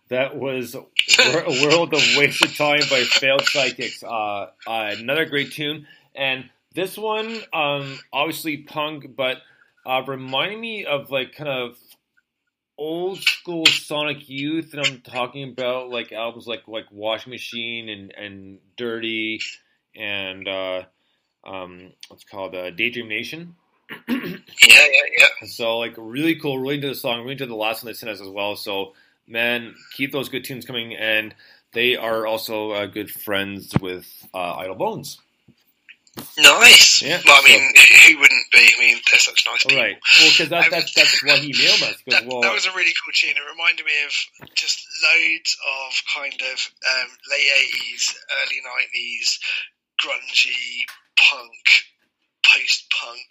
that 0.09 0.37
was 0.37 0.77
a 0.77 0.85
world 1.65 1.93
of 1.93 2.01
wasted 2.17 2.55
time 2.57 2.83
by 2.89 3.03
failed 3.03 3.45
psychics. 3.47 4.05
Uh, 4.05 4.47
uh, 4.65 4.95
another 4.97 5.25
great 5.25 5.51
tune, 5.51 5.89
and 6.15 6.49
this 6.75 6.97
one, 6.97 7.41
um, 7.53 7.99
obviously 8.13 8.59
punk, 8.59 9.17
but 9.17 9.39
uh, 9.85 10.03
reminding 10.07 10.61
me 10.61 10.85
of 10.85 11.11
like 11.11 11.35
kind 11.35 11.51
of 11.51 11.77
old 12.79 13.19
school 13.19 13.67
Sonic 13.67 14.29
Youth, 14.29 14.73
and 14.73 14.87
I'm 14.87 15.01
talking 15.01 15.51
about 15.51 15.91
like 15.91 16.13
albums 16.13 16.47
like 16.47 16.69
like 16.69 16.87
Washing 16.93 17.33
Machine 17.33 17.89
and 17.89 18.15
and 18.17 18.59
Dirty, 18.77 19.41
and 19.97 20.47
uh, 20.47 20.83
um, 21.45 21.93
what's 22.07 22.23
called 22.23 22.55
uh, 22.55 22.71
Daydream 22.71 23.09
Nation. 23.09 23.57
Yeah, 24.09 24.37
yeah, 24.67 24.87
yeah. 25.19 25.47
So 25.47 25.79
like 25.79 25.95
really 25.97 26.37
cool, 26.37 26.59
really 26.59 26.77
into 26.77 26.89
the 26.89 26.95
song, 26.95 27.21
really 27.21 27.33
into 27.33 27.47
the 27.47 27.55
last 27.55 27.83
one 27.83 27.91
they 27.93 27.97
sent 27.97 28.11
us 28.11 28.21
as 28.21 28.29
well. 28.29 28.57
So 28.57 28.95
man, 29.27 29.75
keep 29.95 30.13
those 30.13 30.29
good 30.29 30.45
tunes 30.45 30.65
coming, 30.65 30.95
and 30.95 31.35
they 31.73 31.97
are 31.97 32.27
also 32.27 32.71
uh, 32.73 32.87
good 32.87 33.11
friends 33.11 33.73
with 33.81 34.07
uh, 34.35 34.55
Idle 34.57 34.75
Bones. 34.77 35.19
Nice. 36.37 37.01
Yeah, 37.03 37.21
Well, 37.25 37.37
I 37.37 37.41
so- 37.43 37.49
mean, 37.49 37.73
who 38.09 38.21
wouldn't 38.21 38.51
be? 38.53 38.59
I 38.77 38.81
mean, 38.81 38.97
they're 39.11 39.21
such 39.21 39.45
nice 39.47 39.63
people. 39.65 39.79
Right. 39.83 39.97
Well, 40.19 40.31
because 40.31 40.49
that, 40.49 40.71
that's 40.71 40.93
that's 40.95 41.23
what 41.23 41.39
he 41.39 41.53
nailed 41.53 41.83
us. 41.83 41.95
That, 42.09 42.27
well, 42.27 42.41
that 42.41 42.53
was 42.53 42.67
a 42.67 42.73
really 42.75 42.93
cool 43.05 43.13
tune. 43.15 43.37
It 43.37 43.51
reminded 43.53 43.85
me 43.87 43.93
of 44.05 44.49
just 44.57 44.81
loads 45.05 45.57
of 45.63 45.93
kind 46.17 46.35
of 46.35 46.59
um, 46.91 47.09
late 47.31 47.49
eighties, 47.63 48.15
early 48.43 48.59
nineties, 48.65 49.39
grungy 50.03 50.83
punk, 51.31 51.65
post 52.45 52.91
punk, 52.91 53.27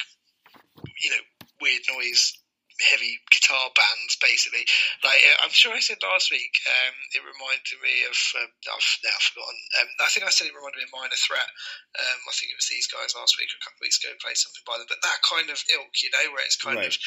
you 1.04 1.10
know, 1.12 1.24
weird 1.62 1.84
noise, 1.90 2.34
heavy 2.78 3.18
guitar 3.34 3.70
bands. 3.74 4.18
Basically, 4.22 4.66
like 5.04 5.22
uh, 5.26 5.38
I'm 5.46 5.54
sure 5.54 5.74
I 5.74 5.82
said 5.82 5.98
last 6.06 6.30
week, 6.30 6.54
um, 6.70 6.96
it 7.18 7.22
reminded 7.26 7.78
me 7.82 8.06
of. 8.10 8.18
Um, 8.42 8.52
I've 8.70 8.90
now 9.06 9.18
forgotten. 9.22 9.60
Um, 9.82 9.90
I 10.04 10.10
think 10.14 10.26
I 10.26 10.34
said 10.34 10.48
it 10.50 10.58
reminded 10.58 10.84
me 10.84 10.90
of 10.90 10.96
Minor 10.96 11.18
Threat. 11.18 11.50
Um, 11.98 12.20
I 12.28 12.34
think 12.38 12.54
it 12.54 12.60
was 12.60 12.70
these 12.70 12.90
guys 12.90 13.18
last 13.18 13.38
week 13.42 13.50
or 13.50 13.58
a 13.58 13.64
couple 13.66 13.82
of 13.82 13.86
weeks 13.88 13.98
ago 14.02 14.14
played 14.22 14.38
something 14.38 14.66
by 14.68 14.78
them. 14.78 14.90
But 14.90 15.02
that 15.02 15.20
kind 15.26 15.50
of 15.50 15.58
ilk, 15.74 15.94
you 16.04 16.12
know, 16.14 16.26
where 16.34 16.46
it's 16.46 16.60
kind 16.60 16.78
Right. 16.78 16.92
of 16.92 16.98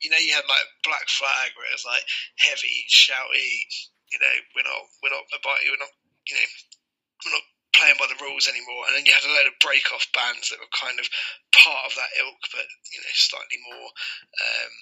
you 0.00 0.08
know, 0.08 0.20
you 0.20 0.32
had 0.32 0.48
like 0.48 0.66
Black 0.82 1.06
Flag, 1.12 1.52
where 1.56 1.68
it 1.68 1.76
was 1.76 1.84
like 1.84 2.04
heavy, 2.40 2.88
shouty. 2.88 3.68
You 4.10 4.18
know, 4.18 4.36
we're 4.56 4.66
not, 4.66 4.82
we're 5.04 5.14
not 5.14 5.22
about 5.30 5.62
we're 5.62 5.78
not, 5.78 5.94
you 6.26 6.34
know, 6.34 6.48
we're 7.22 7.36
not 7.36 7.46
playing 7.72 7.96
by 7.98 8.06
the 8.10 8.18
rules 8.22 8.48
anymore. 8.50 8.86
And 8.88 8.96
then 8.98 9.06
you 9.06 9.12
had 9.14 9.24
a 9.26 9.32
load 9.32 9.46
of 9.50 9.58
break 9.62 9.88
off 9.94 10.06
bands 10.12 10.50
that 10.50 10.58
were 10.60 10.70
kind 10.74 10.98
of 10.98 11.06
part 11.54 11.86
of 11.86 11.94
that 11.96 12.12
ilk, 12.18 12.42
but 12.52 12.66
you 12.92 12.98
know, 13.00 13.14
slightly 13.14 13.58
more, 13.62 13.88
um, 14.42 14.72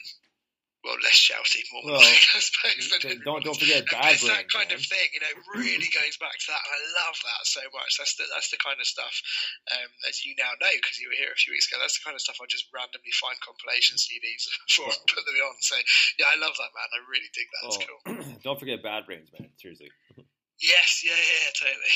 well, 0.86 0.94
less 1.02 1.18
shouty, 1.18 1.66
more 1.74 1.82
Well, 1.84 1.98
melodic, 1.98 2.22
I 2.38 2.40
suppose. 2.40 2.86
than 3.02 3.18
don't- 3.26 3.42
don't 3.44 3.58
forget 3.58 3.82
it's 3.82 4.22
that 4.24 4.46
kind 4.46 4.70
man. 4.70 4.78
of 4.78 4.82
thing. 4.86 5.08
You 5.10 5.20
know, 5.20 5.32
it 5.34 5.42
really 5.58 5.90
goes 5.90 6.16
back 6.22 6.38
to 6.38 6.48
that, 6.54 6.62
and 6.64 6.72
I 6.72 6.80
love 7.02 7.18
that 7.18 7.42
so 7.50 7.60
much. 7.74 7.98
That's 7.98 8.14
the 8.14 8.24
that's 8.30 8.48
the 8.54 8.62
kind 8.62 8.78
of 8.78 8.86
stuff, 8.86 9.10
um, 9.74 9.90
as 10.06 10.22
you 10.22 10.38
now 10.38 10.54
know 10.62 10.70
because 10.78 10.96
you 11.02 11.10
were 11.10 11.18
here 11.18 11.34
a 11.34 11.36
few 11.36 11.50
weeks 11.50 11.66
ago. 11.66 11.82
That's 11.82 11.98
the 11.98 12.06
kind 12.06 12.14
of 12.14 12.22
stuff 12.22 12.38
I 12.38 12.46
just 12.46 12.70
randomly 12.70 13.10
find 13.10 13.34
compilation 13.42 13.98
CDs 13.98 14.46
for 14.70 14.86
and 14.86 15.02
put 15.10 15.26
them 15.26 15.34
on. 15.50 15.58
So 15.66 15.76
yeah, 16.14 16.30
I 16.30 16.38
love 16.38 16.54
that 16.56 16.70
man. 16.72 16.88
I 16.94 16.98
really 17.10 17.30
dig 17.34 17.48
that. 17.50 17.62
It's 17.68 17.78
oh, 17.82 17.84
cool. 17.84 18.38
don't 18.46 18.60
forget 18.62 18.78
Bad 18.80 19.04
Brains, 19.04 19.28
man. 19.34 19.50
Seriously. 19.58 19.90
Yes, 20.58 21.02
yeah, 21.06 21.14
yeah 21.14 21.50
totally. 21.54 21.94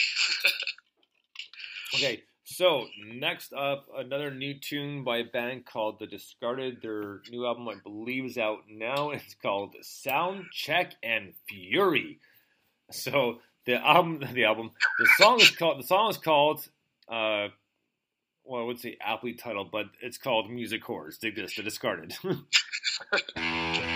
Okay, 1.94 2.22
so 2.44 2.86
next 3.06 3.52
up, 3.52 3.86
another 3.96 4.30
new 4.30 4.54
tune 4.58 5.04
by 5.04 5.18
a 5.18 5.24
band 5.24 5.66
called 5.66 5.98
The 5.98 6.06
Discarded. 6.06 6.80
Their 6.80 7.20
new 7.30 7.46
album, 7.46 7.68
I 7.68 7.74
believe, 7.82 8.24
is 8.24 8.38
out 8.38 8.60
now. 8.68 9.10
It's 9.14 9.34
called 9.34 9.76
Sound 9.82 10.46
Check 10.52 10.94
and 11.02 11.34
Fury. 11.48 12.18
So 12.90 13.40
the 13.66 13.74
album, 13.74 14.22
the 14.32 14.44
album, 14.44 14.70
the 14.98 15.08
song 15.18 15.40
is 15.40 15.50
called. 15.50 15.80
The 15.80 15.86
song 15.86 16.10
is 16.10 16.16
called. 16.16 16.66
Uh, 17.08 17.48
well, 18.44 18.62
I 18.62 18.64
would 18.64 18.80
say 18.80 18.96
aptly 19.00 19.34
titled, 19.34 19.70
but 19.70 19.86
it's 20.00 20.18
called 20.18 20.50
Music 20.50 20.82
Horrors. 20.82 21.18
Dig 21.18 21.36
this, 21.36 21.54
The 21.54 21.62
Discarded. 21.62 22.16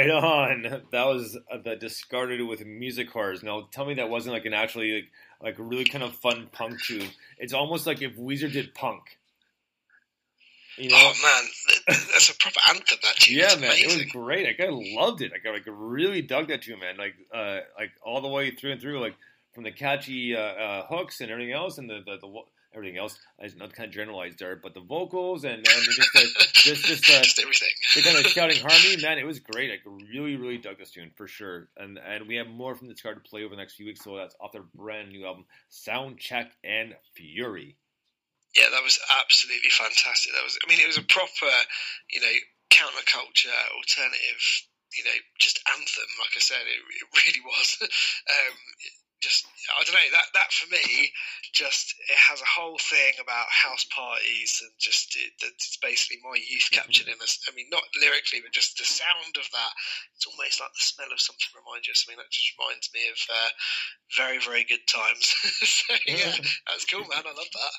Right 0.00 0.10
on. 0.10 0.82
That 0.92 1.06
was 1.06 1.36
uh, 1.52 1.58
the 1.62 1.76
discarded 1.76 2.46
with 2.46 2.64
music 2.64 3.12
cars. 3.12 3.42
Now, 3.42 3.68
tell 3.70 3.84
me 3.84 3.94
that 3.94 4.08
wasn't 4.08 4.32
like 4.32 4.46
an 4.46 4.54
actually 4.54 4.94
like 4.94 5.10
like 5.42 5.54
really 5.58 5.84
kind 5.84 6.02
of 6.02 6.14
fun 6.14 6.48
punk 6.52 6.82
tune. 6.82 7.08
It's 7.38 7.52
almost 7.52 7.86
like 7.86 8.00
if 8.00 8.16
Weezer 8.16 8.50
did 8.50 8.74
punk. 8.74 9.18
You 10.78 10.88
know? 10.88 10.96
Oh 10.98 11.12
man, 11.22 11.44
that's 11.86 12.30
a 12.30 12.36
proper 12.38 12.60
anthem. 12.70 12.98
That 13.02 13.16
tune. 13.16 13.38
Yeah, 13.38 13.56
man, 13.56 13.72
it 13.74 13.88
was 13.88 14.04
great. 14.06 14.46
Like, 14.46 14.66
I 14.66 14.70
loved 14.70 15.20
it. 15.20 15.32
Like, 15.32 15.44
I 15.46 15.50
like 15.50 15.64
really 15.66 16.22
dug 16.22 16.48
that 16.48 16.62
tune, 16.62 16.78
man. 16.78 16.96
Like, 16.96 17.14
uh, 17.34 17.60
like 17.78 17.90
all 18.02 18.22
the 18.22 18.28
way 18.28 18.52
through 18.52 18.72
and 18.72 18.80
through, 18.80 19.00
like 19.00 19.16
from 19.52 19.64
the 19.64 19.72
catchy 19.72 20.34
uh, 20.34 20.40
uh, 20.40 20.86
hooks 20.86 21.20
and 21.20 21.30
everything 21.30 21.52
else, 21.52 21.76
and 21.76 21.90
the 21.90 22.00
the, 22.06 22.16
the 22.18 22.42
everything 22.74 22.98
else. 22.98 23.18
I 23.38 23.44
was 23.44 23.56
not 23.56 23.72
kind 23.72 23.88
of 23.88 23.94
generalized 23.94 24.38
there, 24.38 24.56
but 24.56 24.74
the 24.74 24.80
vocals 24.80 25.44
and, 25.44 25.56
and 25.56 25.64
just 25.64 26.14
like 26.14 26.52
just 26.54 26.84
just 26.84 27.10
uh, 27.10 27.22
Just 27.22 27.38
everything. 27.38 27.68
the 27.94 28.02
kind 28.02 28.18
of 28.18 28.26
shouting 28.26 28.58
harmony, 28.58 29.02
man, 29.02 29.18
it 29.18 29.26
was 29.26 29.40
great. 29.40 29.70
Like, 29.70 29.82
really, 30.12 30.36
really 30.36 30.58
dug 30.58 30.78
this 30.78 30.90
tune 30.90 31.10
for 31.16 31.26
sure. 31.26 31.68
And 31.76 31.98
and 31.98 32.28
we 32.28 32.36
have 32.36 32.48
more 32.48 32.74
from 32.74 32.88
this 32.88 33.00
card 33.00 33.22
to 33.22 33.28
play 33.28 33.44
over 33.44 33.54
the 33.54 33.60
next 33.60 33.74
few 33.74 33.86
weeks. 33.86 34.04
So 34.04 34.16
that's 34.16 34.34
off 34.40 34.52
their 34.52 34.64
brand 34.74 35.10
new 35.10 35.26
album, 35.26 35.46
Sound 35.68 36.18
Check 36.18 36.52
and 36.64 36.94
Fury. 37.14 37.76
Yeah, 38.56 38.66
that 38.72 38.82
was 38.82 38.98
absolutely 39.22 39.70
fantastic. 39.70 40.32
That 40.34 40.42
was, 40.42 40.58
I 40.58 40.66
mean, 40.68 40.80
it 40.82 40.86
was 40.90 40.98
a 40.98 41.06
proper, 41.06 41.54
you 42.10 42.18
know, 42.18 42.34
counterculture, 42.70 43.54
alternative, 43.78 44.42
you 44.98 45.04
know, 45.04 45.18
just 45.38 45.62
anthem. 45.70 46.10
Like 46.18 46.34
I 46.34 46.40
said, 46.42 46.66
it, 46.66 46.82
it 46.82 47.06
really 47.14 47.42
was. 47.46 47.78
um, 47.82 48.54
just, 49.20 49.46
I 49.68 49.84
don't 49.84 49.94
know. 49.94 50.10
That 50.12 50.28
that 50.34 50.50
for 50.52 50.68
me, 50.72 51.12
just 51.52 51.94
it 52.08 52.16
has 52.16 52.40
a 52.40 52.48
whole 52.48 52.80
thing 52.80 53.14
about 53.20 53.46
house 53.48 53.84
parties 53.92 54.60
and 54.64 54.72
just 54.80 55.16
it, 55.16 55.32
it's 55.44 55.76
basically 55.80 56.24
my 56.24 56.36
youth 56.36 56.68
captured 56.72 57.08
in 57.08 57.20
us. 57.20 57.38
I 57.48 57.54
mean, 57.54 57.68
not 57.70 57.84
lyrically, 58.00 58.40
but 58.40 58.56
just 58.56 58.78
the 58.78 58.88
sound 58.88 59.36
of 59.36 59.46
that. 59.52 59.72
It's 60.16 60.26
almost 60.26 60.60
like 60.60 60.72
the 60.72 60.84
smell 60.88 61.12
of 61.12 61.20
something 61.20 61.52
reminds 61.52 61.86
you 61.86 61.92
of 61.92 62.00
something. 62.00 62.18
That 62.18 62.32
just 62.32 62.52
reminds 62.56 62.88
me 62.92 63.02
of 63.08 63.20
uh, 63.28 63.50
very 64.16 64.40
very 64.40 64.64
good 64.64 64.84
times. 64.88 65.24
so 65.64 65.94
yeah, 66.08 66.34
that's 66.68 66.88
cool, 66.88 67.04
man. 67.04 67.24
I 67.28 67.34
love 67.36 67.52
that. 67.52 67.74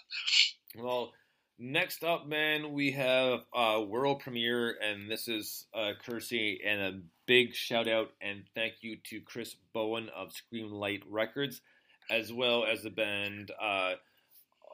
Well, 0.78 1.14
next 1.62 2.04
up, 2.04 2.28
man, 2.28 2.74
we 2.74 2.92
have 2.92 3.42
uh, 3.54 3.82
world 3.88 4.20
premiere, 4.20 4.76
and 4.82 5.10
this 5.10 5.28
is 5.28 5.68
uh, 5.74 5.92
courtesy 6.04 6.60
and 6.66 6.82
a 6.82 7.00
big 7.28 7.54
shout 7.54 7.88
out 7.88 8.12
and 8.20 8.44
thank 8.56 8.74
you 8.82 8.98
to 9.06 9.22
Chris 9.22 9.56
Bowen 9.74 10.10
of 10.16 10.32
Screamlite 10.32 11.04
Records, 11.08 11.62
as 12.10 12.34
well 12.34 12.66
as 12.66 12.82
the 12.82 12.90
band. 12.90 13.52
Uh, 13.62 13.94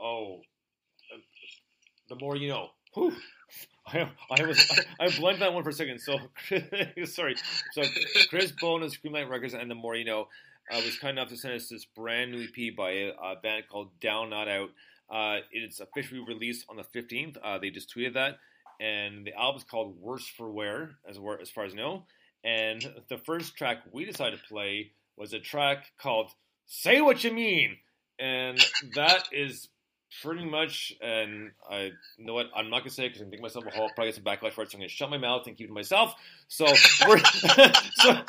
oh, 0.02 0.40
the 2.10 2.16
more 2.16 2.36
you 2.36 2.48
know. 2.48 2.70
Whew. 2.94 3.14
I, 3.88 4.10
I 4.30 4.44
was 4.44 4.86
I, 5.00 5.06
I 5.06 5.10
blanked 5.18 5.40
that 5.42 5.54
one 5.54 5.64
for 5.64 5.70
a 5.70 5.74
second. 5.74 6.00
So 6.00 6.18
sorry. 7.06 7.36
So 7.74 7.84
Chris 8.30 8.52
Bowen 8.52 8.84
of 8.84 8.92
Screamlite 8.92 9.30
Records 9.30 9.54
and 9.54 9.70
the 9.70 9.76
more 9.76 9.96
you 9.96 10.06
know 10.06 10.28
uh, 10.72 10.82
was 10.84 10.98
kind 11.00 11.18
enough 11.18 11.30
to 11.30 11.38
send 11.38 11.54
us 11.54 11.70
this 11.70 11.86
brand 11.86 12.32
new 12.32 12.44
EP 12.44 12.76
by 12.76 12.92
a, 12.92 13.08
a 13.10 13.36
band 13.42 13.66
called 13.70 13.90
Down 14.02 14.30
Not 14.30 14.48
Out. 14.50 14.70
Uh, 15.10 15.38
it's 15.52 15.80
officially 15.80 16.22
released 16.28 16.66
on 16.70 16.78
the 16.78 16.84
15th. 16.84 17.38
Uh, 17.44 17.58
they 17.60 17.70
just 17.70 17.94
tweeted 17.96 18.14
that. 18.14 18.38
And 18.80 19.26
the 19.26 19.34
album's 19.34 19.64
called 19.64 20.00
Worse 20.00 20.28
for 20.28 20.52
Wear, 20.52 20.98
as, 21.10 21.18
as 21.42 21.50
far 21.50 21.66
as 21.66 21.74
I 21.74 21.78
know. 21.78 22.06
And 22.44 22.82
the 23.10 23.18
first 23.18 23.56
track 23.56 23.80
we 23.92 24.06
decided 24.06 24.40
to 24.40 24.48
play 24.48 24.92
was 25.18 25.34
a 25.34 25.40
track 25.40 25.86
called 26.00 26.32
Say 26.66 27.02
What 27.02 27.24
You 27.24 27.34
Mean. 27.34 27.78
And 28.20 28.64
that 28.96 29.24
is 29.32 29.68
pretty 30.24 30.46
much, 30.46 30.94
and 31.02 31.52
I 31.70 31.92
you 32.18 32.26
know 32.26 32.34
what, 32.34 32.48
I'm 32.56 32.70
not 32.70 32.84
to 32.84 32.90
say 32.90 33.08
because 33.08 33.22
I'm 33.22 33.30
thinking 33.30 33.44
myself 33.44 33.66
a 33.66 33.70
whole, 33.72 33.90
probably 33.90 34.12
get 34.12 34.16
some 34.16 34.24
backlash 34.24 34.54
for 34.54 34.64
it, 34.64 34.72
so 34.72 34.78
I'm 34.78 34.82
to 34.82 34.88
shut 34.90 35.10
my 35.10 35.18
mouth 35.18 35.48
and 35.48 35.58
keep 35.58 35.66
it 35.66 35.68
to 35.68 35.74
myself. 35.74 36.16
So, 36.48 36.66
we're, 37.08 37.20
so, 37.98 38.22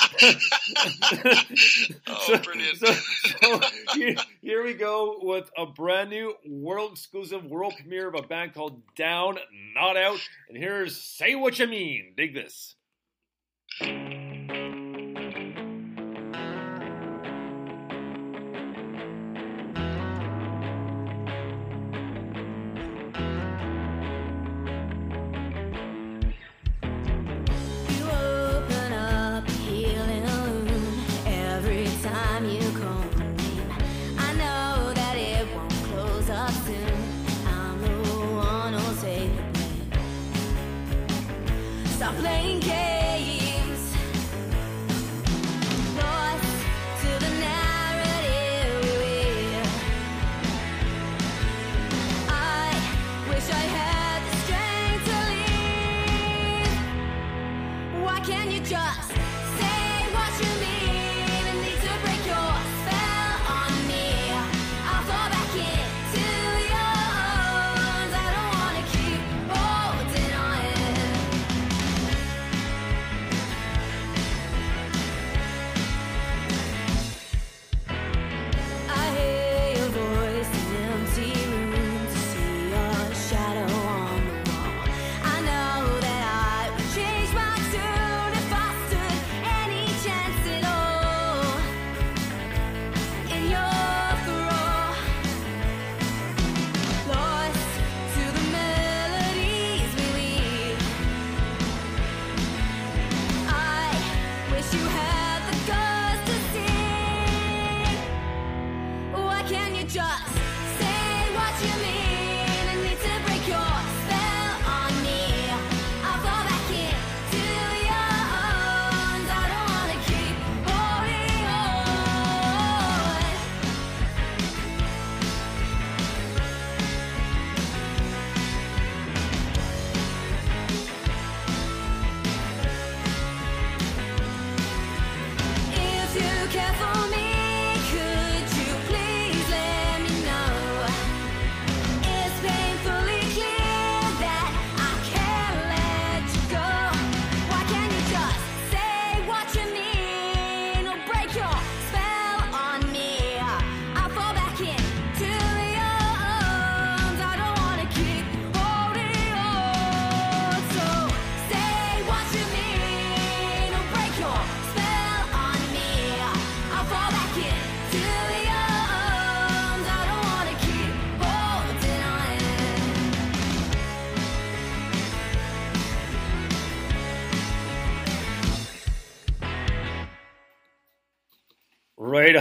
Oh, 2.06 2.38
brilliant. 2.38 2.78
So, 2.78 2.92
so 2.92 3.60
here, 3.94 4.16
here 4.42 4.64
we 4.64 4.74
go 4.74 5.18
with 5.20 5.50
a 5.56 5.66
brand 5.66 6.10
new 6.10 6.34
world 6.46 6.92
exclusive 6.92 7.44
world 7.44 7.74
premiere 7.78 8.08
of 8.08 8.14
a 8.14 8.22
band 8.22 8.54
called 8.54 8.82
Down 8.96 9.38
Not 9.74 9.96
Out. 9.96 10.18
And 10.48 10.58
here's 10.58 11.00
Say 11.00 11.34
What 11.34 11.58
You 11.58 11.66
Mean. 11.68 12.14
Dig 12.16 12.34
this. 12.34 12.74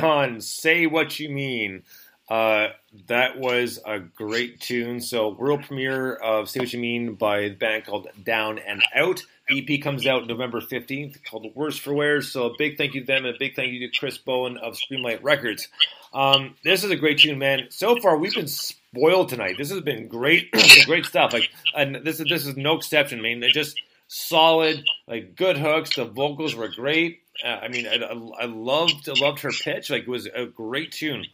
On. 0.03 0.41
Say 0.41 0.87
what 0.87 1.19
you 1.19 1.29
mean. 1.29 1.83
Uh, 2.29 2.67
that 3.07 3.39
was 3.39 3.79
a 3.85 3.99
great 3.99 4.59
tune. 4.59 4.99
So, 4.99 5.29
world 5.29 5.63
premiere 5.63 6.15
of 6.15 6.49
Say 6.49 6.59
What 6.59 6.73
You 6.73 6.79
Mean 6.79 7.13
by 7.13 7.43
the 7.43 7.55
band 7.55 7.85
called 7.85 8.07
Down 8.21 8.59
and 8.59 8.83
Out. 8.93 9.23
EP 9.49 9.81
comes 9.81 10.05
out 10.05 10.27
November 10.27 10.59
15th 10.59 11.23
called 11.23 11.47
Worse 11.55 11.77
for 11.77 11.93
Wear. 11.93 12.21
So, 12.21 12.47
a 12.47 12.57
big 12.57 12.77
thank 12.77 12.95
you 12.95 13.01
to 13.01 13.07
them 13.07 13.25
and 13.25 13.35
a 13.35 13.39
big 13.39 13.55
thank 13.55 13.71
you 13.71 13.87
to 13.87 13.97
Chris 13.97 14.17
Bowen 14.17 14.57
of 14.57 14.73
Screamlite 14.73 15.23
Records. 15.23 15.69
Um, 16.13 16.55
this 16.65 16.83
is 16.83 16.91
a 16.91 16.97
great 16.97 17.19
tune, 17.19 17.39
man. 17.39 17.67
So 17.69 17.95
far, 18.01 18.17
we've 18.17 18.33
been 18.33 18.47
spoiled 18.47 19.29
tonight. 19.29 19.55
This 19.57 19.71
has 19.71 19.81
been 19.81 20.07
great, 20.07 20.51
great 20.85 21.05
stuff. 21.05 21.31
Like, 21.31 21.49
and 21.75 21.97
this 22.03 22.19
is 22.19 22.27
this 22.27 22.45
is 22.45 22.57
no 22.57 22.75
exception. 22.75 23.19
I 23.19 23.21
mean, 23.21 23.39
they 23.39 23.49
just 23.49 23.79
solid, 24.07 24.83
like 25.07 25.35
good 25.35 25.57
hooks. 25.57 25.95
The 25.95 26.05
vocals 26.05 26.55
were 26.55 26.69
great. 26.69 27.21
Uh, 27.43 27.47
I 27.47 27.67
mean, 27.67 27.87
I, 27.87 27.95
I, 27.95 28.45
loved, 28.45 29.07
I 29.09 29.13
loved 29.19 29.41
her 29.41 29.51
pitch. 29.51 29.89
Like, 29.89 30.03
it 30.03 30.07
was 30.07 30.25
a 30.25 30.45
great 30.45 30.91
tune. 30.91 31.25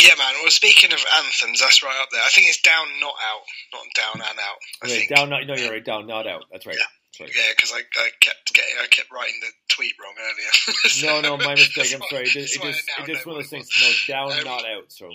Yeah, 0.00 0.14
man. 0.18 0.34
Well, 0.42 0.50
speaking 0.50 0.92
of 0.92 1.04
anthems, 1.18 1.60
that's 1.60 1.82
right 1.82 1.98
up 2.02 2.08
there. 2.10 2.22
I 2.24 2.30
think 2.30 2.48
it's 2.48 2.62
down, 2.62 2.86
not 3.00 3.14
out, 3.22 3.42
not 3.72 3.82
down 3.94 4.26
and 4.28 4.38
out. 4.38 4.58
I 4.82 4.88
think. 4.88 5.14
down, 5.14 5.28
not, 5.30 5.46
no, 5.46 5.54
you're 5.54 5.70
right. 5.70 5.84
Down, 5.84 6.06
not 6.06 6.26
out. 6.26 6.44
That's 6.50 6.66
right. 6.66 6.76
That's 6.76 7.20
right. 7.20 7.30
Yeah, 7.36 7.52
because 7.54 7.72
I, 7.72 7.80
I 7.80 8.08
kept 8.20 8.54
getting, 8.54 8.74
I 8.82 8.86
kept 8.86 9.12
writing 9.12 9.36
the 9.40 9.48
tweet 9.68 9.92
wrong 10.00 10.14
earlier. 10.18 11.20
No, 11.22 11.36
no, 11.36 11.44
my 11.44 11.54
mistake. 11.54 11.92
I'm 11.94 12.02
sorry. 12.08 12.22
It 12.22 12.28
just, 12.28 12.56
it 12.56 12.62
just, 12.62 12.90
it 13.00 13.06
just 13.06 13.26
one 13.26 13.36
of 13.36 13.42
those 13.42 13.50
things. 13.50 13.68
No, 14.08 14.14
down, 14.14 14.38
Um, 14.38 14.44
not 14.44 14.64
out. 14.64 14.90
So 14.90 15.10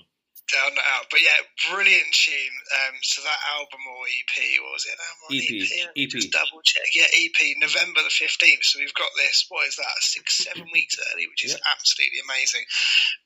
down 0.51 0.71
not 0.75 0.88
out. 0.95 1.05
But 1.12 1.19
yeah, 1.21 1.38
brilliant 1.71 2.07
tune. 2.15 2.55
Um, 2.71 2.95
so 3.03 3.21
that 3.23 3.41
album 3.55 3.81
or 3.88 4.07
EP, 4.07 4.36
what 4.63 4.73
was 4.79 4.88
it? 4.88 4.95
Album 4.95 5.21
or 5.27 5.31
EP, 5.36 5.51
EP. 5.95 6.10
Just 6.10 6.31
double 6.31 6.63
check. 6.63 6.88
Yeah, 6.95 7.07
EP, 7.12 7.39
November 7.60 8.03
the 8.03 8.13
fifteenth. 8.13 8.63
So 8.63 8.79
we've 8.79 8.95
got 8.95 9.12
this. 9.19 9.45
What 9.51 9.67
is 9.67 9.75
that? 9.75 9.95
Six, 9.99 10.43
seven 10.47 10.67
weeks 10.71 10.95
early, 11.12 11.27
which 11.27 11.43
is 11.43 11.55
absolutely 11.55 12.23
amazing. 12.23 12.63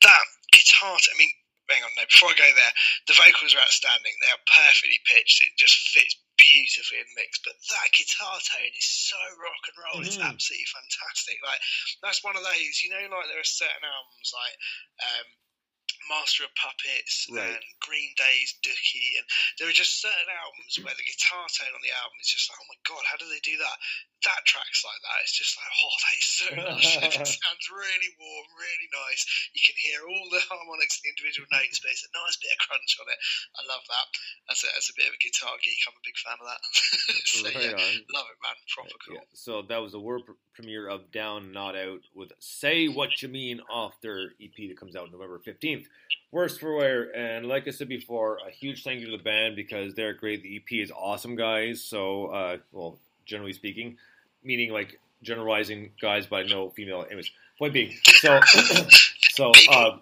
That 0.01 0.25
guitar. 0.51 0.97
I 0.97 1.15
mean, 1.17 1.29
hang 1.69 1.85
on. 1.85 1.93
No, 1.95 2.03
before 2.09 2.33
I 2.33 2.37
go 2.41 2.49
there, 2.57 2.73
the 3.07 3.17
vocals 3.17 3.53
are 3.53 3.63
outstanding. 3.65 4.13
They 4.19 4.33
are 4.33 4.43
perfectly 4.49 4.99
pitched. 5.05 5.45
It 5.45 5.53
just 5.61 5.77
fits 5.93 6.17
beautifully 6.41 7.05
in 7.05 7.07
the 7.13 7.21
mix. 7.21 7.37
But 7.45 7.53
that 7.69 7.93
guitar 7.93 8.41
tone 8.41 8.73
is 8.73 8.89
so 8.89 9.19
rock 9.37 9.63
and 9.69 9.77
roll. 9.77 10.01
It's 10.01 10.17
Mhm. 10.17 10.25
absolutely 10.25 10.67
fantastic. 10.73 11.37
Like 11.45 11.61
that's 12.01 12.25
one 12.25 12.33
of 12.33 12.41
those. 12.41 12.81
You 12.81 12.89
know, 12.97 13.05
like 13.13 13.29
there 13.29 13.39
are 13.39 13.45
certain 13.45 13.85
albums 13.85 14.33
like. 14.33 14.57
Um, 15.05 15.27
Master 16.09 16.43
of 16.45 16.53
Puppets 16.55 17.27
Right. 17.29 17.51
and 17.53 17.63
Green 17.81 18.13
Day's 18.17 18.55
Dookie, 18.65 19.17
and 19.17 19.25
there 19.59 19.67
are 19.69 19.75
just 19.75 20.01
certain 20.01 20.29
albums 20.31 20.79
where 20.81 20.95
the 20.95 21.05
guitar 21.05 21.45
tone 21.51 21.73
on 21.73 21.83
the 21.83 21.93
album 21.93 22.17
is 22.21 22.31
just 22.31 22.49
like, 22.49 22.57
oh 22.61 22.69
my 22.69 22.79
god, 22.87 23.03
how 23.05 23.17
do 23.17 23.29
they 23.29 23.41
do 23.43 23.57
that? 23.57 23.77
That 24.21 24.41
track's 24.45 24.85
like 24.85 25.01
that. 25.01 25.17
It's 25.25 25.33
just 25.33 25.57
like, 25.57 25.71
oh, 25.73 25.95
that 25.97 26.15
is 26.21 26.29
so 26.29 26.47
lush. 26.53 26.91
it 27.17 27.25
sounds 27.25 27.65
really 27.73 28.11
warm, 28.21 28.47
really 28.53 28.89
nice. 29.09 29.21
You 29.57 29.61
can 29.65 29.77
hear 29.81 29.99
all 30.05 30.27
the 30.29 30.41
harmonics 30.45 31.01
the 31.01 31.09
individual 31.09 31.49
notes, 31.49 31.81
but 31.81 31.89
it's 31.89 32.05
a 32.05 32.11
nice 32.13 32.37
bit 32.37 32.53
of 32.53 32.61
crunch 32.61 32.91
on 33.01 33.09
it. 33.09 33.19
I 33.57 33.61
love 33.65 33.81
that. 33.89 34.07
As 34.53 34.61
a, 34.61 34.69
as 34.77 34.85
a 34.93 34.95
bit 34.97 35.09
of 35.09 35.17
a 35.17 35.21
guitar 35.21 35.57
geek, 35.65 35.81
I'm 35.89 35.97
a 35.97 36.05
big 36.05 36.17
fan 36.21 36.37
of 36.37 36.45
that. 36.45 36.61
so 37.33 37.45
Right 37.49 37.73
yeah, 37.73 37.81
on. 37.81 37.93
love 38.13 38.29
it, 38.29 38.39
man. 38.45 38.57
Proper 38.69 38.97
cool. 39.01 39.15
Yeah. 39.17 39.25
So 39.33 39.65
that 39.65 39.81
was 39.81 39.91
the 39.97 40.03
world 40.03 40.25
pr- 40.29 40.37
premiere 40.53 40.85
of 40.85 41.09
Down 41.09 41.51
Not 41.51 41.73
Out 41.75 42.05
with 42.13 42.31
Say 42.39 42.87
What 42.87 43.21
You 43.21 43.29
Mean 43.29 43.61
off 43.73 43.97
their 44.01 44.37
EP 44.37 44.53
that 44.69 44.77
comes 44.77 44.95
out 44.95 45.11
November 45.11 45.41
15th. 45.41 45.85
Worst 46.31 46.59
for 46.59 46.75
wear. 46.77 47.09
And 47.15 47.45
like 47.47 47.67
I 47.67 47.71
said 47.71 47.89
before, 47.89 48.37
a 48.47 48.51
huge 48.51 48.83
thank 48.83 49.01
you 49.01 49.09
to 49.09 49.17
the 49.17 49.23
band 49.23 49.55
because 49.55 49.93
they're 49.93 50.13
great. 50.13 50.43
The 50.43 50.57
EP 50.57 50.79
is 50.83 50.91
awesome, 50.91 51.35
guys. 51.35 51.83
So, 51.83 52.27
uh, 52.27 52.57
well, 52.71 52.99
generally 53.25 53.53
speaking, 53.53 53.97
meaning 54.43 54.71
like 54.71 54.99
generalizing 55.21 55.91
guys 56.01 56.25
by 56.25 56.43
no 56.43 56.69
female 56.69 57.05
image. 57.11 57.33
Point 57.57 57.73
being, 57.73 57.93
so, 58.03 58.39
so, 59.33 59.51
uh, 59.69 59.97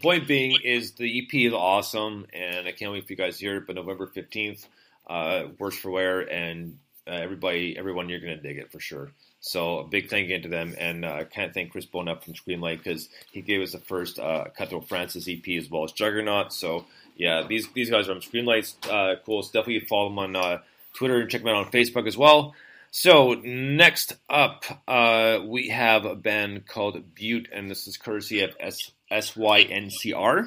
point 0.00 0.28
being 0.28 0.56
is 0.62 0.92
the 0.92 1.18
EP 1.18 1.34
is 1.34 1.52
awesome, 1.52 2.26
and 2.32 2.68
I 2.68 2.72
can't 2.72 2.92
wait 2.92 3.06
for 3.06 3.12
you 3.12 3.16
guys 3.16 3.38
to 3.38 3.44
hear 3.44 3.56
it. 3.56 3.66
But 3.66 3.76
November 3.76 4.06
fifteenth, 4.06 4.66
uh, 5.08 5.44
worst 5.58 5.80
for 5.80 5.90
wear, 5.90 6.20
and 6.20 6.78
uh, 7.06 7.12
everybody, 7.12 7.76
everyone, 7.76 8.08
you're 8.08 8.20
gonna 8.20 8.40
dig 8.40 8.58
it 8.58 8.70
for 8.70 8.80
sure. 8.80 9.10
So 9.40 9.78
a 9.78 9.84
big 9.84 10.10
thank 10.10 10.28
you 10.28 10.40
to 10.40 10.48
them, 10.48 10.74
and 10.78 11.04
uh, 11.04 11.12
I 11.12 11.24
can't 11.24 11.54
thank 11.54 11.70
Chris 11.70 11.86
Bone 11.86 12.08
up 12.08 12.24
from 12.24 12.34
Screamlite 12.34 12.78
because 12.78 13.08
he 13.30 13.40
gave 13.40 13.62
us 13.62 13.72
the 13.72 13.78
first 13.78 14.18
uh, 14.18 14.44
Cutthroat 14.56 14.88
Francis 14.88 15.28
EP 15.28 15.46
as 15.56 15.70
well 15.70 15.84
as 15.84 15.92
Juggernaut. 15.92 16.52
So 16.52 16.86
yeah, 17.16 17.46
these 17.48 17.68
these 17.72 17.90
guys 17.90 18.08
are 18.08 18.12
on 18.12 18.20
Screamlite's 18.20 18.76
uh, 18.88 19.14
cool. 19.24 19.42
So 19.42 19.50
definitely 19.52 19.86
follow 19.86 20.08
them 20.08 20.18
on 20.18 20.36
uh, 20.36 20.58
Twitter 20.94 21.20
and 21.20 21.30
check 21.30 21.42
them 21.42 21.50
out 21.50 21.66
on 21.66 21.70
Facebook 21.70 22.06
as 22.06 22.16
well. 22.16 22.54
So 22.90 23.34
next 23.34 24.14
up, 24.30 24.64
uh, 24.86 25.40
we 25.46 25.68
have 25.68 26.04
a 26.04 26.14
band 26.14 26.66
called 26.66 27.14
Butte, 27.14 27.48
and 27.52 27.70
this 27.70 27.86
is 27.86 27.96
courtesy 27.96 28.40
of 28.40 28.56
S 28.58 28.90
S 29.10 29.36
Y 29.36 29.60
N 29.60 29.90
C 29.90 30.12
R. 30.12 30.46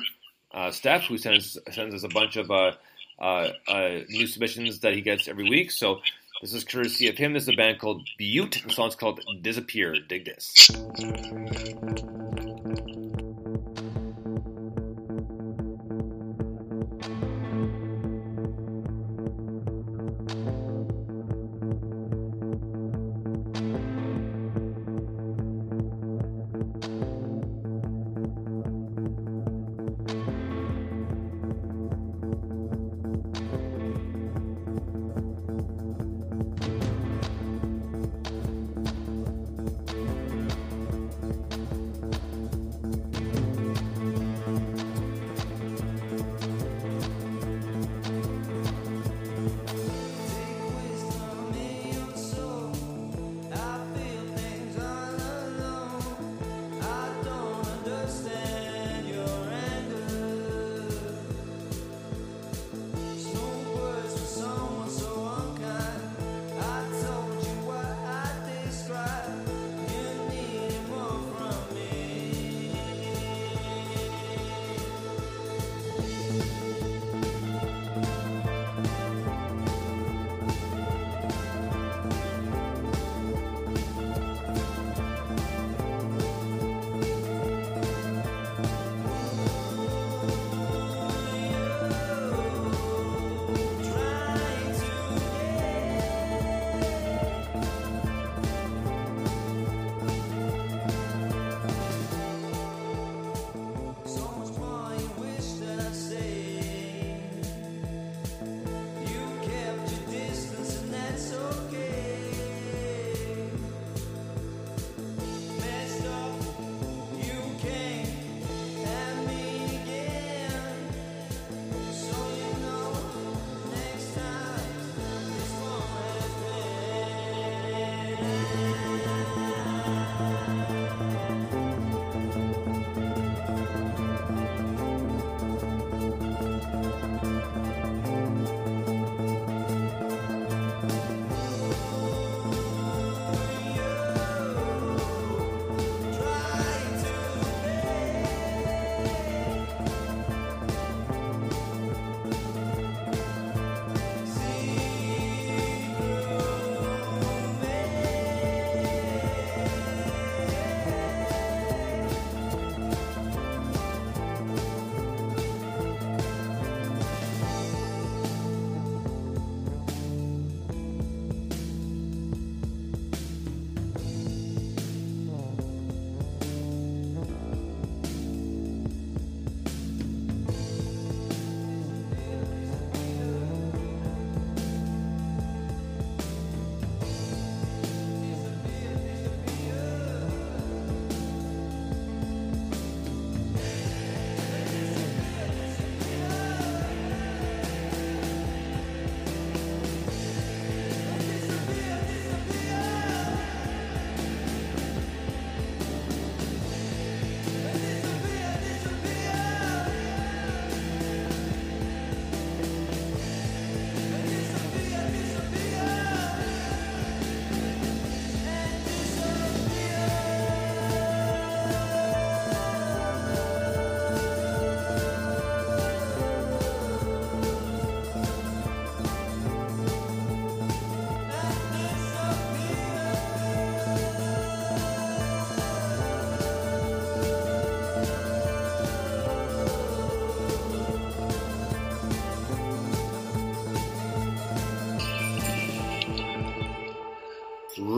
Uh, 0.53 0.71
Steph, 0.71 1.03
who 1.03 1.17
sends 1.17 1.57
sends 1.71 1.95
us 1.95 2.03
a 2.03 2.09
bunch 2.09 2.35
of 2.37 2.49
uh, 2.49 2.71
uh, 3.19 3.49
uh, 3.67 3.99
new 4.09 4.27
submissions 4.27 4.79
that 4.79 4.93
he 4.93 5.01
gets 5.01 5.27
every 5.27 5.47
week. 5.49 5.71
So 5.71 6.01
this 6.41 6.53
is 6.53 6.63
courtesy 6.63 7.07
of 7.07 7.17
him. 7.17 7.33
This 7.33 7.43
is 7.43 7.49
a 7.49 7.55
band 7.55 7.79
called 7.79 8.07
Butte. 8.17 8.63
The 8.65 8.73
song's 8.73 8.95
called 8.95 9.21
Disappear. 9.41 9.95
Dig 10.09 10.25
this. 10.25 10.71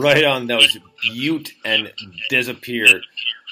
Right 0.04 0.24
on. 0.24 0.46
That 0.48 0.56
was 0.58 0.78
Butte 1.02 1.52
and 1.64 1.92
Disappear. 2.28 3.00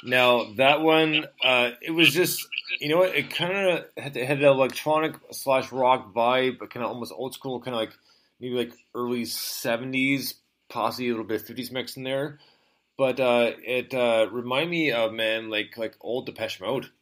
Now 0.05 0.53
that 0.57 0.81
one, 0.83 1.27
uh, 1.45 1.71
it 1.81 1.91
was 1.93 2.13
just 2.13 2.47
you 2.81 2.89
know 2.89 2.99
what? 2.99 3.15
It 3.15 3.31
kind 3.31 3.53
of 3.71 3.85
had, 3.97 4.17
had 4.17 4.39
an 4.39 4.45
electronic 4.45 5.15
slash 5.31 5.71
rock 5.73 6.13
vibe, 6.13 6.59
but 6.59 6.71
kind 6.71 6.85
of 6.85 6.91
almost 6.93 7.13
old 7.15 7.35
school, 7.35 7.61
kind 7.61 7.75
of 7.75 7.81
like 7.81 7.93
maybe 8.41 8.55
like 8.55 8.73
early 8.95 9.25
seventies, 9.25 10.35
possibly 10.69 11.09
a 11.09 11.11
little 11.13 11.25
bit 11.25 11.43
fifties 11.43 11.71
mix 11.71 11.97
in 11.97 12.03
there. 12.03 12.39
But 12.99 13.21
uh, 13.21 13.53
it 13.65 13.95
uh, 13.95 14.27
reminded 14.31 14.71
me 14.71 14.93
of 14.93 15.13
man 15.13 15.51
like 15.51 15.77
like 15.79 15.95
old 16.01 16.27
Depeche 16.27 16.61
Mode. 16.61 16.87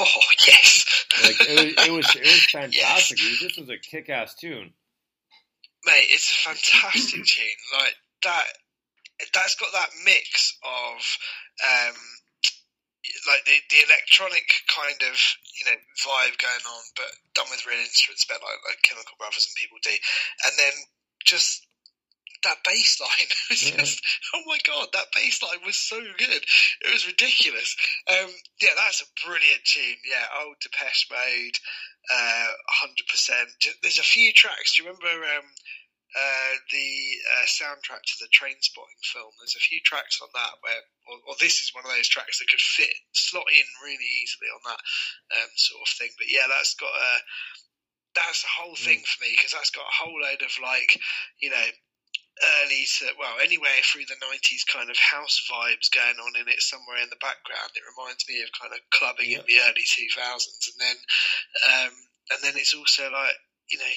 Oh 0.00 0.06
yes, 0.46 1.04
Like 1.24 1.36
it 1.40 1.76
was 1.76 1.86
it 1.86 1.92
was, 1.92 2.14
it 2.16 2.22
was 2.22 2.44
fantastic. 2.52 3.18
Was- 3.18 3.40
This 3.40 3.56
was 3.58 3.68
a 3.68 3.76
kick 3.78 4.08
ass 4.08 4.34
tune. 4.36 4.72
mate, 5.84 6.06
it's 6.10 6.30
a 6.30 6.48
fantastic 6.48 7.24
tune. 7.24 7.44
Like 7.80 7.94
that, 8.24 8.46
that's 9.34 9.54
got 9.56 9.72
that 9.72 9.90
mix 10.04 10.56
of 10.62 10.98
um, 11.64 11.96
like 13.26 13.42
the 13.46 13.56
the 13.70 13.80
electronic 13.88 14.46
kind 14.70 15.00
of 15.10 15.16
you 15.58 15.64
know 15.66 15.78
vibe 16.06 16.36
going 16.38 16.64
on, 16.66 16.82
but 16.94 17.10
done 17.34 17.50
with 17.50 17.66
real 17.66 17.80
instruments, 17.82 18.24
a 18.24 18.32
bit 18.32 18.42
like 18.42 18.60
like 18.68 18.82
Chemical 18.84 19.16
Brothers 19.18 19.48
and 19.48 19.58
people 19.58 19.78
do, 19.82 19.94
and 20.46 20.54
then 20.58 20.74
just 21.24 21.66
that 22.44 22.62
bass 22.64 23.00
line 23.00 23.30
was 23.50 23.62
Yeah. 23.66 23.82
just 23.82 23.98
oh 24.34 24.42
my 24.46 24.58
god 24.62 24.88
that 24.92 25.10
bass 25.14 25.42
line 25.42 25.62
was 25.66 25.76
so 25.76 25.98
good. 26.18 26.42
It 26.84 26.90
was 26.92 27.06
ridiculous. 27.06 27.74
Um 28.06 28.30
yeah 28.62 28.74
that's 28.76 29.02
a 29.02 29.10
brilliant 29.26 29.64
tune. 29.64 29.98
Yeah 30.06 30.26
old 30.44 30.56
Depeche 30.62 31.08
Mode 31.10 31.58
uh 32.10 32.50
100% 32.86 33.74
there's 33.82 33.98
a 33.98 34.02
few 34.06 34.32
tracks. 34.32 34.76
Do 34.76 34.82
you 34.82 34.88
remember 34.88 35.24
um 35.26 35.48
uh, 36.18 36.52
the 36.74 36.90
uh, 37.38 37.46
soundtrack 37.46 38.02
to 38.02 38.16
the 38.18 38.32
Trainspotting 38.34 39.02
film. 39.06 39.30
There's 39.38 39.54
a 39.54 39.62
few 39.62 39.78
tracks 39.86 40.18
on 40.18 40.28
that 40.34 40.54
where 40.66 40.82
or, 41.06 41.16
or 41.30 41.34
this 41.38 41.62
is 41.62 41.70
one 41.70 41.86
of 41.86 41.94
those 41.94 42.10
tracks 42.10 42.42
that 42.42 42.50
could 42.50 42.60
fit 42.60 42.92
slot 43.14 43.46
in 43.54 43.66
really 43.86 44.10
easily 44.22 44.50
on 44.50 44.62
that 44.66 44.82
um, 45.38 45.50
sort 45.54 45.86
of 45.86 45.90
thing. 45.94 46.10
But 46.18 46.26
yeah 46.26 46.50
that's 46.50 46.74
got 46.74 46.90
a 46.90 47.12
that's 48.18 48.42
the 48.42 48.50
whole 48.50 48.74
thing 48.74 48.98
for 49.06 49.22
me 49.22 49.30
because 49.36 49.54
that's 49.54 49.70
got 49.70 49.86
a 49.86 49.98
whole 50.02 50.18
load 50.18 50.42
of 50.42 50.52
like 50.58 50.98
you 51.38 51.54
know 51.54 51.68
early 52.62 52.86
to 52.98 53.10
well 53.18 53.38
anywhere 53.42 53.78
through 53.82 54.06
the 54.06 54.18
90s 54.18 54.66
kind 54.66 54.90
of 54.90 54.98
house 54.98 55.42
vibes 55.46 55.90
going 55.90 56.18
on 56.18 56.34
in 56.38 56.46
it 56.50 56.62
somewhere 56.62 57.02
in 57.02 57.10
the 57.10 57.22
background. 57.22 57.70
It 57.74 57.86
reminds 57.94 58.26
me 58.26 58.42
of 58.42 58.50
kind 58.54 58.74
of 58.74 58.82
clubbing 58.90 59.38
in 59.38 59.42
the 59.46 59.62
early 59.62 59.86
2000s 59.86 60.66
and 60.74 60.78
then 60.78 60.98
um 61.70 61.94
and 62.34 62.40
then 62.42 62.54
it's 62.58 62.74
also 62.74 63.10
like 63.10 63.38
you 63.70 63.78
know 63.78 63.94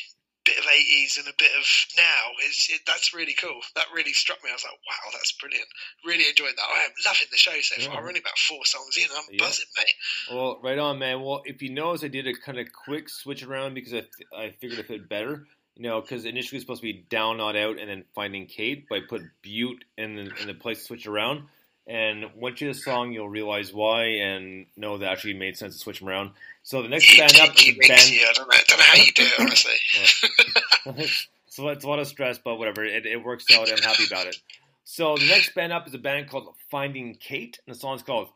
of 0.62 0.70
80s 0.70 1.18
and 1.20 1.28
a 1.28 1.34
bit 1.38 1.52
of 1.58 1.66
now 1.98 2.24
it's 2.48 2.70
it, 2.70 2.82
that's 2.86 3.14
really 3.14 3.34
cool 3.34 3.60
that 3.76 3.86
really 3.94 4.14
struck 4.14 4.38
me 4.44 4.50
i 4.50 4.54
was 4.54 4.64
like 4.64 4.78
wow 4.88 5.10
that's 5.12 5.32
brilliant 5.34 5.68
really 6.06 6.28
enjoyed 6.30 6.54
that 6.56 6.70
i 6.74 6.84
am 6.86 6.92
loving 7.06 7.28
the 7.32 7.38
show 7.38 7.58
so 7.62 7.76
far 7.82 7.96
Yeah. 7.96 8.02
we're 8.02 8.08
only 8.10 8.20
about 8.22 8.38
four 8.38 8.64
songs 8.66 8.96
in 8.98 9.06
i'm 9.18 9.24
Yeah. 9.32 9.44
buzzing 9.46 9.66
mate 9.78 9.96
Well, 10.32 10.60
right 10.64 10.78
on, 10.80 11.00
man. 11.00 11.22
Well, 11.22 11.42
if 11.46 11.62
you 11.62 11.70
notice, 11.74 12.04
I 12.04 12.08
did 12.08 12.28
a 12.28 12.34
kind 12.34 12.60
of 12.60 12.68
quick 12.72 13.10
switch 13.10 13.44
around 13.44 13.74
because 13.74 13.94
I, 13.94 14.04
I 14.36 14.52
figured 14.62 14.80
it 14.80 14.88
fit 14.88 15.10
better. 15.10 15.46
You 15.76 15.84
know, 15.84 16.02
because 16.02 16.26
initially 16.26 16.58
it 16.58 16.60
was 16.60 16.64
supposed 16.64 16.82
to 16.82 16.94
be 16.94 17.06
down, 17.10 17.38
not 17.38 17.56
out, 17.56 17.80
and 17.80 17.90
then 17.90 18.04
finding 18.14 18.46
Kate, 18.46 18.86
but 18.90 18.96
I 19.00 19.02
put 19.10 19.22
Butte 19.42 19.84
in 19.98 20.16
the 20.16 20.22
in 20.42 20.48
the 20.48 20.54
place 20.54 20.80
to 20.80 20.84
switch 20.86 21.08
around. 21.08 21.48
And 21.88 22.26
once 22.36 22.62
you 22.62 22.68
hear 22.68 22.74
the 22.74 22.80
song, 22.80 23.12
you'll 23.12 23.30
realize 23.30 23.74
why, 23.74 24.04
and 24.06 24.68
know 24.78 24.98
that 25.00 25.12
actually 25.12 25.34
made 25.34 25.58
sense 25.58 25.74
to 25.76 25.80
switch 25.80 26.00
them 26.00 26.10
around. 26.10 26.32
So 26.64 26.82
the 26.82 26.90
next 26.90 27.18
band 27.18 27.40
up 27.40 27.56
is 27.56 27.70
a 27.70 27.74
band. 27.74 28.10
you, 28.10 28.26
I 28.28 28.34
don't 28.34 28.48
know, 28.48 28.60
don't 28.68 28.78
know 28.78 28.86
how 28.86 28.96
you 28.96 29.12
do 29.14 29.24
it 29.24 29.40
honestly 29.40 31.08
so 31.48 31.68
it's 31.70 31.84
a 31.84 31.88
lot 31.88 32.00
of 32.00 32.08
stress, 32.08 32.40
but 32.40 32.58
whatever. 32.58 32.86
It, 32.86 33.06
it 33.06 33.24
works 33.24 33.46
out. 33.54 33.70
I'm 33.70 33.82
happy 33.82 34.06
about 34.06 34.28
it. 34.28 34.38
So 34.84 35.16
the 35.16 35.28
next 35.28 35.54
band 35.54 35.74
up 35.74 35.88
is 35.88 35.94
a 35.94 36.00
band 36.00 36.30
called 36.30 36.54
Finding 36.70 37.16
Kate, 37.16 37.60
and 37.66 37.76
the 37.76 37.80
song's 37.80 38.04
called 38.04 38.30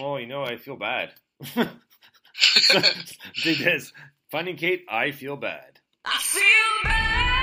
"Oh, 0.00 0.16
you 0.16 0.26
know, 0.26 0.42
I 0.42 0.56
feel 0.56 0.76
bad." 0.76 1.12
so, 1.44 2.80
dig 3.42 3.58
this: 3.58 3.92
Finding 4.30 4.56
Kate, 4.56 4.84
I 4.88 5.10
feel 5.10 5.36
bad. 5.36 5.80
I 6.04 6.18
feel 6.18 6.40
bad 6.84 7.33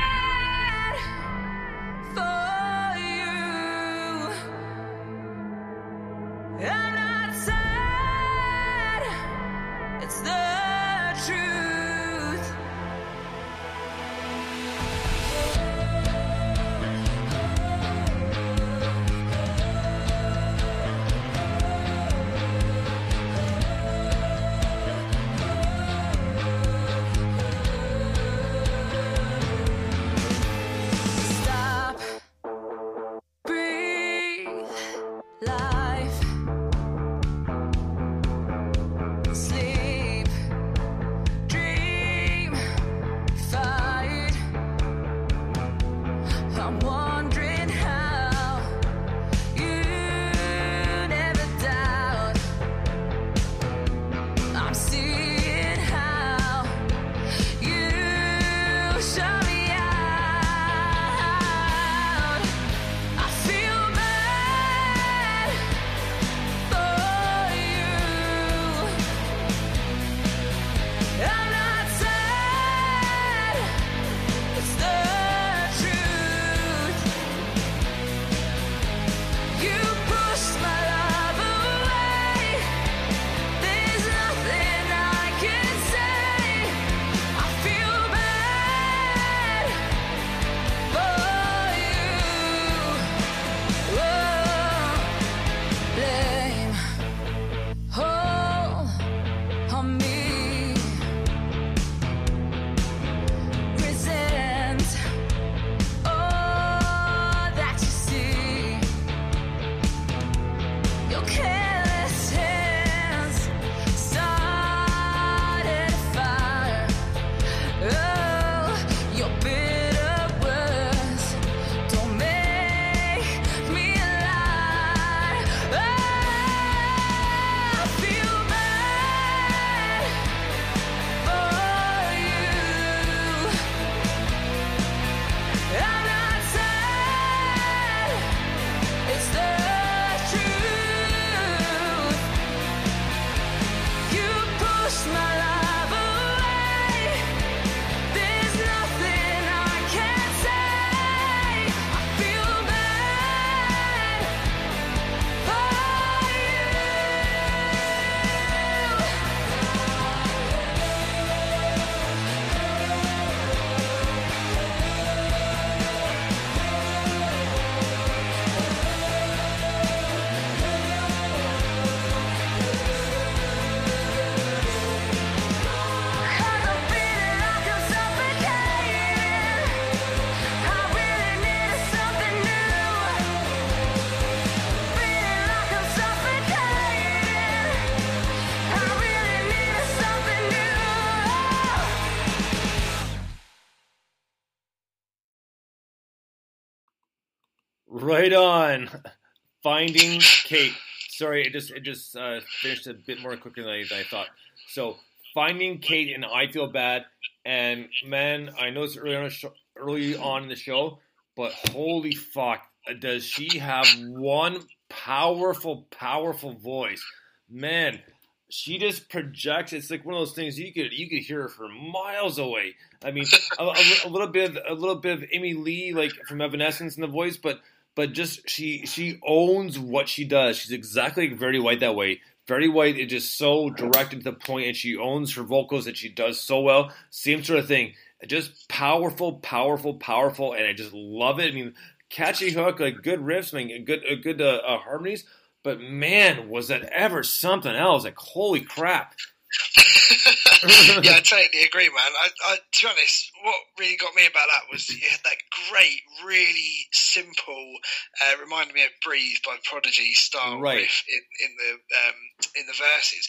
Finding 199.72 200.20
Kate. 200.20 200.74
Sorry, 201.12 201.48
it 201.48 201.54
just 201.54 201.72
it 201.72 201.84
just 201.84 202.18
uh, 202.18 202.42
finished 202.62 202.88
a 202.88 202.94
bit 202.94 203.22
more 203.22 203.38
quicker 203.38 203.62
than 203.62 203.72
I, 203.72 203.86
than 203.88 204.00
I 204.00 204.04
thought. 204.04 204.28
So 204.68 204.98
finding 205.34 205.80
Kate 205.80 206.14
and 206.14 206.26
I 206.26 206.48
feel 206.48 206.68
bad. 206.68 207.06
And 207.46 207.88
man, 208.06 208.52
I 208.60 208.72
know 208.72 208.84
it's 208.84 208.98
early 208.98 209.16
on, 209.16 209.32
early 209.78 210.18
on 210.18 210.44
in 210.44 210.50
the 210.50 210.58
show, 210.58 211.00
but 211.38 211.54
holy 211.72 212.14
fuck, 212.14 212.68
does 213.00 213.24
she 213.24 213.60
have 213.60 213.88
one 214.10 214.58
powerful, 214.90 215.88
powerful 215.90 216.52
voice? 216.52 217.02
Man, 217.50 218.02
she 218.50 218.78
just 218.78 219.08
projects. 219.08 219.72
It's 219.72 219.90
like 219.90 220.04
one 220.04 220.16
of 220.16 220.20
those 220.20 220.36
things 220.36 220.60
you 220.60 220.74
could 220.74 220.92
you 220.92 221.10
could 221.10 221.20
hear 221.20 221.44
her 221.44 221.48
from 221.48 221.92
miles 221.94 222.38
away. 222.40 222.76
I 223.06 223.12
mean, 223.12 223.24
a, 223.58 223.64
a, 223.64 223.74
a 224.04 224.10
little 224.10 224.28
bit, 224.28 224.50
of, 224.50 224.58
a 224.68 224.74
little 224.74 224.98
bit 224.98 225.20
of 225.20 225.30
Amy 225.32 225.54
Lee, 225.54 225.94
like 225.94 226.12
from 226.28 226.42
Evanescence 226.42 226.98
in 226.98 227.02
the 227.02 227.08
voice, 227.08 227.38
but 227.38 227.62
but 227.96 228.14
just 228.14 228.50
she 228.50 228.86
she 228.86 229.20
owns 229.26 229.78
what 229.78 230.08
she 230.08 230.26
does. 230.26 230.58
She's 230.58 230.72
exactly 230.72 231.28
Verity 231.28 231.60
White 231.60 231.82
that 231.82 231.96
way. 231.96 232.22
Verity 232.48 232.70
White 232.70 232.98
is 232.98 233.10
just 233.10 233.38
so 233.38 233.70
direct 233.70 234.14
and 234.14 234.24
to 234.24 234.32
the 234.32 234.38
point, 234.38 234.68
and 234.68 234.76
she 234.76 234.98
owns 234.98 235.36
her 235.36 235.44
vocals 235.44 235.88
and 235.88 235.96
she 235.96 236.10
does 236.10 236.40
so 236.40 236.62
well. 236.62 236.92
Same 237.10 237.44
sort 237.44 237.60
of 237.60 237.68
thing. 237.68 237.94
Just 238.28 238.68
powerful, 238.70 239.34
powerful, 239.40 239.96
powerful, 239.96 240.54
and 240.54 240.66
I 240.66 240.74
just 240.74 240.94
love 240.94 241.40
it. 241.40 241.52
I 241.52 241.56
mean, 241.56 241.74
catchy 242.10 242.52
hook, 242.52 242.80
like 242.80 243.02
good 243.02 243.20
riffs, 243.20 243.54
I 243.54 243.64
mean, 243.64 243.86
good, 243.86 244.02
uh, 244.10 244.16
good 244.22 244.42
uh, 244.42 244.62
uh, 244.66 244.78
harmonies. 244.78 245.24
But 245.64 245.80
man, 245.80 246.50
was 246.50 246.68
that 246.70 246.84
ever 246.84 247.24
something 247.24 247.74
else? 247.74 248.04
Like 248.04 248.18
holy 248.18 248.62
crap! 248.62 249.16
yeah, 251.04 251.20
I 251.20 251.22
totally 251.24 251.64
agree, 251.66 251.90
man. 251.90 252.12
I, 252.16 252.30
I, 252.46 252.56
to 252.56 252.80
be 252.82 252.88
honest, 252.88 253.32
what 253.44 253.56
really 253.80 253.98
got 253.98 254.16
me 254.16 254.26
about 254.26 254.48
that 254.48 254.72
was 254.72 254.90
you 254.90 255.08
had 255.10 255.24
that 255.24 255.42
great, 255.70 256.02
really 256.24 256.88
simple, 256.92 257.76
uh, 258.24 258.40
reminded 258.42 258.76
me 258.76 258.84
of 258.84 258.92
"Breathe" 259.04 259.38
by 259.46 259.58
Prodigy 259.64 260.14
style 260.14 260.60
Right. 260.60 260.88
riff 260.88 261.04
in, 261.08 261.24
in 261.46 261.52
the 261.58 261.72
um, 261.74 262.20
in 262.56 262.66
the 262.68 262.78
verses, 262.78 263.28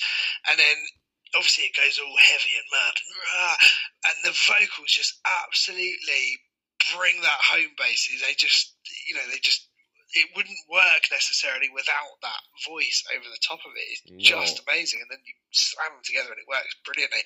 and 0.51 0.59
then 0.59 0.77
obviously 1.35 1.64
it 1.64 1.77
goes 1.77 1.99
all 1.99 2.16
heavy 2.20 2.55
and 2.55 2.68
mad, 2.70 2.97
and 4.07 4.16
the 4.25 4.37
vocals 4.37 4.93
just 4.93 5.18
absolutely 5.47 6.39
bring 6.95 7.20
that 7.23 7.41
home. 7.41 7.73
Basically, 7.79 8.20
they 8.27 8.35
just, 8.35 8.75
you 9.07 9.14
know, 9.14 9.27
they 9.31 9.39
just. 9.43 9.68
It 10.13 10.29
wouldn't 10.37 10.59
work 10.69 11.09
necessarily 11.11 11.69
without 11.73 12.21
that 12.23 12.43
voice 12.69 13.03
over 13.17 13.25
the 13.25 13.41
top 13.41 13.61
of 13.65 13.73
it. 13.77 13.87
It's 13.89 14.03
No. 14.07 14.41
just 14.45 14.61
amazing, 14.69 15.01
and 15.01 15.11
then 15.11 15.23
you 15.25 15.35
slam 15.53 15.93
them 15.97 16.05
together 16.05 16.33
and 16.33 16.41
it 16.41 16.49
works 16.49 16.75
brilliantly. 16.85 17.25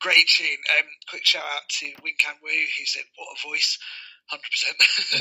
Great 0.00 0.28
tune. 0.28 0.60
Um, 0.78 0.88
quick 1.08 1.24
shout 1.26 1.44
out 1.44 1.68
to 1.80 1.92
Win 2.02 2.16
Can 2.18 2.36
Woo 2.42 2.48
who 2.50 2.84
said, 2.86 3.04
"What 3.16 3.36
a 3.36 3.42
voice." 3.44 3.78
Hundred 4.30 4.54
percent, 4.54 4.78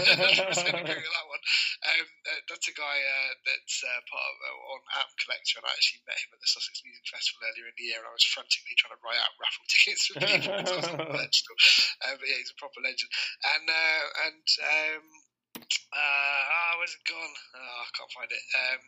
agree 0.78 0.94
with 1.02 1.10
that 1.18 1.28
one. 1.34 1.44
Um, 1.90 2.06
uh, 2.22 2.42
that's 2.48 2.70
a 2.70 2.76
guy 2.78 2.98
uh, 3.02 3.34
that's 3.50 3.82
uh, 3.82 3.98
part 4.06 4.24
of 4.30 4.36
uh, 4.46 4.72
on 4.78 4.82
App 5.02 5.10
Collector, 5.18 5.58
and 5.58 5.66
I 5.66 5.74
actually 5.74 6.06
met 6.06 6.22
him 6.22 6.30
at 6.32 6.40
the 6.40 6.46
Sussex 6.46 6.86
Music 6.86 7.02
Festival 7.10 7.42
earlier 7.50 7.66
in 7.66 7.76
the 7.82 7.88
year. 7.92 7.98
And 7.98 8.08
I 8.08 8.14
was 8.14 8.24
frantically 8.30 8.78
trying 8.78 8.94
to 8.94 9.02
write 9.02 9.18
out 9.18 9.34
raffle 9.42 9.66
tickets 9.74 10.06
for 10.06 10.22
people. 10.22 10.54
I 10.54 10.62
was 10.70 10.86
on 10.94 11.02
the 11.02 11.18
ledge 11.18 11.34
still. 11.34 11.58
Uh, 12.06 12.14
but 12.14 12.30
yeah, 12.30 12.40
he's 12.46 12.54
a 12.54 12.60
proper 12.62 12.78
legend. 12.86 13.10
And 13.42 13.66
uh, 13.74 14.06
and 14.30 14.46
um, 14.70 15.06
uh, 15.64 16.42
ah, 16.48 16.72
where's 16.78 16.96
it 16.96 17.06
gone? 17.08 17.34
Oh, 17.56 17.78
I 17.84 17.90
can't 17.94 18.12
find 18.12 18.32
it. 18.32 18.46
Um, 18.56 18.82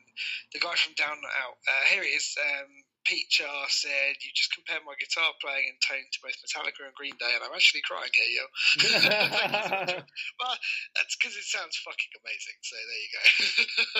the 0.54 0.60
guy 0.60 0.76
from 0.76 0.94
Down 0.96 1.18
and 1.18 1.34
Out. 1.44 1.58
Uh, 1.64 1.84
here 1.94 2.04
he 2.04 2.12
is. 2.16 2.36
Um, 2.40 2.70
Pete 3.04 3.28
Char 3.30 3.68
said, 3.68 4.16
"You 4.24 4.32
just 4.34 4.56
compared 4.56 4.88
my 4.88 4.96
guitar 4.96 5.36
playing 5.44 5.68
in 5.68 5.76
tone 5.84 6.08
to 6.08 6.20
both 6.24 6.40
Metallica 6.40 6.88
and 6.88 6.96
Green 6.96 7.16
Day, 7.20 7.36
and 7.36 7.44
I'm 7.44 7.52
actually 7.52 7.84
crying 7.84 8.12
here, 8.16 8.32
yo." 8.40 8.46
well, 10.40 10.56
that's 10.96 11.16
because 11.20 11.36
it 11.36 11.44
sounds 11.44 11.76
fucking 11.84 12.14
amazing. 12.24 12.58
So 12.64 12.76
there 12.80 13.02
you 13.04 13.12
go. 13.12 13.24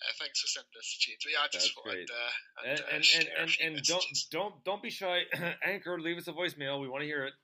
uh, 0.00 0.12
thanks 0.16 0.40
for 0.40 0.48
sending 0.48 0.72
us 0.80 0.96
the 0.96 0.98
tunes. 1.04 1.22
But 1.24 1.32
yeah, 1.32 1.44
I 1.44 1.48
just 1.52 1.68
That's 1.68 1.76
thought 1.76 1.84
great. 1.84 2.08
I'd, 2.08 2.16
uh, 2.16 2.32
I'd, 2.56 2.66
And 2.66 2.80
uh, 2.80 2.94
and 2.96 3.04
and, 3.04 3.26
and, 3.36 3.76
and 3.76 3.84
don't 3.84 4.08
don't 4.32 4.54
don't 4.64 4.82
be 4.82 4.90
shy. 4.90 5.28
Anchor, 5.62 6.00
leave 6.00 6.16
us 6.16 6.28
a 6.28 6.32
voicemail. 6.32 6.80
We 6.80 6.88
want 6.88 7.04
to 7.04 7.08
hear 7.08 7.24
it. 7.28 7.34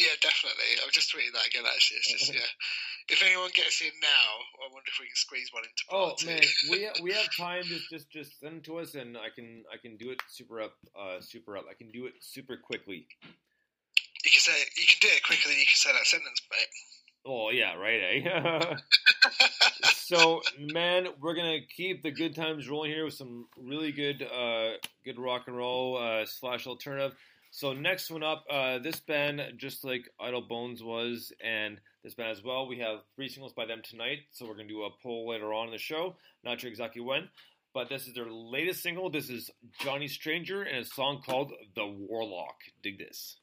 Yeah, 0.00 0.16
definitely. 0.22 0.80
I'm 0.80 0.88
just 0.92 1.12
tweeted 1.12 1.36
that 1.36 1.44
again. 1.52 1.64
Actually, 1.68 1.98
it's 1.98 2.08
just 2.12 2.32
yeah. 2.32 2.40
If 3.12 3.22
anyone 3.22 3.50
gets 3.54 3.82
in 3.82 3.92
now, 4.00 4.30
I 4.64 4.72
wonder 4.72 4.88
if 4.88 4.96
we 4.98 5.06
can 5.12 5.16
squeeze 5.16 5.50
one 5.52 5.64
into 5.68 5.84
Oh 5.92 6.16
part 6.16 6.18
two. 6.18 6.26
man, 6.28 6.40
we 6.70 6.84
ha- 6.88 7.00
we 7.02 7.12
have 7.12 7.28
time. 7.36 7.64
Just 7.64 7.90
just 7.90 8.08
just 8.10 8.40
send 8.40 8.58
it 8.58 8.64
to 8.64 8.78
us, 8.78 8.94
and 8.94 9.18
I 9.18 9.28
can 9.34 9.64
I 9.68 9.76
can 9.76 9.98
do 9.98 10.08
it 10.10 10.22
super 10.28 10.62
up, 10.62 10.72
uh, 10.98 11.20
super 11.20 11.56
up. 11.58 11.66
I 11.70 11.74
can 11.74 11.90
do 11.92 12.06
it 12.06 12.14
super 12.20 12.56
quickly. 12.56 13.06
You 14.24 14.30
can 14.32 14.40
say 14.40 14.52
you 14.76 14.86
can 14.88 14.98
do 15.00 15.08
it 15.12 15.22
quicker 15.22 15.48
than 15.48 15.58
you 15.58 15.68
can 15.68 15.76
say 15.76 15.92
that 15.92 16.06
sentence, 16.06 16.40
mate. 16.50 16.68
Oh 17.26 17.50
yeah, 17.50 17.74
right, 17.76 18.00
eh? 18.24 18.76
so 19.92 20.40
man, 20.58 21.08
we're 21.20 21.34
gonna 21.34 21.60
keep 21.76 22.02
the 22.02 22.10
good 22.10 22.34
times 22.34 22.68
rolling 22.68 22.90
here 22.90 23.04
with 23.04 23.14
some 23.14 23.46
really 23.58 23.92
good 23.92 24.22
uh, 24.22 24.70
good 25.04 25.18
rock 25.18 25.42
and 25.46 25.56
roll 25.56 25.98
uh, 25.98 26.24
slash 26.24 26.66
alternative. 26.66 27.14
So 27.52 27.72
next 27.72 28.10
one 28.10 28.22
up, 28.22 28.44
uh, 28.48 28.78
this 28.78 29.00
band 29.00 29.42
just 29.56 29.84
like 29.84 30.08
Idle 30.20 30.42
Bones 30.42 30.82
was, 30.82 31.32
and 31.42 31.80
this 32.04 32.14
band 32.14 32.30
as 32.30 32.44
well. 32.44 32.68
We 32.68 32.78
have 32.78 33.00
three 33.16 33.28
singles 33.28 33.52
by 33.52 33.66
them 33.66 33.82
tonight, 33.82 34.20
so 34.30 34.46
we're 34.46 34.54
gonna 34.54 34.68
do 34.68 34.84
a 34.84 34.90
poll 35.02 35.28
later 35.28 35.52
on 35.52 35.66
in 35.66 35.72
the 35.72 35.78
show. 35.78 36.16
Not 36.44 36.60
sure 36.60 36.70
exactly 36.70 37.02
when, 37.02 37.28
but 37.74 37.88
this 37.88 38.06
is 38.06 38.14
their 38.14 38.30
latest 38.30 38.82
single. 38.82 39.10
This 39.10 39.30
is 39.30 39.50
Johnny 39.80 40.06
Stranger 40.06 40.62
and 40.62 40.78
a 40.78 40.84
song 40.84 41.22
called 41.26 41.52
"The 41.74 41.86
Warlock." 41.86 42.56
Dig 42.82 42.98
this. 42.98 43.36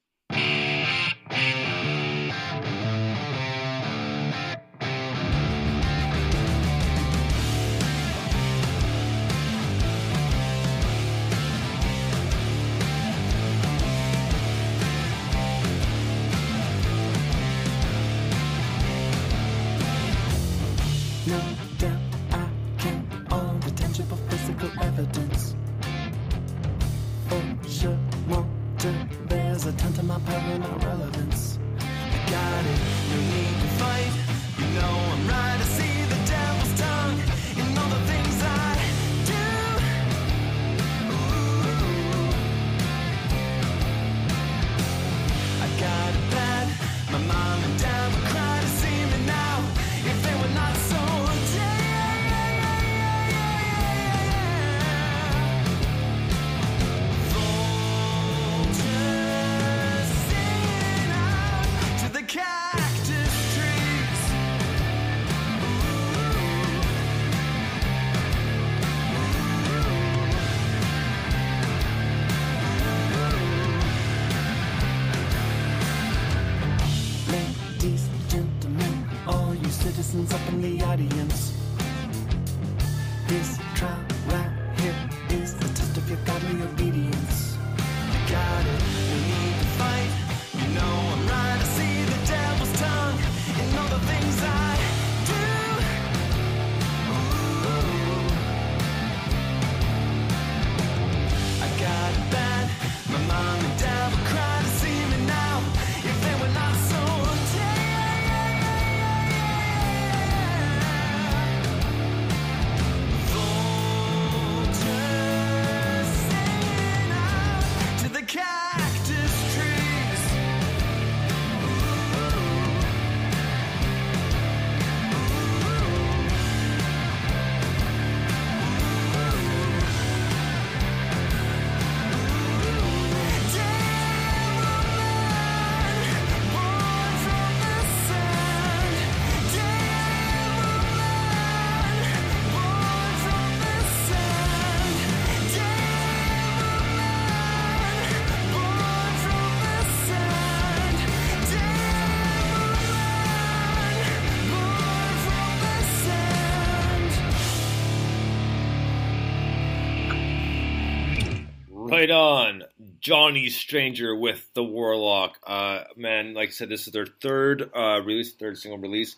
Right 162.07 162.13
on, 162.13 162.63
Johnny 163.01 163.49
Stranger 163.49 164.15
with 164.15 164.49
the 164.53 164.63
Warlock. 164.63 165.39
Uh, 165.45 165.83
man, 165.97 166.33
like 166.33 166.47
I 166.47 166.51
said, 166.53 166.69
this 166.69 166.87
is 166.87 166.93
their 166.93 167.05
third 167.05 167.69
uh, 167.75 167.99
release, 168.01 168.33
third 168.33 168.57
single 168.57 168.77
release, 168.77 169.17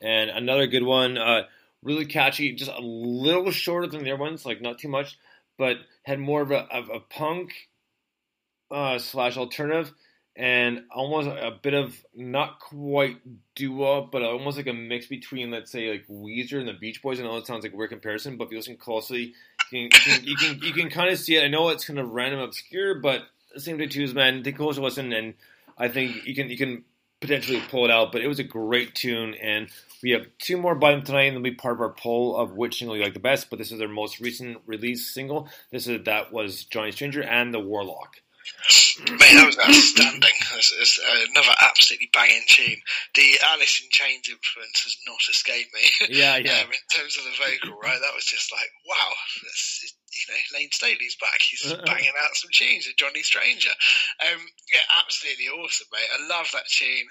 and 0.00 0.30
another 0.30 0.68
good 0.68 0.84
one. 0.84 1.18
Uh, 1.18 1.42
really 1.82 2.06
catchy, 2.06 2.52
just 2.52 2.70
a 2.70 2.80
little 2.80 3.50
shorter 3.50 3.88
than 3.88 4.04
their 4.04 4.16
ones, 4.16 4.46
like 4.46 4.62
not 4.62 4.78
too 4.78 4.86
much, 4.86 5.18
but 5.56 5.78
had 6.04 6.20
more 6.20 6.42
of 6.42 6.52
a, 6.52 6.60
of 6.72 6.88
a 6.90 7.00
punk 7.00 7.54
uh, 8.70 9.00
slash 9.00 9.36
alternative, 9.36 9.92
and 10.36 10.84
almost 10.94 11.26
a 11.26 11.58
bit 11.60 11.74
of 11.74 12.04
not 12.14 12.60
quite 12.60 13.16
doo 13.56 14.06
but 14.12 14.22
almost 14.22 14.58
like 14.58 14.68
a 14.68 14.72
mix 14.72 15.08
between, 15.08 15.50
let's 15.50 15.72
say, 15.72 15.90
like 15.90 16.06
Weezer 16.06 16.60
and 16.60 16.68
the 16.68 16.72
Beach 16.72 17.02
Boys. 17.02 17.18
I 17.18 17.24
know 17.24 17.36
it 17.38 17.48
sounds 17.48 17.64
like 17.64 17.72
a 17.72 17.76
weird 17.76 17.90
comparison, 17.90 18.36
but 18.36 18.44
if 18.44 18.52
you 18.52 18.58
listen 18.58 18.76
closely, 18.76 19.34
you 19.70 19.88
can 19.88 20.24
you 20.24 20.36
can, 20.36 20.60
you 20.62 20.72
can, 20.72 20.90
kind 20.90 21.10
of 21.10 21.18
see 21.18 21.36
it. 21.36 21.44
I 21.44 21.48
know 21.48 21.68
it's 21.68 21.84
kind 21.84 21.98
of 21.98 22.10
random, 22.10 22.40
obscure, 22.40 22.96
but 22.96 23.22
same 23.56 23.78
too, 23.88 24.02
is 24.02 24.14
man, 24.14 24.42
take 24.42 24.54
a 24.54 24.58
closer 24.58 24.80
listen, 24.80 25.12
and 25.12 25.34
I 25.76 25.88
think 25.88 26.26
you 26.26 26.34
can 26.34 26.50
you 26.50 26.56
can 26.56 26.84
potentially 27.20 27.62
pull 27.70 27.84
it 27.84 27.90
out. 27.90 28.12
But 28.12 28.22
it 28.22 28.28
was 28.28 28.38
a 28.38 28.44
great 28.44 28.94
tune, 28.94 29.34
and 29.34 29.68
we 30.02 30.10
have 30.10 30.26
two 30.38 30.56
more 30.56 30.74
by 30.74 30.92
them 30.92 31.02
tonight, 31.02 31.24
and 31.24 31.36
they'll 31.36 31.42
be 31.42 31.54
part 31.54 31.74
of 31.74 31.80
our 31.80 31.92
poll 31.92 32.36
of 32.36 32.52
which 32.52 32.78
single 32.78 32.96
you 32.96 33.02
like 33.02 33.14
the 33.14 33.20
best. 33.20 33.50
But 33.50 33.58
this 33.58 33.72
is 33.72 33.78
their 33.78 33.88
most 33.88 34.20
recent 34.20 34.58
release 34.66 35.12
single. 35.12 35.48
This 35.70 35.86
is 35.86 36.04
that 36.04 36.32
was 36.32 36.64
Johnny 36.64 36.92
Stranger 36.92 37.22
and 37.22 37.52
the 37.52 37.60
Warlock. 37.60 38.22
Mate, 38.98 39.34
that 39.38 39.46
was 39.46 39.58
outstanding. 39.58 40.36
It's, 40.58 40.74
it's 40.74 40.98
another 41.30 41.54
absolutely 41.62 42.10
banging 42.12 42.42
tune. 42.48 42.80
The 43.14 43.38
Alice 43.54 43.80
in 43.80 43.88
Chains 43.90 44.28
influence 44.28 44.82
has 44.84 44.96
not 45.06 45.22
escaped 45.30 45.72
me. 45.74 45.84
Yeah, 46.18 46.36
yeah. 46.40 46.64
um, 46.64 46.72
in 46.72 46.84
terms 46.90 47.16
of 47.16 47.24
the 47.24 47.36
vocal, 47.36 47.78
right? 47.78 48.00
That 48.00 48.16
was 48.16 48.24
just 48.24 48.50
like, 48.50 48.68
wow. 48.88 49.12
That's, 49.44 49.94
you 50.10 50.26
know, 50.34 50.58
Lane 50.58 50.72
Staley's 50.72 51.16
back. 51.20 51.38
He's 51.38 51.62
banging 51.84 52.16
out 52.16 52.34
some 52.34 52.50
tunes 52.52 52.86
with 52.88 52.96
Johnny 52.96 53.22
Stranger. 53.22 53.70
Um, 54.24 54.40
yeah, 54.72 54.84
absolutely 55.04 55.46
awesome, 55.52 55.86
mate. 55.92 56.10
I 56.10 56.18
love 56.26 56.48
that 56.52 56.66
tune. 56.68 57.06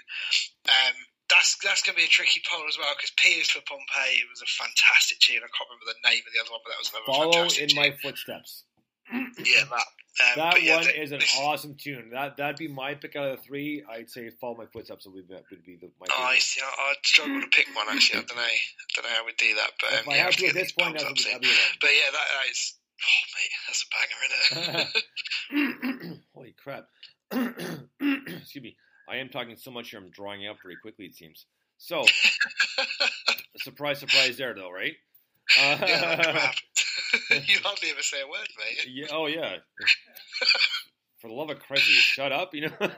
Um, 0.68 0.96
that's 1.28 1.56
that's 1.62 1.82
going 1.84 1.94
to 1.94 2.00
be 2.00 2.08
a 2.08 2.12
tricky 2.12 2.40
poll 2.48 2.64
as 2.68 2.76
well 2.80 2.92
because 2.96 3.12
P 3.20 3.36
is 3.40 3.52
for 3.52 3.60
Pompeii 3.68 4.24
was 4.32 4.40
a 4.40 4.48
fantastic 4.48 5.20
tune. 5.20 5.44
I 5.44 5.52
can't 5.52 5.68
remember 5.68 5.92
the 5.92 6.04
name 6.08 6.24
of 6.24 6.32
the 6.32 6.40
other 6.40 6.52
one, 6.52 6.64
but 6.64 6.72
that 6.72 6.80
was 6.80 6.90
another 6.92 7.08
Follow 7.08 7.32
fantastic 7.32 7.62
in 7.62 7.68
tune. 7.68 7.80
my 7.80 7.90
footsteps. 8.00 8.64
Yeah, 9.12 9.64
that. 9.68 9.88
Um, 10.20 10.32
That 10.36 10.62
yeah, 10.62 10.76
one 10.76 10.84
the- 10.84 11.00
is 11.02 11.12
an 11.12 11.20
awesome 11.38 11.74
tune. 11.76 12.10
That 12.10 12.36
that'd 12.36 12.56
be 12.56 12.66
my 12.68 12.94
pick 12.94 13.14
out 13.16 13.28
of 13.30 13.36
the 13.38 13.42
three. 13.42 13.84
I'd 13.88 14.10
say 14.10 14.30
"Follow 14.40 14.56
My 14.56 14.66
Footsteps" 14.66 15.06
would 15.06 15.28
be, 15.28 15.34
would 15.34 15.64
be 15.64 15.76
the, 15.76 15.90
my 16.00 16.06
Oh, 16.10 16.22
I 16.24 16.38
see. 16.38 16.60
I- 16.60 16.90
I'd 16.90 16.96
struggle 17.04 17.40
to 17.40 17.46
pick 17.48 17.68
one 17.74 17.86
actually. 17.88 18.20
I 18.20 18.22
don't 18.24 18.36
know. 18.36 18.42
I 18.42 18.48
don't 18.94 19.04
know 19.04 19.10
how 19.16 19.24
we'd 19.26 19.36
do 19.36 19.54
that, 19.56 19.70
but 19.80 19.92
um, 19.92 19.98
if 20.00 20.08
I 20.08 20.12
yeah, 20.16 20.18
have 20.24 20.28
I'd 20.28 20.38
to 20.38 20.46
at 20.48 20.54
this 20.54 20.72
point, 20.72 20.96
polls 20.96 21.02
that'd 21.02 21.10
up 21.10 21.16
be, 21.16 21.22
that'd 21.24 21.42
be 21.42 21.48
the 21.48 21.54
But 21.80 21.90
yeah, 21.90 22.10
that, 22.12 22.26
that 22.34 22.50
is. 22.50 22.74
Oh 23.00 23.22
mate, 23.36 23.52
that's 23.68 23.84
a 23.84 24.64
banger, 24.66 24.76
isn't 24.80 24.88
it? 26.10 26.18
Holy 26.34 26.54
crap! 26.62 26.88
Excuse 28.40 28.62
me. 28.62 28.76
I 29.08 29.16
am 29.16 29.28
talking 29.30 29.56
so 29.56 29.70
much 29.70 29.90
here. 29.90 30.00
I'm 30.00 30.10
drawing 30.10 30.46
out 30.46 30.56
very 30.62 30.76
quickly. 30.76 31.06
It 31.06 31.14
seems. 31.14 31.46
So, 31.78 32.04
surprise, 33.58 34.00
surprise, 34.00 34.36
there 34.36 34.54
though, 34.54 34.70
right? 34.70 34.94
Uh, 35.58 35.76
yeah, 35.80 36.22
crap. 36.22 36.54
you 37.46 37.58
hardly 37.62 37.90
ever 37.90 38.02
say 38.02 38.20
a 38.22 38.26
word, 38.26 38.48
mate. 38.58 38.86
yeah. 38.88 39.06
Oh 39.10 39.26
yeah. 39.26 39.56
For 41.20 41.28
the 41.28 41.34
love 41.34 41.50
of 41.50 41.58
Christ, 41.58 41.84
shut 41.84 42.32
up. 42.32 42.54
You 42.54 42.68
know. 42.68 42.76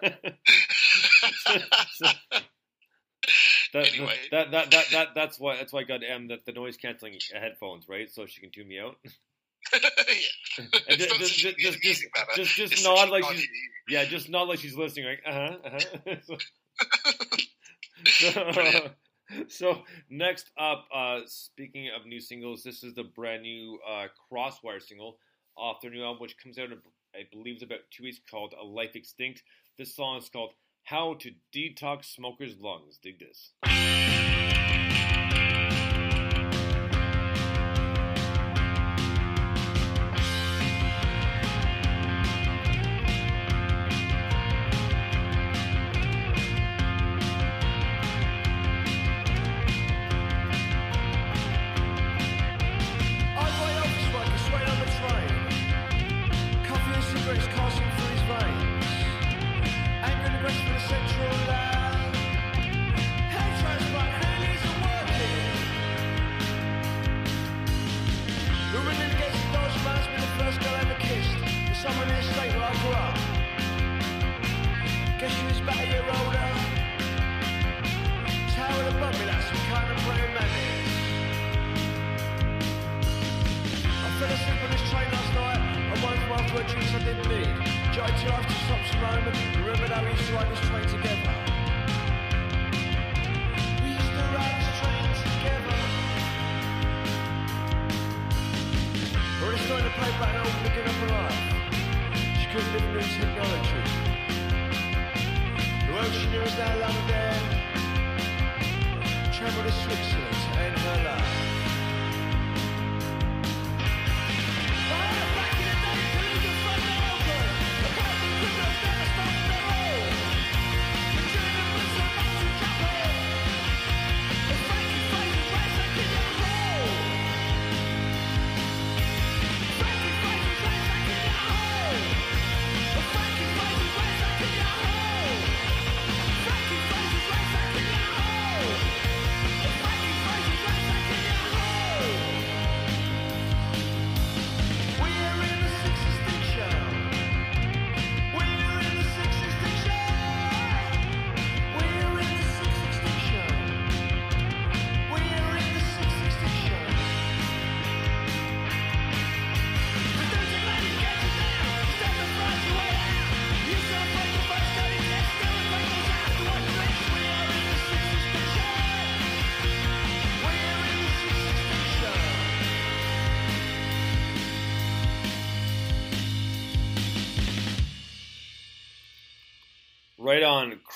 That, 3.72 3.86
Anyway. 3.94 4.16
that, 4.32 4.50
that, 4.50 4.70
that, 4.72 4.86
that, 4.90 5.08
that's 5.14 5.38
why 5.38 5.56
that's 5.56 5.72
why 5.72 5.80
I 5.80 5.84
got 5.84 6.02
M 6.02 6.26
that 6.28 6.44
the 6.44 6.50
noise 6.50 6.76
canceling 6.76 7.16
headphones, 7.32 7.88
right? 7.88 8.10
So 8.10 8.26
she 8.26 8.40
can 8.40 8.50
tune 8.50 8.66
me 8.66 8.80
out. 8.80 8.96
yeah. 9.72 9.78
Just, 10.96 11.14
just, 11.20 11.58
just, 11.58 11.80
just, 11.80 12.02
just, 12.34 12.56
just 12.56 12.84
nod 12.84 13.10
like 13.10 13.24
she's 13.24 13.46
yeah, 13.88 14.04
just 14.06 14.28
nod 14.28 14.48
like 14.48 14.58
she's 14.58 14.74
listening. 14.74 15.06
Like 15.06 15.22
uh 15.24 15.32
huh, 15.32 15.56
uh 15.64 15.78
huh. 16.06 16.36
so, 18.02 18.90
so 19.48 19.82
next 20.08 20.50
up, 20.58 20.86
uh, 20.94 21.20
speaking 21.26 21.88
of 21.88 22.06
new 22.06 22.20
singles, 22.20 22.62
this 22.62 22.82
is 22.82 22.94
the 22.94 23.04
brand 23.04 23.42
new 23.42 23.78
uh, 23.88 24.06
Crosswire 24.30 24.80
single 24.80 25.18
off 25.56 25.80
their 25.80 25.90
new 25.90 26.04
album, 26.04 26.22
which 26.22 26.36
comes 26.42 26.58
out 26.58 26.68
I 27.14 27.22
believe 27.32 27.54
it's 27.54 27.64
about 27.64 27.80
two 27.90 28.04
weeks, 28.04 28.20
called 28.30 28.54
"A 28.60 28.64
Life 28.64 28.94
Extinct." 28.94 29.42
This 29.78 29.94
song 29.94 30.18
is 30.18 30.28
called 30.28 30.52
"How 30.84 31.14
to 31.14 31.32
Detox 31.52 32.06
Smokers' 32.06 32.58
Lungs." 32.60 32.98
Dig 33.02 33.18
this. 33.18 33.52
She 102.38 102.46
couldn't 102.52 102.72
live 102.74 102.94
in 102.94 103.02
technology. 103.18 103.82
The 105.86 105.92
world 105.92 106.12
she 106.12 106.26
knew 106.30 106.40
was 106.40 106.56
now 106.56 106.78
London. 106.78 107.29
Travel 107.29 107.29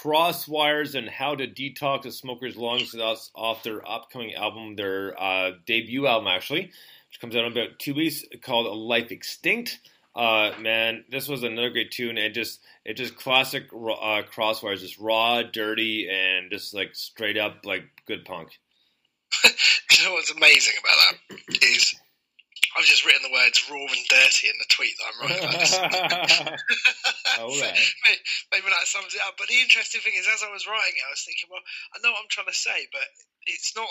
Crosswires 0.05 0.94
and 0.94 1.09
how 1.09 1.34
to 1.34 1.46
detox 1.46 2.05
a 2.05 2.12
smoker's 2.12 2.57
lungs. 2.57 2.94
Off 3.34 3.62
their 3.62 3.88
upcoming 3.88 4.34
album, 4.34 4.76
their 4.76 5.20
uh, 5.20 5.52
debut 5.66 6.07
album 6.07 6.28
actually, 6.28 6.70
which 7.09 7.20
comes 7.20 7.34
out 7.34 7.44
in 7.46 7.52
about 7.52 7.78
two 7.78 7.94
weeks, 7.94 8.22
called 8.42 8.66
"A 8.66 8.70
Life 8.70 9.11
Extinct." 9.11 9.78
Uh, 10.14 10.52
man, 10.61 11.05
this 11.11 11.26
was 11.26 11.42
another 11.42 11.70
great 11.70 11.90
tune, 11.90 12.18
and 12.18 12.34
just 12.34 12.61
it 12.84 12.94
just 12.94 13.16
classic 13.16 13.64
uh, 13.72 14.22
crosswires, 14.30 14.80
just 14.80 14.98
raw, 14.98 15.42
dirty, 15.42 16.09
and 16.11 16.50
just 16.50 16.74
like 16.74 16.94
straight 16.94 17.38
up 17.38 17.64
like 17.64 17.84
good 18.07 18.24
punk. 18.26 18.59
you 19.44 20.05
know 20.05 20.12
what's 20.12 20.30
amazing 20.30 20.74
about 20.80 21.18
that 21.30 21.62
is 21.62 21.94
I've 22.75 22.89
just 22.91 23.07
written 23.07 23.22
the 23.22 23.31
words 23.35 23.62
raw 23.70 23.79
and 23.87 24.07
dirty 24.11 24.51
in 24.51 24.59
the 24.59 24.70
tweet 24.70 24.95
that 24.99 25.07
I'm 25.07 25.18
writing 25.22 25.47
about 25.47 25.59
this. 25.62 25.75
All 27.39 27.55
So 27.55 27.66
maybe, 27.70 28.20
maybe 28.51 28.66
that 28.70 28.87
sums 28.91 29.14
it 29.14 29.22
up. 29.22 29.39
But 29.39 29.47
the 29.49 29.59
interesting 29.62 30.03
thing 30.03 30.14
is, 30.18 30.27
as 30.27 30.43
I 30.43 30.51
was 30.51 30.66
writing 30.66 30.99
it, 30.99 31.07
I 31.07 31.14
was 31.14 31.22
thinking, 31.22 31.49
well, 31.51 31.62
I 31.95 32.03
know 32.03 32.11
what 32.14 32.22
I'm 32.27 32.31
trying 32.35 32.51
to 32.51 32.57
say, 32.57 32.87
but 32.91 33.07
it's 33.47 33.75
not 33.79 33.91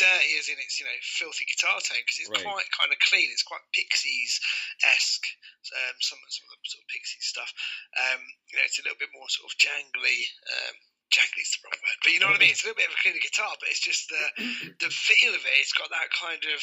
dirty 0.00 0.34
as 0.40 0.48
in 0.48 0.56
it's 0.58 0.80
you 0.80 0.86
know 0.88 0.98
filthy 1.04 1.44
guitar 1.44 1.76
tone 1.84 2.00
because 2.00 2.18
it's 2.24 2.32
Right. 2.32 2.42
quite 2.42 2.68
kind 2.72 2.90
of 2.90 2.98
clean. 3.06 3.28
It's 3.30 3.44
quite 3.44 3.62
Pixies 3.76 4.40
esque. 4.82 5.28
Um, 5.68 5.94
some 6.00 6.18
some 6.32 6.48
of 6.48 6.56
the 6.56 6.68
sort 6.68 6.82
of 6.82 6.88
Pixies 6.90 7.28
stuff. 7.28 7.52
Um, 8.00 8.20
you 8.50 8.56
know, 8.58 8.64
it's 8.66 8.80
a 8.80 8.84
little 8.84 8.98
bit 8.98 9.12
more 9.14 9.28
sort 9.28 9.52
of 9.52 9.54
jangly. 9.60 10.26
Um, 10.48 10.76
jangly's 11.12 11.52
the 11.52 11.60
wrong 11.68 11.76
word, 11.76 12.00
but 12.02 12.10
you 12.16 12.18
know 12.18 12.32
what 12.32 12.40
I 12.40 12.42
mean. 12.42 12.50
It's 12.56 12.64
a 12.64 12.72
little 12.72 12.80
bit 12.80 12.88
of 12.88 12.96
a 12.96 13.02
cleaner 13.04 13.20
guitar, 13.22 13.52
but 13.60 13.68
it's 13.68 13.84
just 13.84 14.08
the 14.08 14.24
the 14.82 14.90
feel 14.90 15.36
of 15.36 15.44
it. 15.44 15.54
It's 15.60 15.76
got 15.76 15.92
that 15.92 16.08
kind 16.16 16.40
of 16.50 16.58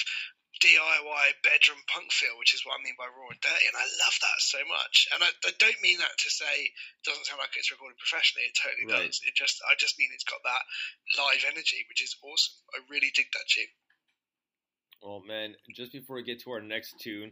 DIY 0.60 1.26
bedroom 1.44 1.80
punk 1.88 2.12
feel, 2.12 2.36
which 2.36 2.54
is 2.54 2.64
what 2.68 2.76
I 2.76 2.84
mean 2.84 2.96
by 3.00 3.08
raw 3.08 3.32
and 3.32 3.40
dirty, 3.40 3.66
and 3.68 3.80
I 3.80 3.88
love 3.88 4.16
that 4.20 4.40
so 4.44 4.60
much. 4.68 5.08
And 5.16 5.24
I, 5.24 5.32
I 5.48 5.52
don't 5.56 5.82
mean 5.82 6.00
that 6.04 6.12
to 6.12 6.30
say 6.30 6.72
it 6.72 7.04
doesn't 7.08 7.26
sound 7.26 7.40
like 7.40 7.56
it's 7.56 7.72
recorded 7.72 7.96
professionally. 7.98 8.52
It 8.52 8.60
totally 8.60 8.88
Right. 8.88 9.08
does. 9.08 9.24
It 9.24 9.36
just 9.40 9.64
I 9.64 9.80
just 9.80 9.96
mean 9.96 10.12
it's 10.12 10.28
got 10.28 10.44
that 10.44 10.64
live 11.16 11.44
energy, 11.48 11.84
which 11.88 12.04
is 12.04 12.16
awesome. 12.24 12.56
I 12.76 12.84
really 12.92 13.12
dig 13.16 13.32
that 13.32 13.48
tune. 13.48 13.72
Oh 15.02 15.24
man, 15.24 15.56
just 15.72 15.92
before 15.92 16.20
we 16.20 16.24
get 16.24 16.44
to 16.44 16.52
our 16.52 16.62
next 16.62 17.00
tune, 17.00 17.32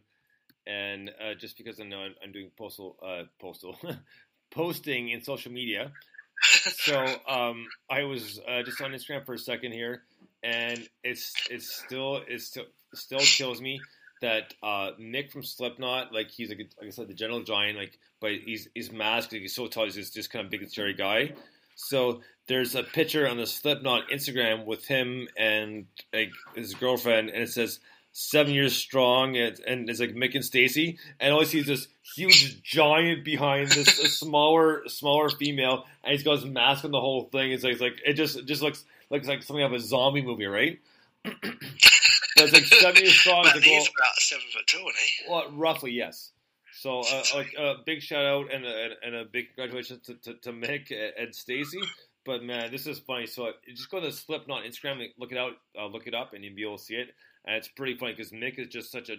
and 0.66 1.12
uh, 1.20 1.36
just 1.36 1.58
because 1.58 1.80
I 1.80 1.84
know 1.84 2.00
I'm, 2.00 2.16
I'm 2.24 2.32
doing 2.32 2.52
postal, 2.58 2.96
uh, 3.04 3.24
postal, 3.40 3.76
posting 4.52 5.10
in 5.10 5.22
social 5.24 5.52
media, 5.52 5.92
so 6.42 6.96
um, 7.28 7.72
I 7.90 8.04
was 8.04 8.40
uh, 8.48 8.64
just 8.64 8.80
on 8.82 8.92
Instagram 8.92 9.26
for 9.26 9.34
a 9.34 9.38
second 9.40 9.74
here, 9.74 10.04
and 10.44 10.88
it's 11.04 11.34
it's 11.50 11.68
still 11.68 12.22
it's 12.28 12.46
still 12.46 12.66
still 12.94 13.20
kills 13.20 13.62
me 13.62 13.80
that 14.22 14.54
uh, 14.64 14.92
Mick 15.00 15.32
from 15.32 15.44
Slipknot, 15.44 16.14
like 16.14 16.32
he's 16.32 16.50
like, 16.50 16.58
like 16.58 16.88
I 16.88 16.90
said, 16.90 17.08
the 17.08 17.14
general 17.14 17.44
Giant, 17.44 17.78
like, 17.78 17.98
but 18.20 18.32
he's 18.44 18.68
he's 18.74 18.92
masked, 18.92 19.34
like, 19.34 19.42
he's 19.42 19.56
so 19.56 19.68
tall, 19.68 19.86
he's 19.86 19.96
just, 19.96 20.14
just 20.14 20.32
kind 20.32 20.46
of 20.46 20.52
big 20.52 20.62
and 20.62 20.72
scary 20.72 20.94
guy. 20.94 21.34
So 21.76 22.22
there's 22.48 22.76
a 22.76 22.84
picture 22.84 23.28
on 23.28 23.38
the 23.38 23.46
Slipknot 23.46 24.10
Instagram 24.10 24.66
with 24.66 24.86
him 24.86 25.28
and 25.38 25.86
like 26.14 26.32
his 26.56 26.74
girlfriend, 26.74 27.30
and 27.30 27.44
it 27.44 27.50
says 27.50 27.80
seven 28.12 28.54
years 28.54 28.76
strong, 28.76 29.38
and, 29.38 29.60
and 29.68 29.90
it's 29.90 30.00
like 30.00 30.16
Mick 30.16 30.34
and 30.34 30.44
Stacy, 30.44 30.98
and 31.20 31.34
all 31.34 31.42
I 31.42 31.44
see 31.44 31.60
is 31.60 31.68
this 31.68 31.88
huge 32.16 32.64
giant 32.64 33.24
behind 33.24 33.70
this 33.70 34.18
smaller 34.18 34.88
smaller 34.88 35.30
female, 35.30 35.86
and 36.04 36.14
he's 36.14 36.24
got 36.24 36.38
his 36.38 36.46
mask 36.46 36.84
on 36.84 36.92
the 36.92 37.00
whole 37.00 37.30
thing. 37.32 37.52
It's 37.52 37.64
like, 37.64 37.74
it's 37.74 37.82
like 37.82 38.02
it 38.04 38.14
just 38.14 38.38
it 38.38 38.46
just 38.46 38.64
looks 38.64 38.84
looks 39.12 39.28
like 39.28 39.44
something 39.44 39.64
out 39.64 39.74
of 39.74 39.80
a 39.80 39.84
zombie 39.84 40.24
movie, 40.24 40.48
right? 40.48 40.80
it's 42.38 42.54
like 42.54 42.66
seven 42.66 43.06
strong. 43.08 43.44
Man, 43.46 43.54
well, 43.66 43.82
about 43.82 44.16
seven 44.18 44.46
foot 44.54 44.68
tall, 44.68 44.82
isn't 44.82 44.96
he? 44.96 45.32
well, 45.32 45.52
roughly, 45.52 45.92
yes. 45.92 46.32
So, 46.80 47.00
uh, 47.00 47.24
like 47.34 47.54
a 47.58 47.76
big 47.86 48.02
shout 48.02 48.26
out 48.26 48.54
and 48.54 48.64
a, 48.64 48.90
and 49.04 49.16
a 49.16 49.26
big 49.26 49.48
congratulations 49.48 50.06
to, 50.06 50.14
to, 50.16 50.34
to 50.42 50.52
Mick 50.52 50.92
and 50.92 51.34
Stacy. 51.34 51.80
But 52.24 52.44
man, 52.44 52.72
this 52.72 52.86
is 52.86 53.00
funny. 53.00 53.26
So 53.26 53.52
just 53.68 53.90
go 53.90 54.00
to 54.00 54.12
Slipknot 54.12 54.64
Instagram, 54.64 55.00
and 55.00 55.10
look 55.18 55.32
it 55.32 55.38
out, 55.38 55.54
uh, 55.80 55.88
look 55.88 56.08
it 56.08 56.14
up, 56.14 56.34
and 56.34 56.44
you'll 56.44 56.56
be 56.56 56.64
able 56.64 56.78
to 56.78 56.84
see 56.84 56.96
it. 56.96 57.10
And 57.46 57.56
it's 57.56 57.70
pretty 57.70 57.98
funny 57.98 58.14
because 58.14 58.32
Mick 58.32 58.60
is 58.60 58.68
just 58.68 58.92
such 58.92 59.10
a 59.10 59.16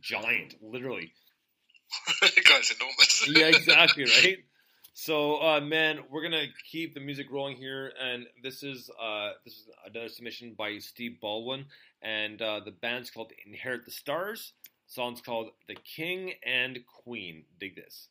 giant, 0.00 0.54
literally. 0.62 1.12
the 2.20 2.42
guy's 2.48 2.70
enormous. 2.70 3.28
Yeah, 3.28 3.46
exactly, 3.46 4.04
right. 4.04 4.38
So, 4.94 5.42
uh, 5.42 5.60
man, 5.60 6.00
we're 6.10 6.22
gonna 6.22 6.46
keep 6.70 6.92
the 6.92 7.00
music 7.00 7.28
rolling 7.30 7.56
here, 7.56 7.92
and 8.00 8.26
this 8.42 8.62
is 8.62 8.90
uh, 9.00 9.30
this 9.44 9.54
is 9.54 9.68
another 9.86 10.08
submission 10.08 10.54
by 10.56 10.78
Steve 10.78 11.18
Baldwin, 11.20 11.64
and 12.02 12.40
uh, 12.42 12.60
the 12.64 12.70
band's 12.70 13.10
called 13.10 13.32
Inherit 13.46 13.84
the 13.84 13.90
Stars. 13.90 14.52
The 14.86 14.92
song's 14.92 15.20
called 15.20 15.50
"The 15.68 15.76
King 15.76 16.34
and 16.44 16.80
Queen." 16.86 17.44
Dig 17.58 17.76
this. 17.76 18.08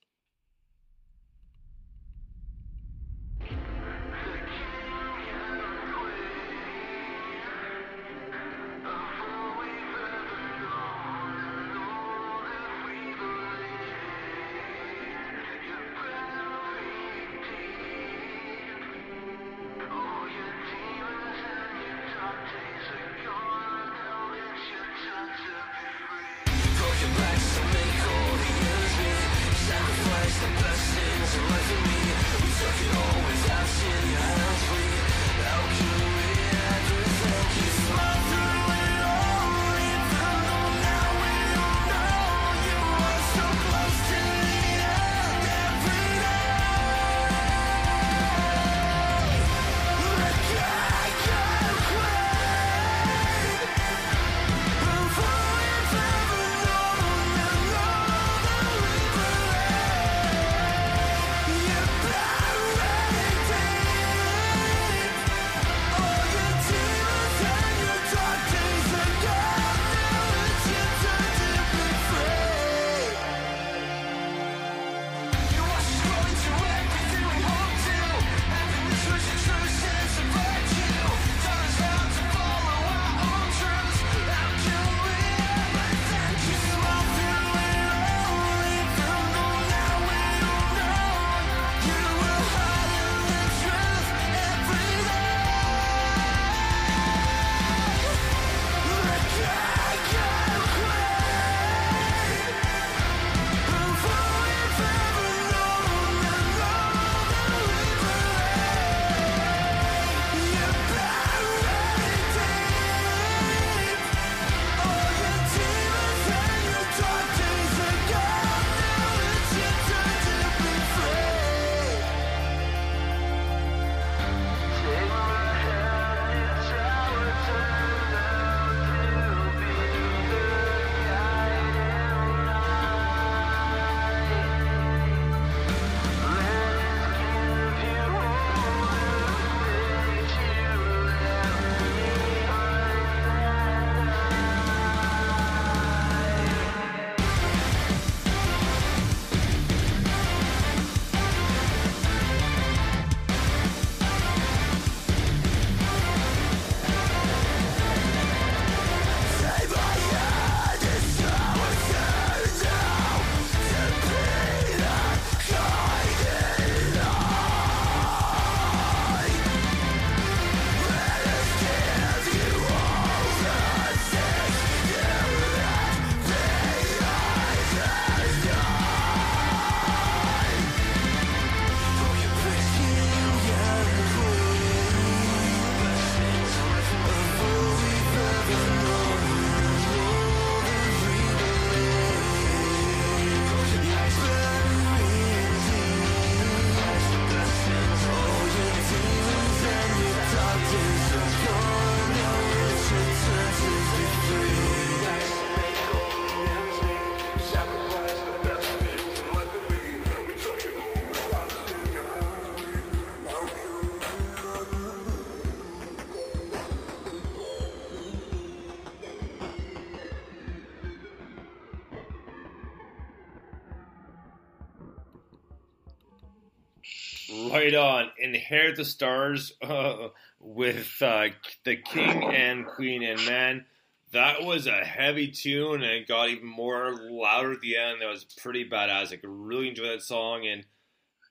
Right 227.62 227.76
on. 227.76 228.09
Inherit 228.18 228.76
the 228.76 228.84
Stars 228.84 229.53
uh, 229.62 230.07
with 230.39 230.99
uh, 230.99 231.28
the 231.64 231.76
King 231.76 232.24
and 232.24 232.66
Queen. 232.66 233.03
And 233.03 233.24
man, 233.28 233.66
that 234.14 234.41
was 234.41 234.66
a 234.66 234.84
heavy 234.84 235.28
tune 235.28 235.84
and 235.84 235.84
it 235.84 236.07
got 236.07 236.30
even 236.30 236.47
more 236.47 236.95
louder 237.12 237.51
at 237.51 237.62
the 237.62 237.78
end. 237.78 238.01
That 238.01 238.09
was 238.09 238.24
pretty 238.24 238.68
badass. 238.68 239.14
I 239.14 239.18
could 239.18 239.30
really 239.30 239.70
enjoy 239.70 239.89
that 239.89 240.01
song. 240.01 240.47
And 240.47 240.66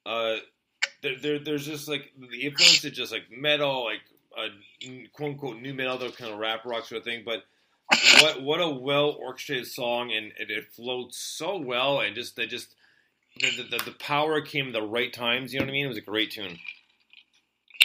uh, 0.06 0.36
there, 1.02 1.18
there, 1.20 1.38
there's 1.40 1.66
just 1.66 1.88
like 1.88 2.12
the 2.16 2.46
influence 2.46 2.84
of 2.84 2.92
just 2.92 3.10
like 3.10 3.24
metal, 3.36 3.84
like 3.84 4.02
uh, 4.38 4.50
quote 5.12 5.30
unquote 5.30 5.60
nu 5.60 5.74
metal, 5.74 5.98
kind 6.12 6.32
of 6.32 6.38
rap 6.38 6.64
rock 6.64 6.84
sort 6.86 7.00
of 7.00 7.04
thing. 7.04 7.24
But 7.26 7.42
what 8.20 8.40
what 8.40 8.60
a 8.60 8.70
well 8.70 9.16
orchestrated 9.20 9.66
song, 9.66 10.12
and 10.12 10.26
it, 10.38 10.48
it 10.48 10.72
flowed 10.72 11.12
so 11.12 11.58
well, 11.58 11.98
and 11.98 12.14
just 12.14 12.36
they 12.36 12.46
just 12.46 12.76
the, 13.40 13.66
the 13.70 13.84
the 13.84 13.96
power 13.98 14.40
came 14.40 14.72
the 14.72 14.82
right 14.82 15.12
times. 15.12 15.52
You 15.52 15.60
know 15.60 15.66
what 15.66 15.70
I 15.70 15.72
mean? 15.72 15.86
It 15.86 15.88
was 15.88 15.98
a 15.98 16.02
great 16.02 16.32
tune. 16.32 16.58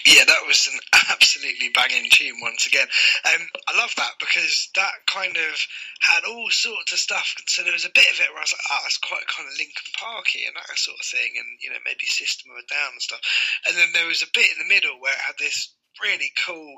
Yeah, 0.06 0.22
that 0.22 0.46
was 0.46 0.70
an 0.70 0.78
absolutely 1.10 1.74
banging 1.74 2.10
tune 2.14 2.38
once 2.38 2.68
again. 2.68 2.86
Um, 3.26 3.42
I 3.66 3.74
love 3.74 3.90
that 3.98 4.22
because 4.22 4.70
that 4.76 5.02
kind 5.10 5.34
of 5.34 5.54
had 5.98 6.30
all 6.30 6.46
sorts 6.54 6.94
of 6.94 7.00
stuff. 7.00 7.34
So 7.48 7.64
there 7.64 7.74
was 7.74 7.90
a 7.90 7.98
bit 7.98 8.06
of 8.14 8.22
it 8.22 8.30
where 8.30 8.38
I 8.38 8.46
was 8.46 8.54
like, 8.54 8.70
oh, 8.70 8.86
it's 8.86 9.02
quite 9.02 9.26
kind 9.26 9.50
of 9.50 9.58
Linkin 9.58 9.90
Parky 9.98 10.46
and 10.46 10.56
that 10.56 10.78
sort 10.78 11.02
of 11.02 11.10
thing, 11.10 11.34
and 11.42 11.50
you 11.62 11.74
know 11.74 11.82
maybe 11.82 12.06
System 12.06 12.54
of 12.54 12.62
a 12.62 12.68
Down 12.70 12.94
and 12.94 13.02
stuff. 13.02 13.22
And 13.66 13.74
then 13.74 13.90
there 13.98 14.06
was 14.06 14.22
a 14.22 14.30
bit 14.30 14.54
in 14.54 14.62
the 14.62 14.70
middle 14.70 15.02
where 15.02 15.16
it 15.16 15.26
had 15.26 15.42
this 15.42 15.74
really 15.98 16.30
cool. 16.46 16.78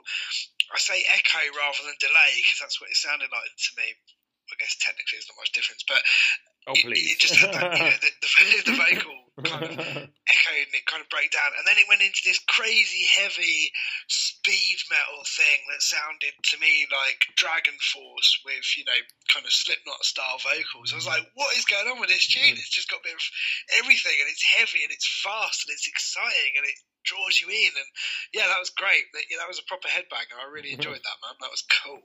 I 0.72 0.80
say 0.80 1.04
echo 1.12 1.44
rather 1.52 1.84
than 1.84 2.00
delay 2.00 2.32
because 2.40 2.64
that's 2.64 2.80
what 2.80 2.92
it 2.92 3.00
sounded 3.00 3.28
like 3.28 3.52
to 3.52 3.72
me. 3.76 3.88
I 4.48 4.56
guess 4.60 4.76
technically 4.80 5.20
there's 5.20 5.30
not 5.30 5.42
much 5.42 5.52
difference, 5.52 5.84
but 5.88 6.02
Oh 6.68 6.76
it, 6.76 6.84
please! 6.84 7.16
it 7.16 7.20
just 7.24 7.40
had 7.40 7.56
that, 7.56 7.80
you 7.80 7.88
know, 7.88 7.96
the, 8.04 8.12
the, 8.20 8.60
the 8.68 8.76
vocal 8.76 9.18
kind 9.40 9.64
of 9.72 9.80
echoed 9.80 10.68
and 10.68 10.76
it 10.76 10.84
kind 10.84 11.00
of 11.00 11.08
broke 11.08 11.32
down, 11.32 11.56
and 11.56 11.64
then 11.64 11.80
it 11.80 11.88
went 11.88 12.04
into 12.04 12.20
this 12.28 12.44
crazy 12.44 13.08
heavy 13.08 13.72
speed 14.12 14.76
metal 14.92 15.24
thing 15.24 15.64
that 15.72 15.80
sounded 15.80 16.36
to 16.36 16.60
me 16.60 16.84
like 16.92 17.24
DragonForce 17.40 18.44
with 18.44 18.68
you 18.76 18.84
know 18.84 19.00
kind 19.32 19.48
of 19.48 19.56
Slipknot 19.56 20.04
style 20.04 20.44
vocals. 20.44 20.92
I 20.92 21.00
was 21.00 21.08
like, 21.08 21.24
what 21.40 21.56
is 21.56 21.64
going 21.64 21.88
on 21.88 22.04
with 22.04 22.12
this 22.12 22.28
tune? 22.28 22.52
Mm. 22.52 22.60
It's 22.60 22.76
just 22.76 22.92
got 22.92 23.00
a 23.00 23.08
bit 23.08 23.16
of 23.16 23.24
everything, 23.80 24.20
and 24.20 24.28
it's 24.28 24.44
heavy 24.44 24.84
and 24.84 24.92
it's 24.92 25.08
fast 25.08 25.64
and 25.64 25.72
it's 25.72 25.88
exciting 25.88 26.60
and 26.60 26.68
it 26.68 26.76
draws 27.08 27.40
you 27.40 27.48
in, 27.48 27.72
and 27.80 27.90
yeah, 28.36 28.52
that 28.52 28.60
was 28.60 28.76
great. 28.76 29.08
That, 29.16 29.24
yeah, 29.32 29.40
that 29.40 29.48
was 29.48 29.64
a 29.64 29.70
proper 29.72 29.88
headbanger. 29.88 30.36
I 30.36 30.52
really 30.52 30.76
mm-hmm. 30.76 30.84
enjoyed 30.84 31.00
that, 31.00 31.20
man. 31.24 31.40
That 31.40 31.56
was 31.56 31.64
cool. 31.64 32.04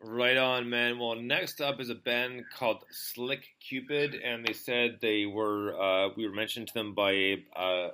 Right 0.00 0.36
on, 0.36 0.70
man. 0.70 0.98
Well, 0.98 1.16
next 1.16 1.60
up 1.60 1.80
is 1.80 1.90
a 1.90 1.94
band 1.94 2.44
called 2.56 2.84
Slick 2.90 3.48
Cupid, 3.60 4.14
and 4.14 4.46
they 4.46 4.52
said 4.52 4.98
they 5.00 5.26
were 5.26 5.74
uh, 5.74 6.10
we 6.16 6.26
were 6.26 6.34
mentioned 6.34 6.68
to 6.68 6.74
them 6.74 6.94
by 6.94 7.10
a, 7.10 7.44
uh, 7.56 7.90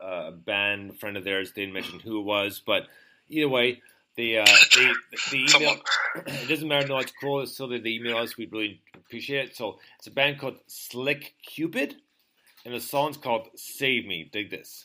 a 0.00 0.32
band 0.32 0.98
friend 1.00 1.16
of 1.16 1.24
theirs. 1.24 1.52
They 1.52 1.62
didn't 1.62 1.72
mention 1.72 2.00
who 2.00 2.20
it 2.20 2.24
was, 2.24 2.60
but 2.64 2.88
either 3.30 3.48
way, 3.48 3.80
the 4.16 4.40
uh, 4.40 4.46
they, 4.76 4.92
the 5.32 5.56
email 5.56 5.76
it 6.26 6.48
doesn't 6.48 6.68
matter. 6.68 6.88
No, 6.88 6.98
it's 6.98 7.12
cool. 7.18 7.40
It's 7.40 7.52
still 7.52 7.68
the 7.68 7.86
email 7.86 8.18
us. 8.18 8.36
We'd 8.36 8.52
really 8.52 8.82
appreciate 8.94 9.48
it. 9.48 9.56
So 9.56 9.78
it's 9.98 10.06
a 10.06 10.10
band 10.10 10.38
called 10.38 10.58
Slick 10.66 11.34
Cupid, 11.42 11.96
and 12.66 12.74
the 12.74 12.80
song's 12.80 13.16
called 13.16 13.48
"Save 13.56 14.04
Me." 14.04 14.28
Dig 14.30 14.50
this. 14.50 14.84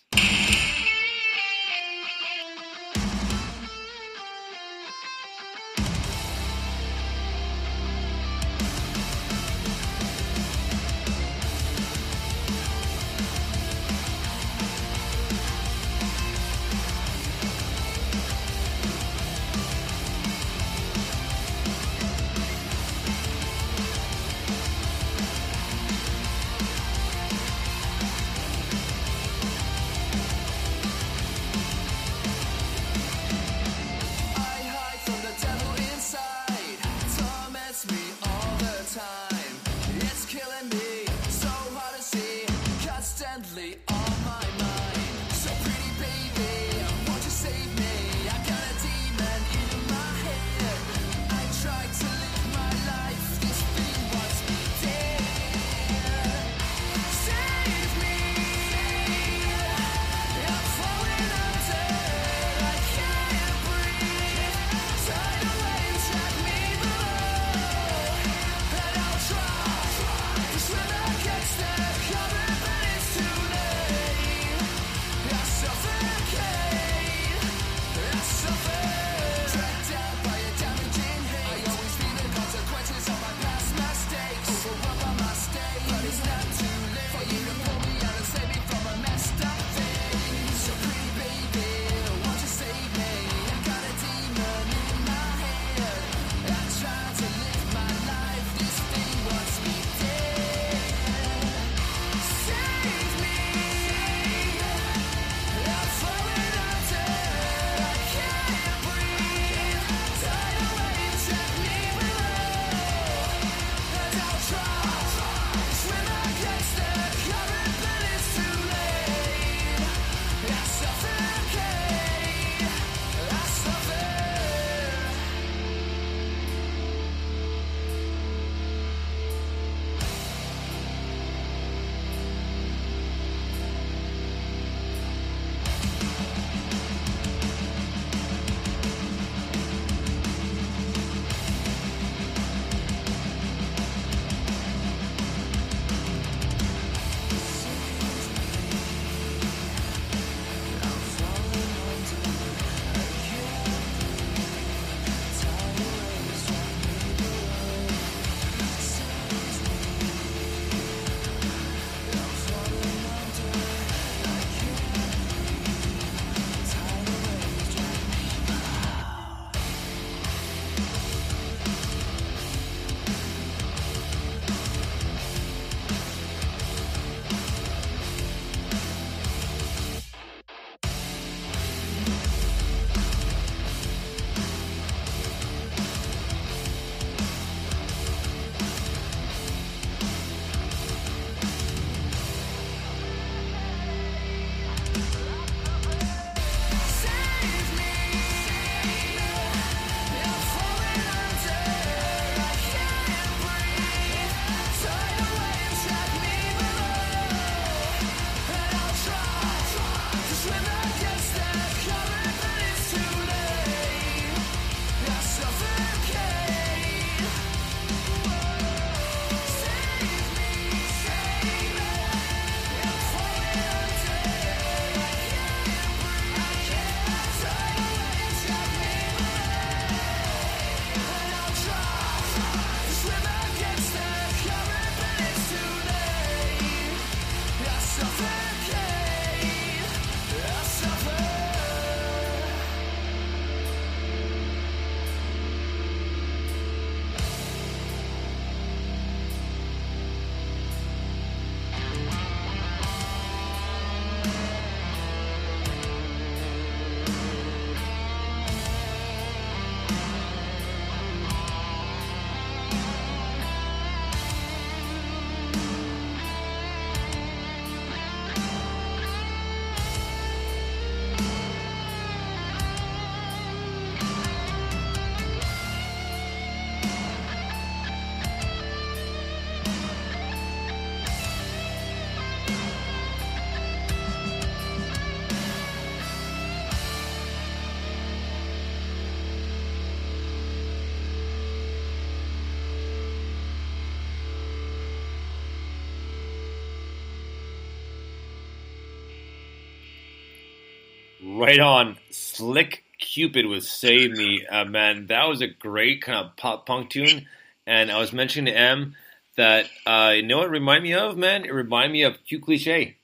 Right 301.39 301.59
on. 301.59 301.97
Slick 302.11 302.83
Cupid 302.99 303.45
with 303.45 303.63
Save 303.63 304.11
Me. 304.11 304.45
Uh, 304.45 304.65
man, 304.65 305.07
that 305.07 305.27
was 305.29 305.41
a 305.41 305.47
great 305.47 306.01
kind 306.01 306.25
of 306.25 306.35
pop 306.35 306.65
punk 306.65 306.89
tune. 306.89 307.27
And 307.65 307.89
I 307.91 307.97
was 307.99 308.11
mentioning 308.11 308.53
to 308.53 308.59
M 308.59 308.95
that, 309.37 309.67
uh, 309.85 310.13
you 310.15 310.23
know 310.23 310.39
what 310.39 310.47
it 310.47 310.51
reminded 310.51 310.83
me 310.83 310.93
of, 310.95 311.17
man? 311.17 311.45
It 311.45 311.53
reminded 311.53 311.93
me 311.93 312.03
of 312.03 312.17
Q 312.25 312.41
Cliche. 312.41 312.97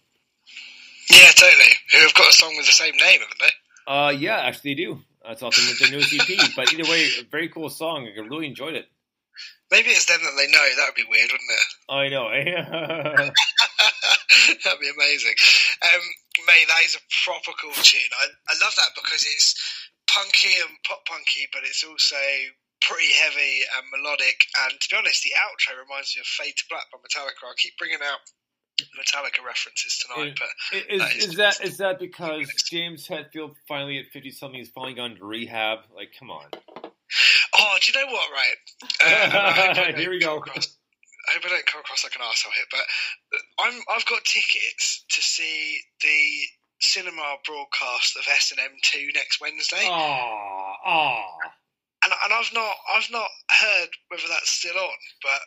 Yeah, 1.09 1.31
totally. 1.36 1.71
Who 1.93 1.99
have 1.99 2.13
got 2.13 2.29
a 2.29 2.33
song 2.33 2.55
with 2.57 2.65
the 2.65 2.71
same 2.71 2.95
name, 2.97 3.19
haven't 3.21 3.39
they? 3.39 3.91
Uh, 3.91 4.09
yeah, 4.09 4.38
actually 4.38 4.71
they 4.73 4.83
do. 4.83 4.99
That's 5.25 5.41
off 5.41 5.55
their, 5.55 5.88
their 5.88 5.97
newest 5.97 6.13
EP. 6.13 6.38
But 6.55 6.73
either 6.73 6.89
way, 6.89 7.07
a 7.19 7.23
very 7.31 7.47
cool 7.49 7.69
song. 7.69 8.07
I 8.07 8.19
really 8.19 8.47
enjoyed 8.47 8.73
it. 8.73 8.88
Maybe 9.71 9.89
it's 9.89 10.05
them 10.05 10.19
that 10.23 10.33
they 10.38 10.51
know. 10.51 10.59
That 10.77 10.88
would 10.88 10.95
be 10.95 11.05
weird, 11.09 11.29
wouldn't 11.31 11.51
it? 11.51 11.63
I 11.89 12.09
know. 12.09 12.27
eh? 12.29 13.29
That'd 14.63 14.80
be 14.80 14.89
amazing. 14.89 15.36
Um, 15.84 16.03
mate, 16.47 16.67
that 16.67 16.84
is 16.86 16.95
a 16.95 17.03
proper 17.26 17.51
cool 17.61 17.76
tune. 17.76 18.11
I, 18.21 18.26
I 18.49 18.53
love 18.63 18.73
that 18.76 18.91
because 18.95 19.23
it's 19.23 19.55
punky 20.09 20.53
and 20.61 20.78
pop 20.86 21.05
punky, 21.05 21.47
but 21.53 21.63
it's 21.63 21.84
also 21.84 22.19
pretty 22.82 23.11
heavy 23.17 23.65
and 23.78 23.84
melodic. 23.91 24.45
And 24.65 24.80
to 24.80 24.86
be 24.89 24.97
honest, 24.97 25.23
the 25.23 25.34
outro 25.38 25.78
reminds 25.82 26.15
me 26.15 26.21
of 26.21 26.28
Fade 26.28 26.55
to 26.57 26.65
Black 26.69 26.86
by 26.91 26.99
Metallica. 27.01 27.45
I 27.45 27.53
keep 27.57 27.78
bringing 27.78 28.03
out 28.03 28.19
Metallica 28.99 29.45
references 29.45 30.03
tonight, 30.03 30.38
but 30.39 30.51
Is, 30.89 30.99
that 30.99 31.15
is 31.15 31.36
that 31.38 31.61
is 31.63 31.78
that 31.78 31.99
because 31.99 32.47
James 32.69 33.07
Hetfield 33.07 33.55
finally 33.67 33.99
at 33.99 34.05
fifty 34.11 34.32
something 34.32 34.59
has 34.59 34.69
finally 34.69 34.93
gone 34.95 35.15
to 35.15 35.26
rehab? 35.26 35.80
Like, 35.95 36.09
come 36.19 36.30
on. 36.30 36.47
Oh, 37.57 37.78
do 37.82 37.91
you 37.91 38.05
know 38.05 38.11
what? 38.11 38.30
Right, 38.32 38.55
uh, 39.05 39.26
and 39.26 39.34
I 39.34 39.51
hope 39.51 39.69
I 39.69 39.73
don't 39.73 39.97
Here 39.97 40.09
we 40.09 40.19
go. 40.19 40.38
across- 40.38 40.78
I 41.28 41.34
hope 41.34 41.45
I 41.45 41.49
don't 41.49 41.65
come 41.65 41.82
across 41.82 42.03
like 42.03 42.15
an 42.15 42.21
asshole 42.23 42.53
here, 42.53 42.69
but 42.71 42.86
I'm 43.59 43.82
I've 43.93 44.05
got 44.05 44.23
tickets 44.23 45.05
to 45.09 45.21
see 45.21 45.80
the 46.01 46.21
cinema 46.80 47.38
broadcast 47.45 48.17
of 48.17 48.26
S 48.30 48.51
and 48.51 48.59
M 48.59 48.76
two 48.84 49.09
next 49.13 49.41
Wednesday, 49.41 49.86
Aw, 49.86 50.76
aw. 50.86 51.38
and 52.03 52.13
and 52.13 52.34
I've 52.34 52.53
not 52.53 52.76
I've 52.93 53.11
not 53.11 53.30
heard 53.49 53.89
whether 54.09 54.28
that's 54.30 54.49
still 54.51 54.78
on, 54.78 54.99
but 55.23 55.41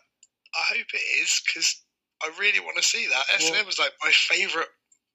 I 0.54 0.62
hope 0.76 0.86
it 0.94 1.06
is 1.22 1.40
because 1.44 1.82
I 2.22 2.30
really 2.40 2.60
want 2.60 2.76
to 2.76 2.82
see 2.82 3.06
that. 3.06 3.24
S 3.34 3.48
and 3.48 3.58
M 3.58 3.66
was 3.66 3.78
like 3.78 3.92
my 4.02 4.10
favourite 4.10 4.68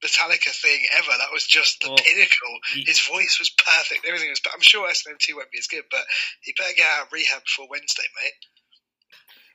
Metallica 0.03 0.51
thing 0.51 0.85
ever. 0.99 1.11
That 1.17 1.31
was 1.33 1.45
just 1.47 1.79
the 1.81 1.87
Well, 1.89 1.97
pinnacle. 1.97 2.55
His 2.85 2.99
voice 3.07 3.37
was 3.39 3.49
perfect. 3.49 4.05
Everything 4.05 4.29
was. 4.29 4.41
I'm 4.53 4.61
sure 4.61 4.87
S 4.87 5.03
and 5.05 5.13
M 5.13 5.17
two 5.19 5.35
won't 5.37 5.51
be 5.51 5.59
as 5.59 5.67
good, 5.67 5.83
but 5.89 6.03
he 6.41 6.53
better 6.57 6.73
get 6.75 6.87
out 6.87 7.07
of 7.07 7.11
rehab 7.13 7.43
before 7.43 7.67
Wednesday, 7.69 8.03
mate. 8.21 8.33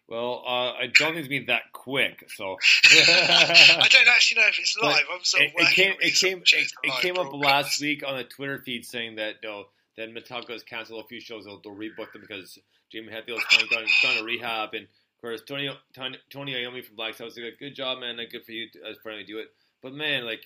Well, 0.09 0.42
uh, 0.46 0.72
I 0.72 0.86
don't 0.86 1.12
think 1.12 1.18
it's 1.18 1.28
been 1.28 1.46
that 1.46 1.70
quick. 1.72 2.30
So 2.34 2.56
I 2.86 3.88
don't 3.90 4.09
actually 4.09 4.40
know 4.40 4.48
if 4.48 4.59
it's 4.59 4.76
But 4.80 4.86
live. 4.86 5.02
I'm 5.12 5.22
sort 5.22 5.44
of 5.44 5.50
it, 5.50 5.54
it 5.59 5.74
came 5.74 5.94
it 6.00 6.14
came 6.14 6.38
it, 6.38 6.72
it 6.82 7.02
came 7.02 7.18
up 7.18 7.32
last 7.34 7.80
week 7.80 8.02
on 8.06 8.16
the 8.16 8.24
Twitter 8.24 8.59
feed 8.59 8.86
saying 8.86 9.16
that 9.16 9.36
no, 9.44 9.66
that 9.98 10.14
Metallica 10.14 10.52
has 10.52 10.62
canceled 10.62 11.04
a 11.04 11.09
few 11.09 11.20
shows. 11.20 11.44
They'll, 11.44 11.61
they'll 11.61 11.74
rebook 11.74 12.12
them 12.12 12.22
because 12.22 12.59
Jamie 12.90 13.12
Hetfield's 13.12 13.44
kind 13.44 13.62
of 13.62 13.70
gone, 13.70 13.84
gone 14.02 14.16
to 14.16 14.24
rehab, 14.24 14.72
and 14.72 14.84
of 14.84 15.20
course 15.20 15.42
Tony 15.46 15.70
Tony, 15.94 16.16
Tony 16.30 16.54
Iommi 16.54 16.82
from 16.82 16.96
Black 16.96 17.14
Sabbath 17.14 17.34
was 17.36 17.44
like, 17.44 17.59
"Good 17.59 17.74
job, 17.74 18.00
man. 18.00 18.16
Like, 18.16 18.30
good 18.30 18.46
for 18.46 18.52
you 18.52 18.70
to, 18.70 18.78
as 18.88 18.96
finally 19.04 19.24
do 19.24 19.38
it." 19.38 19.48
But 19.82 19.92
man, 19.92 20.24
like 20.24 20.44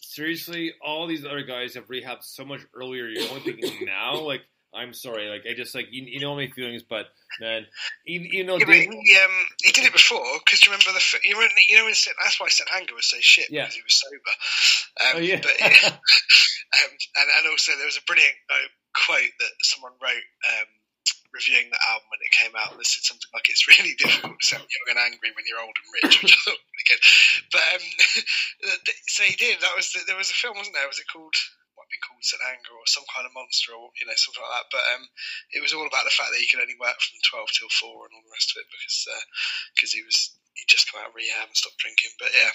seriously, 0.00 0.72
all 0.82 1.06
these 1.06 1.26
other 1.26 1.42
guys 1.42 1.74
have 1.74 1.88
rehabbed 1.88 2.22
so 2.22 2.46
much 2.46 2.62
earlier. 2.74 3.06
You're 3.08 3.28
only 3.28 3.42
thinking 3.42 3.84
now, 3.86 4.20
like. 4.20 4.40
I'm 4.76 4.92
sorry, 4.94 5.28
like 5.28 5.42
I 5.48 5.54
just 5.56 5.74
like 5.74 5.88
you, 5.90 6.04
you 6.04 6.20
know 6.20 6.36
my 6.36 6.48
feelings, 6.48 6.82
but 6.84 7.06
man, 7.40 7.66
you, 8.04 8.20
even 8.20 8.46
though 8.46 8.58
Yeah, 8.58 8.66
he, 8.68 9.16
um, 9.16 9.36
he 9.64 9.72
did 9.72 9.86
it 9.86 9.92
before 9.92 10.22
because 10.44 10.60
you 10.64 10.70
remember 10.70 10.92
the 10.92 11.02
you 11.24 11.34
remember, 11.34 11.54
you 11.68 11.76
know 11.78 11.84
when 11.84 11.94
St- 11.94 12.14
that's 12.22 12.38
why 12.38 12.48
St 12.48 12.68
Anger 12.76 12.94
was 12.94 13.08
so 13.08 13.16
shit 13.20 13.48
Yeah. 13.50 13.64
because 13.64 13.74
he 13.74 13.82
was 13.82 13.96
sober. 13.98 14.32
Um, 15.00 15.12
Oh, 15.16 15.20
yeah. 15.24 15.40
but, 15.40 15.56
um, 15.92 16.92
and 16.92 17.28
and 17.40 17.44
also 17.50 17.72
there 17.76 17.86
was 17.88 17.96
a 17.96 18.04
brilliant 18.06 18.36
uh, 18.52 18.68
quote 18.92 19.32
that 19.40 19.52
someone 19.62 19.92
wrote 20.02 20.26
um, 20.52 20.68
reviewing 21.32 21.68
the 21.72 21.80
album 21.92 22.08
when 22.12 22.20
it 22.24 22.32
came 22.36 22.52
out. 22.56 22.76
That 22.76 22.84
said 22.86 23.04
something 23.04 23.28
like 23.32 23.48
it's 23.48 23.64
really 23.68 23.96
difficult 23.96 24.36
to 24.40 24.44
sound 24.46 24.68
young 24.68 24.88
and 24.96 25.00
angry 25.00 25.32
when 25.32 25.44
you're 25.48 25.60
old 25.60 25.72
and 25.76 25.88
rich, 26.04 26.16
which 26.22 26.36
I 26.36 26.40
thought 26.44 26.60
was 26.60 26.68
really 26.72 26.88
good. 26.92 27.02
But 27.52 27.64
um, 27.76 27.84
so 29.16 29.20
he 29.24 29.36
did. 29.36 29.60
That 29.60 29.76
was 29.76 29.92
the, 29.92 30.04
there 30.06 30.16
was 30.20 30.30
a 30.30 30.36
film, 30.36 30.56
wasn't 30.56 30.76
there? 30.76 30.88
Was 30.88 31.00
it 31.00 31.08
called? 31.12 31.34
Might 31.96 32.04
be 32.04 32.04
called 32.12 32.28
St 32.28 32.44
Anger 32.44 32.76
or 32.76 32.84
some 32.84 33.08
kind 33.08 33.24
of 33.24 33.32
monster 33.32 33.72
or 33.72 33.88
you 33.96 34.04
know 34.04 34.12
something 34.20 34.44
like 34.44 34.52
that. 34.52 34.68
But 34.68 34.84
um, 34.92 35.04
it 35.56 35.64
was 35.64 35.72
all 35.72 35.88
about 35.88 36.04
the 36.04 36.12
fact 36.12 36.28
that 36.28 36.42
he 36.44 36.48
could 36.52 36.60
only 36.60 36.76
work 36.76 37.00
from 37.00 37.24
twelve 37.24 37.48
till 37.56 37.72
four 37.72 38.04
and 38.04 38.12
all 38.12 38.24
the 38.28 38.36
rest 38.36 38.52
of 38.52 38.60
it 38.60 38.68
because 38.68 39.08
because 39.72 39.92
he 39.96 40.04
was 40.04 40.36
he 40.56 40.64
just 40.68 40.92
come 40.92 41.00
out 41.00 41.12
of 41.12 41.16
rehab 41.16 41.48
and 41.48 41.56
stopped 41.56 41.80
drinking. 41.80 42.12
But 42.20 42.32
yeah, 42.36 42.52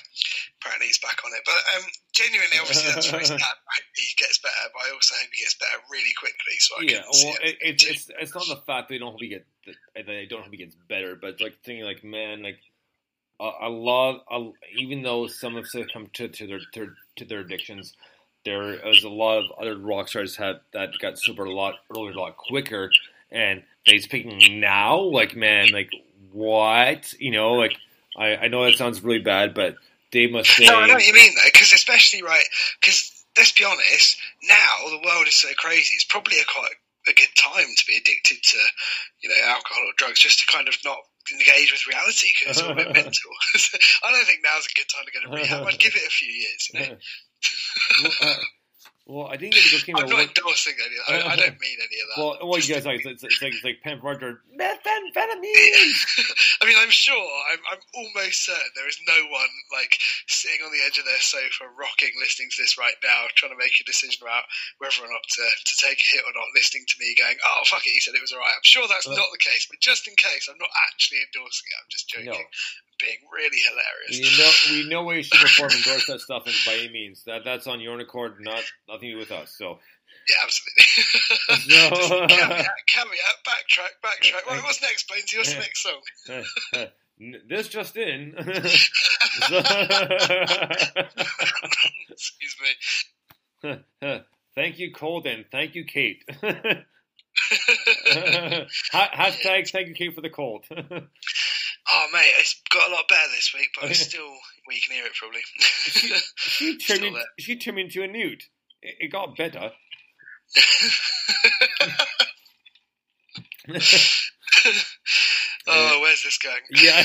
apparently 0.61 0.93
he's 0.93 1.01
back 1.01 1.21
on 1.25 1.33
it. 1.33 1.41
But 1.45 1.57
um, 1.73 1.85
genuinely, 2.13 2.57
obviously 2.61 2.93
that's 2.93 3.09
sad. 3.09 3.41
I 3.41 3.77
hope 3.81 3.93
he 3.97 4.13
gets 4.17 4.37
better, 4.41 4.69
but 4.73 4.85
I 4.85 4.93
also 4.93 5.17
hope 5.17 5.33
he 5.33 5.41
gets 5.41 5.57
better 5.57 5.81
really 5.89 6.13
quickly 6.17 6.57
so 6.61 6.77
I 6.77 6.85
yeah, 6.85 7.05
well, 7.09 7.33
it. 7.41 7.57
it, 7.61 7.81
it's 7.81 8.09
it's 8.13 8.33
not 8.37 8.45
the 8.45 8.61
fact 8.61 8.89
that 8.89 8.93
they 8.93 9.01
don't 9.01 9.17
hope 9.17 9.25
he 9.25 9.33
get 9.33 9.45
that 9.65 10.05
they 10.05 10.29
don't 10.29 10.45
hope 10.45 10.53
he 10.53 10.61
gets 10.61 10.77
better, 10.89 11.17
but 11.17 11.41
like 11.41 11.61
thinking 11.65 11.85
like 11.85 12.05
man, 12.05 12.45
like 12.45 12.61
a, 13.41 13.67
a 13.67 13.69
lot, 13.69 14.23
a, 14.29 14.49
even 14.77 15.01
though 15.01 15.27
some 15.27 15.55
have 15.55 15.67
succumbed 15.67 16.13
to 16.15 16.27
to 16.27 16.47
their 16.47 16.61
to, 16.73 16.93
to 17.17 17.25
their 17.25 17.39
addictions, 17.39 17.93
there 18.45 18.73
is 18.87 19.03
a 19.03 19.09
lot 19.09 19.39
of 19.43 19.51
other 19.59 19.77
rock 19.77 20.07
stars 20.07 20.35
had 20.35 20.59
that 20.73 20.89
got 20.99 21.17
sober 21.17 21.43
a 21.45 21.53
lot 21.53 21.75
earlier, 21.95 22.11
a 22.11 22.19
lot 22.19 22.37
quicker, 22.37 22.91
and 23.31 23.63
they 23.85 23.99
speaking 23.99 24.59
now, 24.59 24.99
like 24.99 25.35
man, 25.35 25.71
like 25.71 25.89
what 26.31 27.13
you 27.19 27.31
know, 27.31 27.53
like 27.53 27.75
I 28.17 28.35
I 28.35 28.47
know 28.47 28.65
that 28.65 28.77
sounds 28.77 29.01
really 29.01 29.19
bad, 29.19 29.53
but 29.53 29.75
they 30.11 30.27
must 30.27 30.49
say. 30.49 30.65
No, 30.65 30.79
I 30.79 30.87
know 30.87 30.95
what 30.95 31.07
you 31.07 31.13
mean 31.13 31.33
though, 31.35 31.49
because 31.51 31.71
especially 31.73 32.23
right, 32.23 32.45
because 32.79 33.25
let's 33.37 33.51
be 33.51 33.63
honest, 33.63 34.17
now 34.43 34.89
the 34.89 35.01
world 35.05 35.27
is 35.27 35.35
so 35.35 35.49
crazy. 35.57 35.93
It's 35.93 36.05
probably 36.05 36.37
a 36.39 36.45
quite 36.45 36.75
a 37.07 37.13
good 37.13 37.33
time 37.37 37.65
to 37.65 37.83
be 37.87 37.97
addicted 37.97 38.37
to, 38.41 38.59
you 39.21 39.29
know, 39.29 39.35
alcohol 39.47 39.83
or 39.83 39.93
drugs, 39.97 40.19
just 40.19 40.39
to 40.39 40.51
kind 40.51 40.67
of 40.67 40.75
not 40.85 40.99
engage 41.33 41.71
with 41.71 41.87
reality 41.87 42.29
because 42.33 42.57
it's 42.57 42.65
all 42.65 42.71
a 42.71 42.75
bit 42.75 42.93
mental. 42.93 43.31
I 44.03 44.11
don't 44.11 44.25
think 44.25 44.39
now's 44.43 44.67
a 44.67 44.77
good 44.77 44.89
time 44.89 45.05
to 45.05 45.11
go 45.11 45.21
to 45.25 45.35
rehab. 45.35 45.67
I'd 45.67 45.79
give 45.79 45.95
it 45.95 46.07
a 46.07 46.11
few 46.11 46.31
years. 46.31 46.69
You 46.73 46.79
know? 46.79 46.97
Uh, 48.21 48.35
well, 49.07 49.27
I 49.27 49.35
didn't 49.35 49.55
get 49.57 49.83
came 49.83 49.97
I'm 49.97 50.05
out 50.05 50.09
not 50.09 50.17
with- 50.19 50.37
endorsing 50.37 50.77
any 50.77 50.95
of 50.95 51.03
that. 51.09 51.27
I, 51.27 51.33
I 51.33 51.35
don't 51.35 51.59
mean 51.59 51.77
any 51.81 51.97
of 52.01 52.07
that. 52.13 52.17
Well, 52.21 52.33
well, 52.47 52.59
you 52.61 52.69
guys 52.69 52.85
like 52.85 53.01
it's, 53.03 53.23
it's 53.23 53.41
like 53.41 53.53
it's 53.53 53.63
like 53.65 53.81
Pam 53.83 53.99
Marjorie 54.01 54.37
methamphetamine. 54.59 55.91
I 56.61 56.63
mean, 56.69 56.77
I'm 56.79 56.93
sure, 56.93 57.17
I'm, 57.51 57.59
I'm 57.71 57.81
almost 57.97 58.45
certain 58.45 58.71
there 58.75 58.87
is 58.87 58.99
no 59.07 59.17
one 59.33 59.51
like 59.73 59.97
sitting 60.27 60.61
on 60.65 60.71
the 60.71 60.81
edge 60.85 60.97
of 61.01 61.05
their 61.05 61.19
sofa, 61.19 61.67
rocking, 61.75 62.13
listening 62.21 62.49
to 62.53 62.61
this 62.61 62.77
right 62.77 62.95
now, 63.03 63.25
trying 63.35 63.51
to 63.51 63.59
make 63.59 63.73
a 63.81 63.85
decision 63.89 64.21
about 64.21 64.45
whether 64.77 65.01
or 65.01 65.09
not 65.09 65.25
to, 65.25 65.43
to 65.43 65.73
take 65.81 65.97
a 65.99 66.07
hit 66.15 66.23
or 66.27 66.33
not, 66.37 66.53
listening 66.55 66.85
to 66.87 66.95
me 67.01 67.15
going, 67.17 67.37
"Oh 67.41 67.61
fuck 67.67 67.85
it," 67.85 67.95
he 67.95 67.99
said 67.99 68.13
it 68.15 68.21
was 68.23 68.33
alright. 68.33 68.53
I'm 68.53 68.67
sure 68.67 68.85
that's 68.87 69.07
Uh, 69.09 69.17
not 69.17 69.33
the 69.33 69.41
case, 69.41 69.65
but 69.69 69.81
just 69.81 70.05
in 70.07 70.13
case, 70.15 70.45
I'm 70.49 70.61
not 70.61 70.71
actually 70.89 71.25
endorsing 71.25 71.67
it. 71.73 71.77
I'm 71.81 71.89
just 71.91 72.07
joking. 72.09 72.47
No. 72.47 72.59
Being 73.01 73.17
really 73.33 73.57
hilarious. 73.67 74.19
We 74.19 74.37
know 74.37 74.51
we 74.83 74.89
know 74.89 75.03
way 75.03 75.21
shape 75.23 75.43
or 75.43 75.47
form 75.47 75.71
endorse 75.71 76.05
that 76.09 76.21
stuff 76.21 76.43
and 76.45 76.55
by 76.65 76.73
any 76.75 76.89
means. 76.89 77.23
That 77.25 77.43
that's 77.43 77.67
on 77.67 77.79
your 77.81 77.93
own 77.93 78.01
accord, 78.01 78.35
not 78.39 78.63
nothing 78.87 79.09
to 79.09 79.13
do 79.13 79.17
with 79.19 79.31
us. 79.31 79.53
So 79.57 79.79
Yeah, 80.29 80.35
absolutely. 80.43 80.85
No. 81.75 81.89
Caveat, 82.27 82.67
caveat, 82.87 83.37
backtrack, 83.45 83.93
backtrack. 84.03 84.45
Right, 84.49 84.63
what's 84.63 84.81
next, 84.81 85.09
Bonesy? 85.09 85.37
What's 85.37 85.53
the 85.53 85.59
next 85.65 85.83
song? 85.83 86.01
This 87.47 87.67
just 87.67 87.95
in. 87.97 88.33
Excuse 92.09 92.55
me. 93.63 93.79
Thank 94.55 94.79
you, 94.79 94.91
Colden. 94.91 95.45
Thank 95.51 95.75
you, 95.75 95.85
Kate. 95.85 96.23
Ha- 98.91 99.11
Hashtag 99.15 99.69
thank 99.69 99.87
you, 99.89 99.93
Kate, 99.93 100.15
for 100.15 100.21
the 100.21 100.29
cold. 100.31 100.65
Oh, 101.93 102.07
mate, 102.13 102.31
it's 102.39 102.61
got 102.71 102.89
a 102.89 102.91
lot 102.93 103.07
better 103.09 103.29
this 103.35 103.53
week, 103.53 103.69
but 103.79 103.89
it's 103.91 103.99
still, 104.07 104.21
well, 104.27 104.75
you 104.75 104.81
can 104.87 104.95
hear 104.95 105.05
it 105.05 105.13
probably. 105.19 105.41
she 106.37 106.77
turned 106.77 106.99
Still 106.99 107.07
in, 107.07 107.13
there. 107.13 107.23
she 107.39 107.55
turned 107.57 107.75
me 107.77 107.83
into 107.83 108.03
a 108.03 108.07
newt. 108.07 108.43
It, 108.81 108.95
it 108.99 109.11
got 109.11 109.35
better. 109.35 109.71
oh, 115.67 115.99
where's 116.01 116.23
this 116.23 116.37
going? 116.39 116.61
Yeah. 116.71 117.03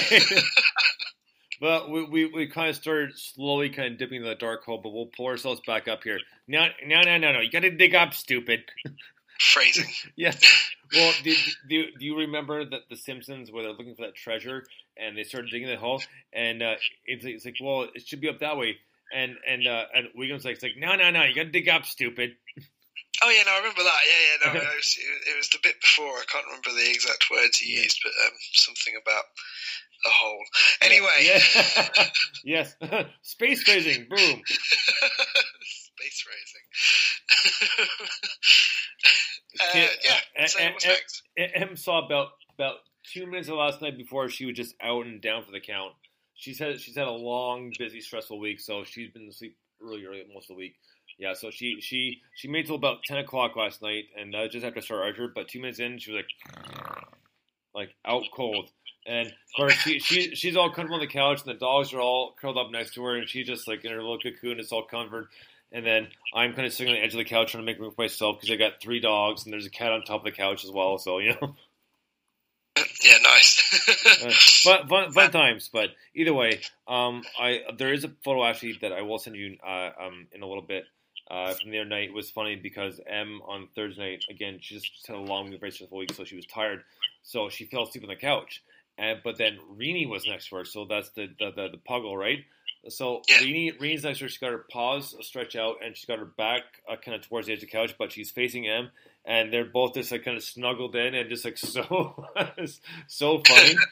but 1.61 1.91
we, 1.91 2.05
we, 2.05 2.25
we 2.27 2.47
kind 2.49 2.71
of 2.71 2.77
started 2.77 3.13
slowly 3.17 3.71
kind 3.71 3.93
of 3.93 3.99
dipping 3.99 4.23
in 4.23 4.29
the 4.29 4.35
dark 4.35 4.65
hole, 4.65 4.81
but 4.83 4.91
we'll 4.93 5.11
pull 5.17 5.27
ourselves 5.27 5.61
back 5.67 5.89
up 5.89 6.03
here. 6.03 6.19
No, 6.49 6.67
no, 6.87 7.01
no, 7.03 7.19
no, 7.19 7.33
no. 7.33 7.41
You 7.41 7.51
got 7.51 7.61
to 7.61 7.71
dig 7.71 7.95
up, 7.95 8.15
stupid. 8.15 8.61
Phrasing. 9.41 9.87
yes. 10.17 10.41
Well, 10.95 11.13
do, 11.23 11.35
do, 11.69 11.85
do 11.99 12.05
you 12.05 12.19
remember 12.19 12.65
that 12.65 12.83
The 12.89 12.97
Simpsons 12.97 13.51
where 13.51 13.63
they're 13.65 13.73
looking 13.73 13.95
for 13.97 14.03
that 14.03 14.15
treasure 14.15 14.65
and 14.97 15.17
they 15.17 15.25
started 15.25 15.51
digging 15.51 15.69
the 15.69 15.77
hole 15.77 16.03
and 16.33 16.63
uh, 16.63 16.75
it's, 17.07 17.25
it's 17.25 17.45
like, 17.45 17.57
well, 17.61 17.89
it 17.95 18.07
should 18.07 18.21
be 18.21 18.29
up 18.29 18.39
that 18.41 18.57
way. 18.57 18.77
And 19.15 19.37
and 19.49 19.69
uh, 19.69 19.85
and 19.95 20.09
Wiggum's 20.19 20.45
like, 20.45 20.55
it's 20.55 20.65
like, 20.65 20.77
no, 20.77 20.97
no, 20.97 21.11
no, 21.13 21.23
you 21.23 21.33
got 21.35 21.45
to 21.45 21.51
dig 21.51 21.69
up, 21.69 21.87
stupid. 21.87 22.35
Oh 23.23 23.31
yeah, 23.31 23.45
no, 23.47 23.53
I 23.53 23.59
remember 23.59 23.85
that. 23.85 24.01
Yeah, 24.05 24.53
yeah, 24.53 24.53
no, 24.53 24.61
it 24.73 24.75
was, 24.77 24.99
it 24.99 25.37
was 25.37 25.49
the 25.51 25.59
bit 25.63 25.81
before. 25.81 26.09
I 26.09 26.25
can't 26.29 26.45
remember 26.47 26.71
the 26.71 26.91
exact 26.91 27.27
words 27.31 27.59
he 27.59 27.81
used, 27.81 28.01
but 28.03 28.11
um, 28.27 28.33
something 28.53 28.95
about 29.01 29.23
a 30.07 30.11
hole. 30.11 30.43
Anyway, 30.83 31.09
Yeah. 31.23 32.07
yes. 32.45 32.77
Space 33.23 33.63
phasing. 33.65 34.09
Boom. 34.09 34.43
Base 35.98 36.24
raising. 36.28 36.66
uh, 39.60 39.89
yeah. 40.05 40.47
So 40.47 40.64
what's 40.64 40.86
next? 40.86 41.23
M 41.36 41.77
saw 41.77 42.05
about 42.05 42.28
about 42.55 42.77
two 43.12 43.27
minutes 43.27 43.48
of 43.48 43.56
last 43.56 43.82
night 43.82 43.97
before 43.97 44.28
she 44.28 44.47
was 44.47 44.56
just 44.56 44.74
out 44.81 45.06
and 45.06 45.20
down 45.20 45.44
for 45.44 45.52
the 45.52 45.60
count. 45.60 45.93
She's 46.35 46.59
had 46.59 46.81
she's 46.81 46.97
had 46.97 47.06
a 47.06 47.12
long, 47.12 47.73
busy, 47.78 48.01
stressful 48.01 48.39
week, 48.39 48.60
so 48.60 48.85
she's 48.85 49.10
been 49.10 49.28
asleep 49.28 49.56
early, 49.82 50.05
early 50.05 50.24
most 50.32 50.51
of 50.51 50.56
the 50.56 50.59
week. 50.59 50.77
Yeah, 51.18 51.32
so 51.32 51.51
she 51.51 51.81
she 51.81 52.20
she 52.35 52.48
made 52.48 52.66
till 52.66 52.74
about 52.74 53.02
ten 53.05 53.18
o'clock 53.18 53.56
last 53.56 53.81
night, 53.81 54.05
and 54.18 54.35
uh, 54.35 54.48
just 54.48 54.66
after 54.66 54.82
Star 54.82 55.02
Archer. 55.02 55.32
But 55.35 55.48
two 55.48 55.60
minutes 55.60 55.78
in, 55.78 55.98
she 55.98 56.12
was 56.12 56.23
like, 56.23 56.31
like 57.74 57.94
out 58.05 58.24
cold. 58.35 58.70
And 59.06 59.28
of 59.28 59.35
course, 59.56 59.73
she, 59.74 59.98
she 60.01 60.35
she's 60.35 60.56
all 60.56 60.68
comfortable 60.68 60.97
on 60.97 61.01
the 61.01 61.06
couch, 61.06 61.40
and 61.47 61.55
the 61.55 61.59
dogs 61.59 61.94
are 61.94 62.01
all 62.01 62.35
curled 62.39 62.59
up 62.59 62.70
next 62.70 62.94
to 62.94 63.05
her, 63.05 63.16
and 63.16 63.28
she's 63.28 63.47
just 63.47 63.66
like 63.66 63.85
in 63.85 63.93
her 63.93 64.02
little 64.02 64.18
cocoon. 64.18 64.59
It's 64.59 64.73
all 64.73 64.85
comfort. 64.85 65.28
And 65.72 65.84
then 65.84 66.09
I'm 66.34 66.55
kind 66.55 66.66
of 66.66 66.72
sitting 66.72 66.93
on 66.93 66.98
the 66.98 67.05
edge 67.05 67.12
of 67.12 67.18
the 67.18 67.24
couch 67.24 67.52
trying 67.52 67.62
to 67.62 67.66
make 67.66 67.80
room 67.80 67.93
for 67.93 68.02
myself 68.02 68.36
because 68.40 68.52
I 68.52 68.56
got 68.56 68.80
three 68.80 69.01
dogs, 69.01 69.44
and 69.44 69.52
there's 69.52 69.66
a 69.66 69.70
cat 69.70 69.93
on 69.93 70.02
top 70.02 70.20
of 70.20 70.24
the 70.24 70.30
couch 70.32 70.64
as 70.64 70.70
well. 70.70 70.98
So 70.98 71.18
you 71.18 71.34
know. 71.40 71.55
Yeah, 73.02 73.18
nice. 73.22 73.88
Uh, 74.22 74.30
fun, 74.62 74.88
fun, 74.88 75.12
fun 75.12 75.30
times. 75.30 75.70
But 75.72 75.90
either 76.14 76.34
way, 76.34 76.60
um, 76.86 77.22
I 77.38 77.60
there 77.78 77.93
is 77.93 78.05
a 78.05 78.12
photo 78.22 78.44
actually 78.44 78.78
that 78.82 78.93
I 78.93 79.02
will 79.02 79.18
send 79.18 79.36
you 79.36 79.56
uh, 79.66 79.90
um, 79.98 80.26
in 80.32 80.43
a 80.43 80.47
little 80.47 80.62
bit. 80.62 80.84
Uh, 81.28 81.55
from 81.55 81.72
the 81.72 81.80
other 81.80 81.88
night 81.88 82.10
it 82.10 82.14
was 82.14 82.30
funny 82.30 82.55
because 82.55 83.01
M 83.05 83.40
on 83.48 83.68
Thursday 83.74 84.12
night 84.12 84.24
again 84.30 84.59
she 84.60 84.76
just 84.76 85.06
had 85.09 85.16
a 85.16 85.18
long 85.18 85.51
very 85.59 85.72
stressful 85.72 85.98
week 85.98 86.12
so 86.12 86.22
she 86.22 86.36
was 86.36 86.47
tired 86.47 86.84
so 87.24 87.48
she 87.48 87.64
fell 87.64 87.82
asleep 87.82 88.05
on 88.05 88.09
the 88.09 88.14
couch 88.14 88.62
and 88.97 89.18
but 89.24 89.36
then 89.36 89.59
Rini 89.76 90.09
was 90.09 90.24
next 90.24 90.51
to 90.51 90.56
her 90.56 90.64
so 90.64 90.84
that's 90.84 91.10
the 91.10 91.26
the, 91.36 91.51
the, 91.51 91.68
the 91.72 91.78
puggle 91.78 92.16
right 92.16 92.44
so 92.89 93.23
Rini 93.41 93.77
Rini's 93.79 94.05
her 94.05 94.15
she's 94.15 94.39
got 94.39 94.51
her 94.53 94.65
paws 94.71 95.15
stretched 95.21 95.57
out 95.57 95.77
and 95.85 95.97
she's 95.97 96.05
got 96.07 96.19
her 96.19 96.25
back 96.25 96.63
uh, 96.91 96.97
kind 96.97 97.15
of 97.15 97.27
towards 97.29 97.47
the 97.47 97.53
edge 97.53 97.59
of 97.63 97.69
the 97.69 97.73
couch 97.73 97.95
but 97.99 98.13
she's 98.13 98.31
facing 98.31 98.65
him, 98.65 98.91
and 99.25 99.53
they're 99.53 99.65
both 99.65 99.95
just 99.95 100.13
like 100.13 100.25
kind 100.25 100.37
of 100.37 100.43
snuggled 100.43 100.95
in 100.97 101.15
and 101.15 101.29
just 101.29 101.45
like 101.45 101.57
so 101.59 102.27
so 103.07 103.43
funny. 103.47 103.75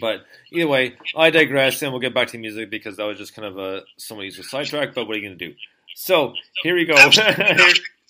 But 0.00 0.26
either 0.52 0.68
way, 0.68 0.96
I 1.16 1.30
digress, 1.30 1.80
and 1.80 1.92
we'll 1.92 2.00
get 2.00 2.12
back 2.12 2.26
to 2.28 2.32
the 2.32 2.38
music 2.38 2.68
because 2.68 2.98
that 2.98 3.04
was 3.04 3.16
just 3.16 3.34
kind 3.34 3.46
of 3.48 3.56
a 3.58 3.84
somebody's 3.96 4.38
a 4.38 4.42
sidetrack. 4.42 4.94
But 4.94 5.06
what 5.06 5.16
are 5.16 5.18
you 5.18 5.26
going 5.28 5.38
to 5.38 5.48
do? 5.48 5.54
So 5.94 6.34
here 6.62 6.74
we 6.74 6.84
go. 6.84 6.92
Answer 6.96 7.22
that. 7.22 7.40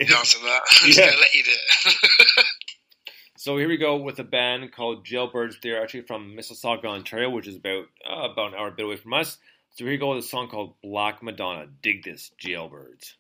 I'm 0.01 0.87
just 0.89 0.99
Yeah. 0.99 1.07
gonna 1.07 1.19
let 1.21 1.35
you 1.35 1.45
do 1.45 1.51
it. 1.51 2.28
So 3.49 3.57
here 3.57 3.69
we 3.69 3.79
go 3.79 3.97
with 3.97 4.19
a 4.19 4.25
band 4.25 4.73
called 4.73 5.07
Jailbirds. 5.07 5.63
They're 5.63 5.83
actually 5.83 6.03
from 6.03 6.37
Mississauga, 6.37 6.85
Ontario, 6.85 7.31
which 7.31 7.49
is 7.49 7.57
about 7.57 7.87
uh, 8.07 8.31
about 8.31 8.53
an 8.53 8.59
hour 8.59 8.69
a 8.69 8.73
bit 8.73 8.85
away 8.85 8.97
from 8.97 9.15
us. 9.15 9.39
So 9.71 9.85
here 9.85 9.95
we 9.95 9.97
go 9.97 10.11
with 10.15 10.23
a 10.23 10.29
song 10.29 10.49
called 10.49 10.75
Black 10.83 11.23
Madonna. 11.23 11.67
Dig 11.81 12.05
this, 12.05 12.31
Jailbirds. 12.39 13.15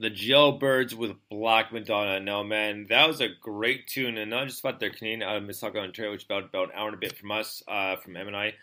The 0.00 0.10
Jailbirds 0.10 0.94
with 0.94 1.12
Black 1.28 1.74
Madonna. 1.74 2.20
No, 2.20 2.42
man, 2.42 2.86
that 2.88 3.06
was 3.06 3.20
a 3.20 3.28
great 3.28 3.86
tune, 3.86 4.16
and 4.16 4.30
not 4.30 4.46
just 4.46 4.60
about 4.60 4.80
their 4.80 4.88
Canadian 4.88 5.22
out 5.22 5.36
of 5.36 5.42
Mississauga, 5.42 5.76
Ontario, 5.76 6.12
which 6.12 6.22
is 6.22 6.24
about, 6.24 6.44
about 6.44 6.70
an 6.70 6.74
hour 6.74 6.86
and 6.86 6.94
a 6.94 6.98
bit 6.98 7.18
from 7.18 7.30
us, 7.30 7.62
uh, 7.68 7.96
from 7.96 8.16
M 8.16 8.26
and 8.26 8.34
I. 8.34 8.54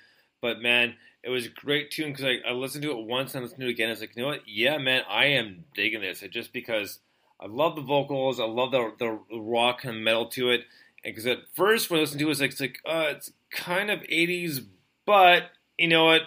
But 0.42 0.62
man, 0.64 0.96
it 1.22 1.30
was 1.30 1.46
a 1.46 1.50
great 1.50 1.92
tune 1.92 2.12
because 2.12 2.26
I, 2.26 2.50
I 2.50 2.54
listened 2.54 2.82
to 2.86 2.92
it 2.92 3.06
once 3.06 3.36
and 3.36 3.44
listened 3.44 3.62
to 3.62 3.68
it 3.68 3.70
again. 3.70 3.90
I 3.90 3.92
was 3.92 4.02
like, 4.02 4.16
you 4.16 4.24
know 4.24 4.30
what? 4.30 4.48
Yeah, 4.48 4.80
man, 4.80 5.04
I 5.08 5.26
am 5.26 5.66
digging 5.76 6.02
this. 6.02 6.24
It 6.24 6.32
just 6.32 6.54
because 6.54 6.98
I 7.40 7.46
love 7.46 7.76
the 7.76 7.84
vocals, 7.84 8.40
I 8.40 8.46
love 8.46 8.72
the 8.72 8.94
the 8.98 9.38
rock 9.38 9.84
and 9.84 10.04
metal 10.04 10.26
to 10.30 10.50
it. 10.50 10.62
Because 11.04 11.28
at 11.28 11.48
first 11.54 11.92
when 11.92 12.00
I 12.00 12.02
listened 12.02 12.18
to 12.20 12.26
it, 12.26 12.30
it 12.30 12.30
was 12.30 12.42
like, 12.42 12.52
it's 12.52 12.62
like 12.62 12.80
uh, 12.84 13.10
it's 13.10 13.32
kind 13.52 13.92
of 13.92 14.00
'80s, 14.00 14.66
but 15.06 15.52
you 15.78 15.88
know 15.88 16.06
what? 16.06 16.22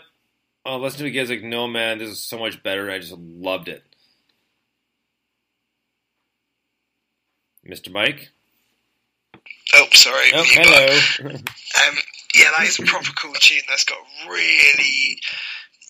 Oh, 0.65 0.77
listen 0.77 1.01
to 1.01 1.07
it 1.07 1.11
guys 1.11 1.31
like, 1.31 1.43
no 1.43 1.66
man, 1.66 1.99
this 1.99 2.11
is 2.11 2.20
so 2.20 2.39
much 2.39 2.62
better. 2.62 2.89
I 2.93 3.01
just 3.01 3.19
loved 3.19 3.66
it. 3.69 3.82
Mr. 7.66 7.91
Mike? 7.93 8.31
Oh, 9.74 9.87
sorry. 9.93 10.31
Oh, 10.35 10.43
mute 10.43 10.55
hello. 10.55 10.87
button. 10.87 11.37
Um, 11.87 11.95
yeah, 12.35 12.51
that 12.57 12.66
is 12.66 12.78
a 12.78 12.85
proper 12.85 13.11
cool 13.16 13.35
tune. 13.35 13.62
That's 13.69 13.85
got 13.85 13.99
really 14.28 15.20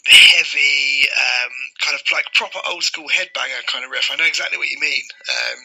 heavy, 0.07 1.07
um, 1.13 1.53
kind 1.85 1.95
of 1.95 2.01
like 2.13 2.25
proper 2.35 2.59
old 2.69 2.83
school 2.83 3.07
headbanger 3.09 3.65
kind 3.67 3.85
of 3.85 3.91
riff. 3.91 4.09
I 4.11 4.17
know 4.17 4.25
exactly 4.25 4.59
what 4.59 4.69
you 4.71 4.81
mean 4.81 5.03
um, 5.29 5.61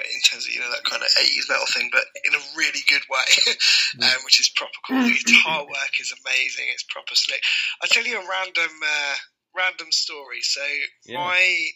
in 0.00 0.20
terms 0.24 0.46
of 0.46 0.52
you 0.52 0.60
know 0.60 0.70
that 0.70 0.84
kind 0.84 1.02
of 1.02 1.08
eighties 1.22 1.46
metal 1.48 1.66
thing, 1.72 1.88
but 1.92 2.04
in 2.24 2.34
a 2.34 2.42
really 2.56 2.80
good 2.88 3.02
way, 3.10 3.28
um, 4.02 4.24
which 4.24 4.40
is 4.40 4.48
proper 4.50 4.72
cool. 4.86 5.02
The 5.02 5.16
guitar 5.24 5.64
work 5.64 5.92
is 6.00 6.12
amazing. 6.24 6.66
It's 6.72 6.84
proper 6.84 7.14
slick. 7.14 7.42
I'll 7.82 7.88
tell 7.88 8.04
you 8.04 8.18
a 8.18 8.26
random, 8.28 8.72
uh, 8.82 9.14
random 9.56 9.88
story. 9.92 10.40
So 10.42 10.60
Yeah. 11.04 11.18
my, 11.18 11.66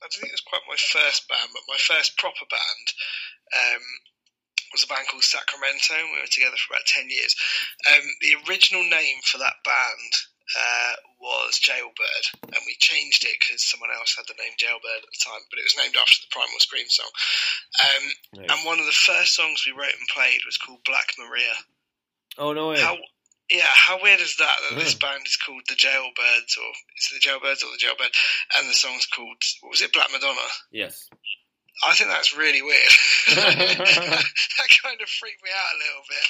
I 0.00 0.08
don't 0.08 0.20
think 0.20 0.32
it 0.32 0.40
was 0.40 0.48
quite 0.48 0.64
my 0.68 0.80
first 0.80 1.28
band, 1.28 1.52
but 1.52 1.68
my 1.68 1.78
first 1.78 2.16
proper 2.16 2.48
band. 2.48 2.86
Um, 3.52 3.84
was 4.72 4.84
a 4.84 4.86
band 4.86 5.08
called 5.10 5.26
Sacramento, 5.26 5.98
we 6.14 6.22
were 6.22 6.30
together 6.30 6.54
for 6.54 6.74
about 6.74 6.86
10 6.86 7.10
years. 7.10 7.34
Um, 7.90 8.06
the 8.22 8.38
original 8.46 8.86
name 8.86 9.18
for 9.26 9.38
that 9.38 9.58
band 9.66 10.12
uh, 10.54 10.94
was 11.18 11.58
Jailbird, 11.58 12.24
and 12.54 12.62
we 12.66 12.74
changed 12.78 13.24
it 13.24 13.34
because 13.38 13.66
someone 13.66 13.90
else 13.90 14.14
had 14.14 14.26
the 14.26 14.38
name 14.38 14.54
Jailbird 14.58 15.02
at 15.02 15.10
the 15.10 15.22
time, 15.22 15.42
but 15.50 15.58
it 15.58 15.66
was 15.66 15.78
named 15.78 15.98
after 15.98 16.18
the 16.22 16.30
Primal 16.30 16.58
Scream 16.58 16.88
song. 16.88 17.10
Um, 17.82 18.04
Nice. 18.42 18.50
And 18.50 18.66
one 18.66 18.78
of 18.78 18.86
the 18.86 18.94
first 19.06 19.34
songs 19.34 19.66
we 19.66 19.74
wrote 19.74 19.94
and 19.94 20.14
played 20.14 20.40
was 20.46 20.56
called 20.58 20.86
Black 20.86 21.14
Maria. 21.18 21.54
Oh, 22.38 22.52
no 22.52 22.70
way. 22.70 22.80
How, 22.80 22.96
yeah, 23.50 23.66
how 23.66 23.98
weird 24.02 24.20
is 24.20 24.36
that 24.38 24.56
that 24.70 24.78
this 24.78 24.94
band 24.94 25.26
is 25.26 25.36
called 25.36 25.62
the 25.68 25.74
Jailbirds, 25.74 26.54
or 26.54 26.70
is 26.96 27.10
it 27.10 27.18
the 27.18 27.26
Jailbirds 27.28 27.66
or 27.66 27.74
the 27.74 27.82
Jailbird? 27.82 28.14
And 28.56 28.70
the 28.70 28.74
song's 28.74 29.06
called, 29.06 29.42
what 29.60 29.70
was 29.70 29.82
it, 29.82 29.92
Black 29.92 30.08
Madonna? 30.12 30.48
Yes. 30.70 31.08
I 31.82 31.94
think 31.94 32.10
that's 32.10 32.36
really 32.36 32.62
weird. 32.62 32.94
that 33.34 34.70
kind 34.82 35.00
of 35.00 35.08
freaked 35.08 35.42
me 35.42 35.50
out 35.50 35.74
a 35.74 35.80
little 35.80 36.04
bit 36.08 36.26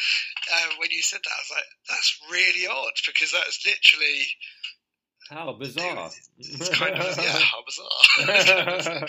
uh, 0.54 0.70
when 0.78 0.90
you 0.90 1.02
said 1.02 1.20
that. 1.24 1.34
I 1.34 1.42
was 1.42 1.52
like, 1.56 1.70
that's 1.88 2.20
really 2.30 2.66
odd 2.70 2.94
because 3.04 3.32
that's 3.32 3.66
literally 3.66 4.24
How 5.30 5.54
bizarre. 5.54 6.10
it's 6.42 6.74
kind 6.74 6.98
of 6.98 7.06
yeah, 7.14 7.38
how 7.54 7.62
bizarre. 7.62 8.02
um, 8.98 9.06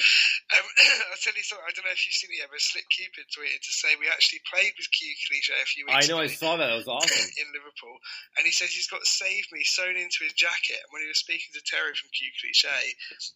I'll 1.10 1.18
tell 1.18 1.34
you 1.34 1.42
something. 1.42 1.66
I 1.66 1.74
don't 1.74 1.82
know 1.82 1.98
if 1.98 2.06
you've 2.06 2.14
seen 2.14 2.30
it 2.30 2.46
yet, 2.46 2.54
but 2.54 2.62
Slick 2.62 2.86
Cupid 2.94 3.26
tweeted 3.34 3.58
to 3.58 3.74
say 3.74 3.98
we 3.98 4.06
actually 4.06 4.46
played 4.46 4.70
with 4.78 4.86
Q 4.94 5.10
Cliche 5.26 5.58
a 5.58 5.66
few 5.66 5.90
weeks. 5.90 6.06
Ago. 6.06 6.06
I 6.06 6.06
know, 6.06 6.22
I 6.22 6.30
saw 6.30 6.62
that. 6.62 6.70
That 6.70 6.78
was 6.78 6.86
awesome. 6.86 7.26
in 7.42 7.50
Liverpool, 7.58 7.98
and 8.38 8.46
he 8.46 8.54
says 8.54 8.70
he's 8.70 8.86
got 8.86 9.02
"Save 9.02 9.50
Me" 9.50 9.66
sewn 9.66 9.98
into 9.98 10.22
his 10.22 10.38
jacket. 10.38 10.78
And 10.78 10.94
when 10.94 11.02
he 11.02 11.10
was 11.10 11.18
speaking 11.18 11.58
to 11.58 11.62
Terry 11.66 11.98
from 11.98 12.14
Q 12.14 12.30
Cliche, 12.38 12.70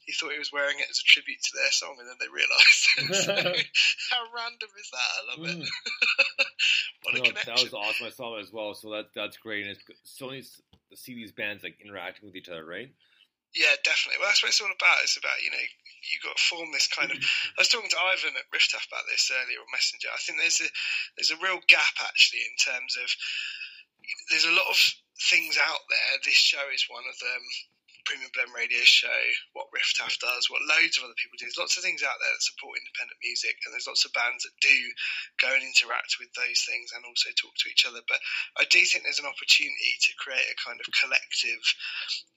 he 0.06 0.14
thought 0.14 0.38
he 0.38 0.42
was 0.42 0.54
wearing 0.54 0.78
it 0.78 0.86
as 0.86 1.02
a 1.02 1.08
tribute 1.10 1.42
to 1.42 1.54
their 1.58 1.74
song, 1.74 1.98
and 1.98 2.06
then 2.06 2.22
they 2.22 2.30
realised. 2.30 2.86
so, 3.26 3.34
how 4.14 4.22
random 4.30 4.70
is 4.78 4.90
that? 4.94 5.10
I 5.10 5.22
love 5.34 5.42
it. 5.42 5.66
what 7.02 7.12
a 7.14 7.18
No, 7.18 7.24
connection. 7.34 7.50
that 7.50 7.66
was 7.66 7.74
awesome. 7.74 8.06
I 8.06 8.14
saw 8.14 8.38
that 8.38 8.46
as 8.46 8.54
well. 8.54 8.78
So 8.78 8.94
that 8.94 9.10
that's 9.18 9.42
great. 9.42 9.66
And 9.66 9.74
it's 9.74 9.82
so 10.06 10.30
to 10.30 10.46
see 10.98 11.16
these 11.16 11.32
bands 11.32 11.64
like 11.64 11.78
interacting 11.84 12.26
with 12.26 12.36
each 12.36 12.50
other, 12.50 12.66
right? 12.66 12.90
Yeah, 13.56 13.72
definitely. 13.88 14.20
Well, 14.20 14.28
that's 14.28 14.44
what 14.44 14.52
it's 14.52 14.60
all 14.60 14.68
about. 14.68 15.04
It's 15.04 15.16
about 15.16 15.40
you 15.40 15.52
know 15.52 15.64
you 16.12 16.18
got 16.22 16.36
to 16.36 16.48
form 16.52 16.76
this 16.76 16.92
kind 16.92 17.10
of. 17.10 17.18
I 17.58 17.64
was 17.64 17.72
talking 17.72 17.90
to 17.90 18.04
Ivan 18.12 18.36
at 18.36 18.52
Rift 18.52 18.76
Huff 18.76 18.88
about 18.92 19.08
this 19.08 19.32
earlier 19.32 19.64
on 19.64 19.72
Messenger. 19.72 20.12
I 20.12 20.20
think 20.20 20.44
there's 20.44 20.60
a 20.60 20.70
there's 21.16 21.34
a 21.34 21.40
real 21.40 21.64
gap 21.72 21.96
actually 22.04 22.44
in 22.44 22.56
terms 22.60 23.00
of 23.00 23.08
there's 24.30 24.46
a 24.46 24.54
lot 24.54 24.68
of 24.68 24.80
things 25.32 25.56
out 25.56 25.88
there. 25.88 26.20
This 26.22 26.38
show 26.38 26.68
is 26.74 26.92
one 26.92 27.08
of 27.08 27.18
them. 27.24 27.44
Premium 28.06 28.32
Blend 28.34 28.54
Radio 28.54 28.82
show, 28.86 29.22
what 29.58 29.74
Rift 29.74 29.98
Huff 29.98 30.18
does, 30.22 30.48
what 30.50 30.62
loads 30.66 30.98
of 30.98 31.06
other 31.06 31.18
people 31.18 31.36
do. 31.36 31.46
There's 31.46 31.62
lots 31.62 31.78
of 31.78 31.84
things 31.84 32.06
out 32.06 32.18
there 32.22 32.32
that 32.32 32.46
support 32.46 32.78
independent 32.78 33.18
music, 33.22 33.58
and 33.66 33.74
there's 33.74 33.90
lots 33.90 34.06
of 34.06 34.14
bands 34.14 34.46
that 34.46 34.56
do 34.62 34.78
go 35.42 35.50
and 35.52 35.66
interact 35.66 36.22
with 36.22 36.30
those 36.38 36.62
things 36.64 36.94
and 36.94 37.04
also 37.04 37.34
talk 37.34 37.54
to 37.58 37.70
each 37.70 37.86
other. 37.86 38.06
But 38.06 38.22
I 38.56 38.70
do 38.70 38.82
think 38.86 39.04
there's 39.04 39.22
an 39.22 39.30
opportunity 39.30 39.98
to 40.06 40.22
create 40.22 40.48
a 40.48 40.62
kind 40.62 40.78
of 40.78 40.88
collective, 40.94 41.62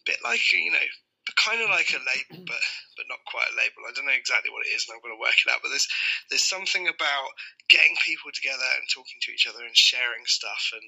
bit 0.08 0.24
like 0.24 0.42
you 0.52 0.72
know, 0.72 0.88
kind 1.36 1.60
of 1.60 1.68
like 1.68 1.90
a 1.92 2.00
label, 2.00 2.44
but 2.46 2.62
but 2.96 3.06
not 3.06 3.22
quite 3.30 3.50
a 3.52 3.58
label. 3.58 3.86
I 3.86 3.94
don't 3.94 4.08
know 4.08 4.16
exactly 4.16 4.50
what 4.50 4.66
it 4.66 4.74
is, 4.74 4.86
and 4.86 4.96
I'm 4.96 5.04
going 5.04 5.14
to 5.14 5.22
work 5.22 5.38
it 5.38 5.50
out. 5.50 5.62
But 5.62 5.70
there's 5.70 5.88
there's 6.30 6.46
something 6.46 6.88
about 6.88 7.30
getting 7.68 7.94
people 8.00 8.32
together 8.32 8.66
and 8.78 8.88
talking 8.88 9.20
to 9.22 9.32
each 9.32 9.46
other 9.46 9.62
and 9.62 9.76
sharing 9.76 10.24
stuff, 10.26 10.72
and 10.74 10.86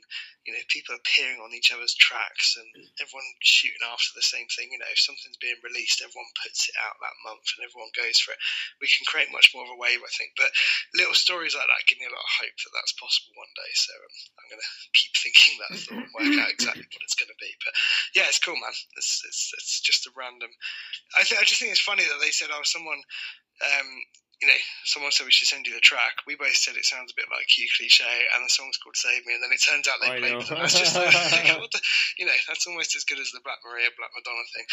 you 0.48 0.56
know, 0.56 0.64
people 0.72 0.96
appearing 0.96 1.38
on 1.38 1.52
each 1.52 1.70
other's 1.70 1.94
tracks 1.94 2.56
and 2.56 2.66
everyone 2.98 3.28
shooting 3.44 3.84
after 3.84 4.10
the 4.16 4.24
same 4.24 4.48
thing. 4.48 4.72
You 4.72 4.80
know, 4.80 4.88
if 4.88 4.98
something's 4.98 5.38
being 5.38 5.60
released, 5.60 6.00
everyone 6.00 6.32
puts 6.40 6.66
it 6.66 6.76
out 6.80 6.96
that 6.98 7.20
month 7.22 7.44
and 7.54 7.62
everyone 7.62 7.92
goes 7.92 8.18
for 8.18 8.32
it. 8.32 8.40
We 8.80 8.88
can 8.88 9.04
create 9.04 9.30
much 9.30 9.52
more 9.52 9.68
of 9.68 9.72
a 9.72 9.78
wave, 9.78 10.00
I 10.00 10.12
think. 10.16 10.34
But 10.34 10.50
little 10.96 11.14
stories 11.14 11.52
like 11.52 11.68
that 11.68 11.86
give 11.86 12.00
me 12.00 12.08
a 12.08 12.14
lot 12.14 12.24
of 12.24 12.38
hope 12.40 12.56
that 12.56 12.72
that's 12.72 12.96
possible 12.96 13.36
one 13.36 13.52
day. 13.52 13.72
So 13.76 13.92
um, 13.92 14.16
I'm 14.40 14.48
going 14.50 14.64
to 14.64 14.72
keep 14.96 15.12
thinking 15.20 15.54
that 15.60 15.72
thought 15.76 16.02
and 16.08 16.14
work 16.16 16.34
out 16.40 16.52
exactly 16.56 16.88
what 16.88 17.04
it's 17.04 17.18
going 17.20 17.32
to 17.32 17.38
be. 17.38 17.52
But 17.60 17.76
yeah, 18.16 18.26
it's 18.26 18.40
cool, 18.40 18.56
man. 18.56 18.74
It's 18.96 19.20
it's, 19.28 19.52
it's 19.54 19.84
just 19.84 20.08
a 20.08 20.16
random. 20.30 20.50
I 21.18 21.24
think 21.24 21.40
I 21.40 21.44
just 21.44 21.58
think 21.58 21.72
it's 21.72 21.82
funny 21.82 22.04
that 22.04 22.22
they 22.22 22.30
said, 22.30 22.48
"Oh, 22.52 22.62
someone." 22.62 23.02
Um, 23.60 23.90
you 24.40 24.48
know, 24.48 24.56
someone 24.88 25.12
said 25.12 25.28
we 25.28 25.36
should 25.36 25.48
send 25.52 25.66
you 25.66 25.74
the 25.74 25.84
track. 25.84 26.24
We 26.26 26.34
both 26.34 26.56
said 26.56 26.72
it 26.72 26.86
sounds 26.86 27.12
a 27.12 27.18
bit 27.20 27.28
like 27.28 27.44
Q 27.44 27.68
cliche, 27.76 28.08
and 28.32 28.40
the 28.40 28.48
song's 28.48 28.78
called 28.80 28.96
"Save 28.96 29.26
Me," 29.26 29.34
and 29.34 29.42
then 29.44 29.52
it 29.52 29.60
turns 29.60 29.84
out 29.84 30.00
they 30.00 30.16
I 30.16 30.18
played 30.18 30.32
know. 30.32 30.40
it. 30.40 30.48
That's 30.48 30.80
just, 30.80 30.96
like, 30.96 31.60
what 31.60 31.70
the, 31.70 31.80
you 32.16 32.24
know, 32.24 32.32
that's 32.48 32.66
almost 32.66 32.96
as 32.96 33.04
good 33.04 33.20
as 33.20 33.28
the 33.36 33.44
Black 33.44 33.60
Maria, 33.68 33.92
Black 34.00 34.08
Madonna 34.16 34.46
thing. 34.56 34.66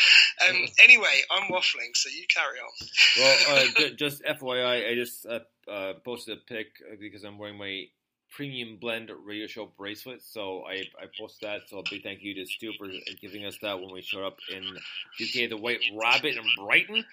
Um, 0.47 0.71
anyway, 0.79 1.19
I'm 1.27 1.51
waffling, 1.51 1.91
so 1.99 2.07
you 2.07 2.23
carry 2.31 2.63
on. 2.63 2.73
Well, 3.19 3.37
uh, 3.51 3.65
ju- 3.77 3.95
just 3.95 4.23
FYI, 4.23 4.91
I 4.91 4.95
just 4.95 5.25
uh, 5.27 5.43
uh, 5.67 5.93
posted 5.99 6.37
a 6.37 6.41
pic 6.47 6.67
because 7.01 7.25
I'm 7.25 7.37
wearing 7.37 7.57
my 7.57 7.91
premium 8.31 8.77
blend 8.77 9.11
radio 9.25 9.47
show 9.47 9.71
bracelet. 9.77 10.21
So 10.21 10.63
I, 10.65 10.83
I 11.01 11.05
posted 11.19 11.49
that. 11.49 11.61
So 11.67 11.79
a 11.79 11.83
big 11.89 12.03
thank 12.03 12.21
you 12.21 12.35
to 12.35 12.45
Stu 12.45 12.73
for 12.77 12.87
giving 13.21 13.45
us 13.45 13.57
that 13.61 13.79
when 13.79 13.91
we 13.91 14.01
showed 14.01 14.25
up 14.25 14.37
in 14.51 14.63
UK, 14.63 15.49
the 15.49 15.57
White 15.57 15.81
Rabbit 15.95 16.35
in 16.35 16.43
Brighton. 16.57 17.03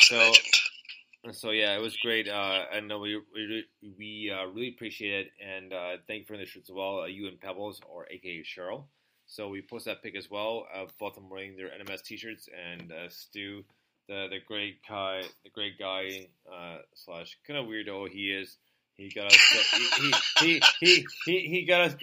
So, 0.00 0.16
legend. 0.16 1.36
so 1.36 1.50
yeah, 1.50 1.76
it 1.76 1.80
was 1.80 1.96
great. 1.96 2.28
Uh, 2.28 2.64
and 2.72 2.90
uh, 2.92 2.98
we 2.98 3.20
we, 3.34 3.64
we 3.98 4.32
uh, 4.34 4.46
really 4.46 4.68
appreciate 4.68 5.26
it. 5.26 5.32
And 5.44 5.72
uh, 5.72 5.96
thank 6.06 6.20
you 6.20 6.26
for 6.26 6.36
the 6.36 6.46
shirts 6.46 6.70
as 6.70 6.74
well. 6.74 7.00
Uh, 7.00 7.06
you 7.06 7.28
and 7.28 7.40
Pebbles, 7.40 7.80
or 7.88 8.06
AKA 8.10 8.42
Cheryl. 8.42 8.84
So 9.26 9.48
we 9.48 9.60
posted 9.60 9.92
that 9.92 10.02
pic 10.02 10.16
as 10.16 10.30
well 10.30 10.66
of 10.72 10.96
both 10.98 11.16
of 11.16 11.22
them 11.22 11.30
wearing 11.30 11.56
their 11.56 11.68
NMS 11.68 12.04
T-shirts, 12.04 12.48
and 12.54 12.92
uh, 12.92 13.08
Stu, 13.08 13.64
the 14.08 14.28
the 14.30 14.38
great 14.46 14.78
guy, 14.88 15.22
the 15.42 15.50
great 15.50 15.78
guy 15.78 16.28
uh, 16.50 16.78
slash 16.94 17.36
kind 17.46 17.58
of 17.58 17.66
weirdo 17.66 18.08
he 18.08 18.30
is. 18.32 18.56
He 18.96 19.10
got 19.10 19.26
us. 19.26 19.36
To, 19.36 20.02
he, 20.02 20.14
he, 20.40 20.62
he, 20.80 21.06
he, 21.26 21.48
he 21.48 21.64
got 21.66 21.82
us 21.82 21.94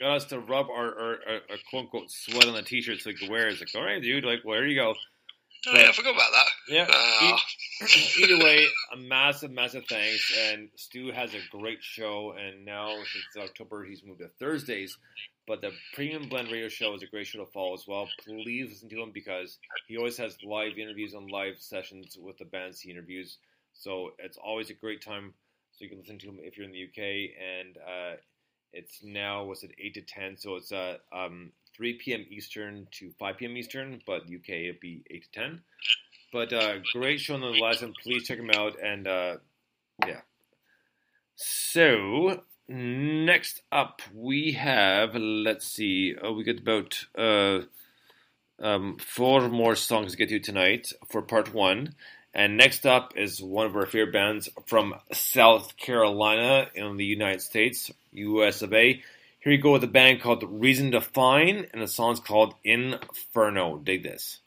got 0.00 0.16
us 0.16 0.24
to 0.26 0.40
rub 0.40 0.68
our, 0.68 0.86
our, 0.86 1.18
our, 1.28 1.56
quote 1.70 1.84
unquote 1.84 2.10
sweat 2.10 2.46
on 2.46 2.54
the 2.54 2.62
T-shirts 2.62 3.04
so 3.04 3.10
we 3.10 3.14
could 3.14 3.30
wear. 3.30 3.48
it. 3.48 3.52
It's 3.52 3.60
like, 3.60 3.80
all 3.80 3.86
right, 3.86 4.02
dude, 4.02 4.24
like, 4.24 4.40
well, 4.44 4.56
there 4.56 4.66
you 4.66 4.76
go. 4.76 4.94
Oh, 5.68 5.76
yeah, 5.76 5.88
I 5.90 5.92
forgot 5.92 6.14
about 6.14 6.32
that. 6.32 6.74
Yeah. 6.74 6.86
Ah. 6.90 7.44
e- 7.82 8.22
either 8.22 8.42
way, 8.42 8.66
a 8.94 8.96
massive, 8.96 9.50
massive 9.50 9.84
thanks. 9.88 10.32
And 10.50 10.70
Stu 10.74 11.12
has 11.12 11.34
a 11.34 11.40
great 11.50 11.82
show, 11.82 12.34
and 12.38 12.64
now 12.64 12.94
since 12.96 13.48
October 13.48 13.84
he's 13.84 14.02
moved 14.02 14.20
to 14.20 14.28
Thursdays. 14.38 14.96
But 15.46 15.60
the 15.60 15.72
Premium 15.94 16.28
Blend 16.28 16.50
Radio 16.50 16.68
Show 16.68 16.94
is 16.94 17.02
a 17.02 17.06
great 17.06 17.26
show 17.26 17.44
to 17.44 17.50
follow 17.50 17.74
as 17.74 17.84
well. 17.86 18.08
Please 18.24 18.70
listen 18.70 18.88
to 18.88 19.02
him 19.02 19.10
because 19.12 19.58
he 19.88 19.96
always 19.96 20.16
has 20.16 20.36
live 20.44 20.78
interviews 20.78 21.12
and 21.12 21.30
live 21.30 21.56
sessions 21.58 22.16
with 22.20 22.38
the 22.38 22.44
bands 22.44 22.80
he 22.80 22.90
interviews. 22.90 23.38
So 23.72 24.12
it's 24.18 24.38
always 24.38 24.70
a 24.70 24.74
great 24.74 25.02
time. 25.02 25.34
So 25.80 25.84
you 25.84 25.88
can 25.88 26.00
listen 26.00 26.18
to 26.18 26.26
them 26.26 26.36
if 26.42 26.58
you're 26.58 26.66
in 26.66 26.72
the 26.72 26.84
UK, 26.84 27.30
and 27.40 27.78
uh, 27.78 28.16
it's 28.74 29.02
now 29.02 29.44
was 29.44 29.62
it 29.62 29.70
eight 29.78 29.94
to 29.94 30.02
ten, 30.02 30.36
so 30.36 30.56
it's 30.56 30.72
uh, 30.72 30.98
um, 31.10 31.52
three 31.74 31.94
p.m. 31.94 32.26
Eastern 32.28 32.86
to 32.90 33.10
five 33.18 33.38
p.m. 33.38 33.56
Eastern, 33.56 34.02
but 34.06 34.24
UK 34.24 34.50
it'd 34.50 34.80
be 34.80 35.02
eight 35.10 35.24
to 35.32 35.40
ten. 35.40 35.62
But 36.34 36.52
uh, 36.52 36.80
great 36.92 37.18
show 37.18 37.38
nonetheless, 37.38 37.80
and 37.80 37.94
please 37.94 38.26
check 38.26 38.36
them 38.36 38.50
out. 38.54 38.76
And 38.78 39.06
uh, 39.06 39.36
yeah. 40.06 40.20
So 41.36 42.42
next 42.68 43.62
up 43.72 44.02
we 44.14 44.52
have 44.52 45.14
let's 45.14 45.66
see, 45.66 46.14
oh, 46.22 46.34
we 46.34 46.44
got 46.44 46.58
about 46.58 47.06
uh, 47.16 47.60
um, 48.62 48.98
four 48.98 49.48
more 49.48 49.76
songs 49.76 50.10
to 50.10 50.18
get 50.18 50.28
to 50.28 50.40
tonight 50.40 50.92
for 51.08 51.22
part 51.22 51.54
one. 51.54 51.94
And 52.34 52.56
next 52.56 52.86
up 52.86 53.14
is 53.16 53.42
one 53.42 53.66
of 53.66 53.76
our 53.76 53.86
favorite 53.86 54.12
bands 54.12 54.48
from 54.66 54.94
South 55.12 55.76
Carolina 55.76 56.68
in 56.74 56.96
the 56.96 57.04
United 57.04 57.40
States, 57.40 57.90
US 58.12 58.62
of 58.62 58.72
A. 58.72 59.02
Here 59.40 59.52
you 59.52 59.58
go 59.58 59.72
with 59.72 59.84
a 59.84 59.88
band 59.88 60.20
called 60.20 60.44
Reason 60.46 60.90
to 60.90 61.00
Find, 61.00 61.66
and 61.72 61.80
the 61.80 61.88
song's 61.88 62.20
called 62.20 62.54
Inferno. 62.62 63.78
Dig 63.78 64.02
this. 64.02 64.39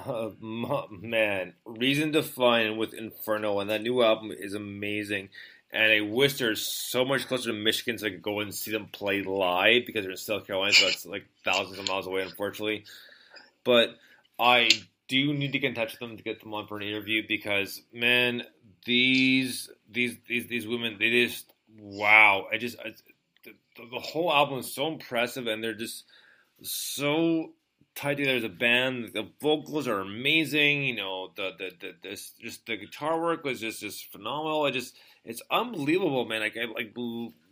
uh, 0.06 0.30
man. 0.90 1.54
Reason 1.64 2.12
to 2.12 2.22
Find 2.22 2.78
with 2.78 2.94
Inferno, 2.94 3.60
and 3.60 3.70
that 3.70 3.82
new 3.82 4.02
album 4.02 4.32
is 4.32 4.54
amazing. 4.54 5.30
And 5.72 5.92
I 5.92 6.00
wish 6.00 6.38
they're 6.38 6.56
so 6.56 7.04
much 7.04 7.28
closer 7.28 7.50
to 7.50 7.56
Michigan 7.56 7.98
so 7.98 8.06
I 8.06 8.10
could 8.10 8.22
go 8.22 8.40
and 8.40 8.54
see 8.54 8.72
them 8.72 8.88
play 8.90 9.22
live 9.22 9.86
because 9.86 10.02
they're 10.02 10.10
in 10.10 10.16
South 10.16 10.46
Carolina, 10.46 10.72
so 10.72 10.86
that's 10.86 11.06
like 11.06 11.26
thousands 11.44 11.78
of 11.78 11.86
miles 11.86 12.06
away, 12.06 12.22
unfortunately. 12.22 12.84
But 13.62 13.96
I 14.38 14.70
do 15.06 15.32
need 15.32 15.52
to 15.52 15.58
get 15.58 15.68
in 15.68 15.74
touch 15.74 15.92
with 15.92 16.00
them 16.00 16.16
to 16.16 16.22
get 16.22 16.40
them 16.40 16.54
on 16.54 16.66
for 16.66 16.76
an 16.76 16.82
interview 16.82 17.22
because 17.26 17.82
man, 17.92 18.42
these 18.84 19.70
these 19.90 20.16
these 20.28 20.46
these 20.48 20.66
women, 20.66 20.96
they 20.98 21.10
just 21.10 21.52
wow. 21.78 22.46
I 22.52 22.58
just 22.58 22.78
I, 22.80 22.94
the, 23.44 23.52
the 23.90 24.00
whole 24.00 24.32
album 24.32 24.58
is 24.58 24.74
so 24.74 24.88
impressive, 24.88 25.46
and 25.46 25.62
they're 25.62 25.74
just 25.74 26.04
so 26.62 27.52
tied 28.00 28.16
together 28.16 28.38
as 28.38 28.44
a 28.44 28.48
band. 28.48 29.10
The 29.12 29.28
vocals 29.40 29.86
are 29.86 30.00
amazing. 30.00 30.84
You 30.84 30.96
know, 30.96 31.30
the 31.36 31.50
the, 31.58 31.70
the 31.80 31.94
this 32.02 32.32
just 32.40 32.66
the 32.66 32.76
guitar 32.76 33.20
work 33.20 33.44
was 33.44 33.60
just 33.60 33.80
just 33.80 34.10
phenomenal. 34.10 34.64
I 34.64 34.70
just 34.70 34.96
it's 35.24 35.42
unbelievable, 35.50 36.24
man. 36.24 36.40
Like 36.40 36.56
I, 36.56 36.64
like 36.64 36.94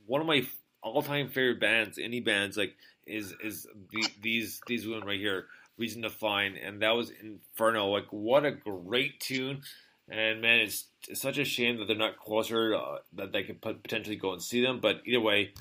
one 0.06 0.20
of 0.20 0.26
my 0.26 0.46
all 0.82 1.02
time 1.02 1.28
favorite 1.28 1.60
bands, 1.60 1.98
any 1.98 2.20
bands, 2.20 2.56
like 2.56 2.74
is 3.06 3.34
is 3.44 3.66
the, 3.90 4.06
these 4.22 4.60
these 4.66 4.86
women 4.86 5.06
right 5.06 5.20
here. 5.20 5.46
Reason 5.76 6.02
to 6.02 6.10
Find, 6.10 6.56
and 6.56 6.82
that 6.82 6.96
was 6.96 7.12
Inferno. 7.22 7.86
Like, 7.86 8.08
what 8.10 8.44
a 8.44 8.50
great 8.50 9.20
tune! 9.20 9.62
And 10.08 10.40
man, 10.40 10.58
it's, 10.58 10.86
it's 11.06 11.20
such 11.20 11.38
a 11.38 11.44
shame 11.44 11.78
that 11.78 11.86
they're 11.86 11.96
not 11.96 12.18
closer, 12.18 12.74
uh, 12.74 12.98
that 13.12 13.30
they 13.30 13.44
could 13.44 13.60
potentially 13.60 14.16
go 14.16 14.32
and 14.32 14.42
see 14.42 14.60
them. 14.60 14.80
But 14.80 15.02
either 15.06 15.20
way, 15.20 15.52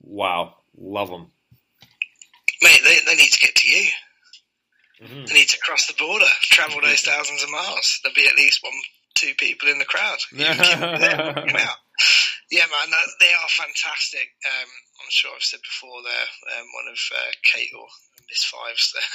wow, 0.00 0.58
love 0.78 1.10
them. 1.10 1.31
Mate, 2.62 2.80
they, 2.84 2.98
they 3.06 3.16
need 3.16 3.32
to 3.32 3.40
get 3.40 3.54
to 3.56 3.70
you. 3.70 3.90
Mhm. 5.02 5.26
They 5.26 5.34
need 5.34 5.48
to 5.48 5.58
cross 5.58 5.86
the 5.86 5.94
border, 5.98 6.26
travel 6.42 6.80
those 6.80 7.00
thousands 7.02 7.42
of 7.42 7.50
miles. 7.50 7.98
There'll 8.02 8.14
be 8.14 8.28
at 8.28 8.36
least 8.36 8.62
one, 8.62 8.72
two 9.14 9.34
people 9.34 9.68
in 9.68 9.78
the 9.78 9.84
crowd. 9.84 10.18
You 10.32 10.44
can 10.46 10.56
keep 10.62 10.78
them 10.78 11.00
there, 11.00 11.32
walking 11.36 11.56
out. 11.56 11.76
Yeah, 12.50 12.66
man, 12.70 12.92
they 13.18 13.32
are 13.32 13.48
fantastic. 13.48 14.28
Um, 14.46 14.68
I'm 15.00 15.10
sure 15.10 15.30
I've 15.34 15.42
said 15.42 15.60
before 15.62 16.02
they're 16.04 16.58
um, 16.60 16.66
one 16.74 16.92
of 16.92 16.98
uh, 17.16 17.30
Kate 17.42 17.70
or 17.76 17.86
Miss 18.30 18.44
Five's 18.44 18.94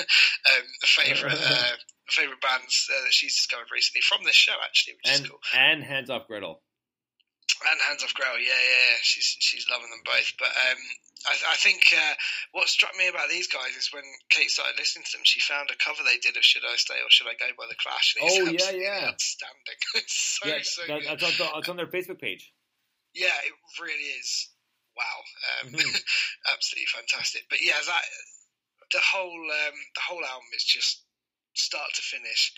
um, 0.50 0.64
favourite 0.84 1.38
uh, 1.40 1.76
favourite 2.10 2.42
bands 2.42 2.90
uh, 2.92 3.04
that 3.04 3.14
she's 3.14 3.36
discovered 3.36 3.68
recently 3.72 4.02
from 4.02 4.26
this 4.26 4.36
show, 4.36 4.56
actually, 4.64 4.96
which 5.04 5.14
is 5.22 5.30
cool. 5.30 5.40
and 5.56 5.84
hands 5.84 6.10
off 6.10 6.28
Gretel. 6.28 6.62
And 7.58 7.80
Hands 7.90 8.04
Off 8.04 8.14
Gretel, 8.14 8.38
yeah, 8.38 8.54
yeah, 8.54 8.84
yeah. 8.94 9.00
She's 9.02 9.36
she's 9.40 9.66
loving 9.72 9.90
them 9.90 10.06
both. 10.06 10.30
But 10.38 10.54
um, 10.54 10.82
I, 11.26 11.34
I 11.52 11.58
think 11.58 11.82
uh, 11.90 12.14
what 12.52 12.70
struck 12.70 12.94
me 12.96 13.08
about 13.10 13.30
these 13.34 13.48
guys 13.48 13.74
is 13.74 13.90
when 13.90 14.06
Kate 14.30 14.52
started 14.52 14.78
listening 14.78 15.10
to 15.10 15.14
them, 15.18 15.26
she 15.26 15.40
found 15.42 15.72
a 15.74 15.78
cover 15.82 16.06
they 16.06 16.22
did 16.22 16.38
of 16.38 16.46
"Should 16.46 16.68
I 16.68 16.78
Stay 16.78 17.02
or 17.02 17.10
Should 17.10 17.26
I 17.26 17.34
Go" 17.34 17.50
by 17.58 17.66
the 17.66 17.80
Clash. 17.82 18.14
Oh, 18.22 18.52
yeah, 18.52 18.72
yeah. 18.78 19.10
outstanding. 19.10 19.80
it's 19.96 20.38
so 20.38 20.44
yeah, 20.46 20.62
so 20.62 20.82
that, 20.86 21.02
good. 21.02 21.10
that's, 21.18 21.42
on, 21.42 21.50
that's 21.56 21.70
on 21.70 21.78
their 21.82 21.90
Facebook 21.90 22.22
page. 22.22 22.52
Yeah, 23.16 23.34
it 23.48 23.54
really 23.82 24.12
is. 24.22 24.50
Wow, 24.94 25.18
um, 25.66 25.74
Mhm. 25.74 25.82
absolutely 26.54 26.90
fantastic. 26.94 27.46
But 27.50 27.62
yeah, 27.66 27.78
that 27.80 28.06
the 28.92 29.02
whole 29.02 29.34
um, 29.34 29.78
the 29.96 30.06
whole 30.06 30.24
album 30.24 30.50
is 30.56 30.64
just 30.64 31.02
start 31.56 31.90
to 31.96 32.02
finish. 32.02 32.54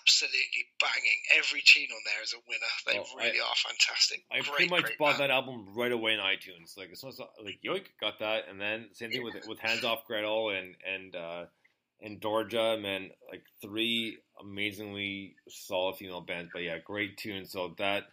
Absolutely 0.00 0.66
banging. 0.80 1.20
Every 1.36 1.62
tune 1.64 1.88
on 1.90 2.00
there 2.04 2.22
is 2.22 2.32
a 2.34 2.38
winner. 2.48 2.72
They 2.86 2.98
Oh, 2.98 3.16
really 3.16 3.40
I- 3.40 3.44
are 3.44 3.54
fantastic. 3.56 4.24
I 4.30 4.40
great, 4.40 4.52
pretty 4.52 4.70
much 4.70 4.98
bought 4.98 5.18
band. 5.18 5.22
that 5.22 5.30
album 5.30 5.74
right 5.74 5.90
away 5.92 6.12
in 6.14 6.20
iTunes. 6.20 6.76
Like 6.76 6.90
as 6.92 7.00
soon 7.00 7.10
as 7.10 7.18
like 7.42 7.58
Yoik 7.64 7.86
got 8.00 8.18
that, 8.20 8.48
and 8.48 8.60
then 8.60 8.88
same 8.92 9.10
thing 9.10 9.22
with 9.24 9.34
with 9.46 9.58
Hands 9.58 9.82
Off 9.84 10.04
Gretel 10.06 10.50
and 10.50 10.76
and 10.86 11.16
uh, 11.16 11.44
and 12.00 12.20
Dorja, 12.20 12.80
man, 12.80 13.10
like 13.30 13.42
three 13.60 14.18
amazingly 14.40 15.34
solid 15.48 15.96
female 15.96 16.20
bands. 16.20 16.50
But 16.52 16.62
yeah, 16.62 16.78
great 16.78 17.16
tunes. 17.16 17.50
So 17.52 17.74
that 17.78 18.04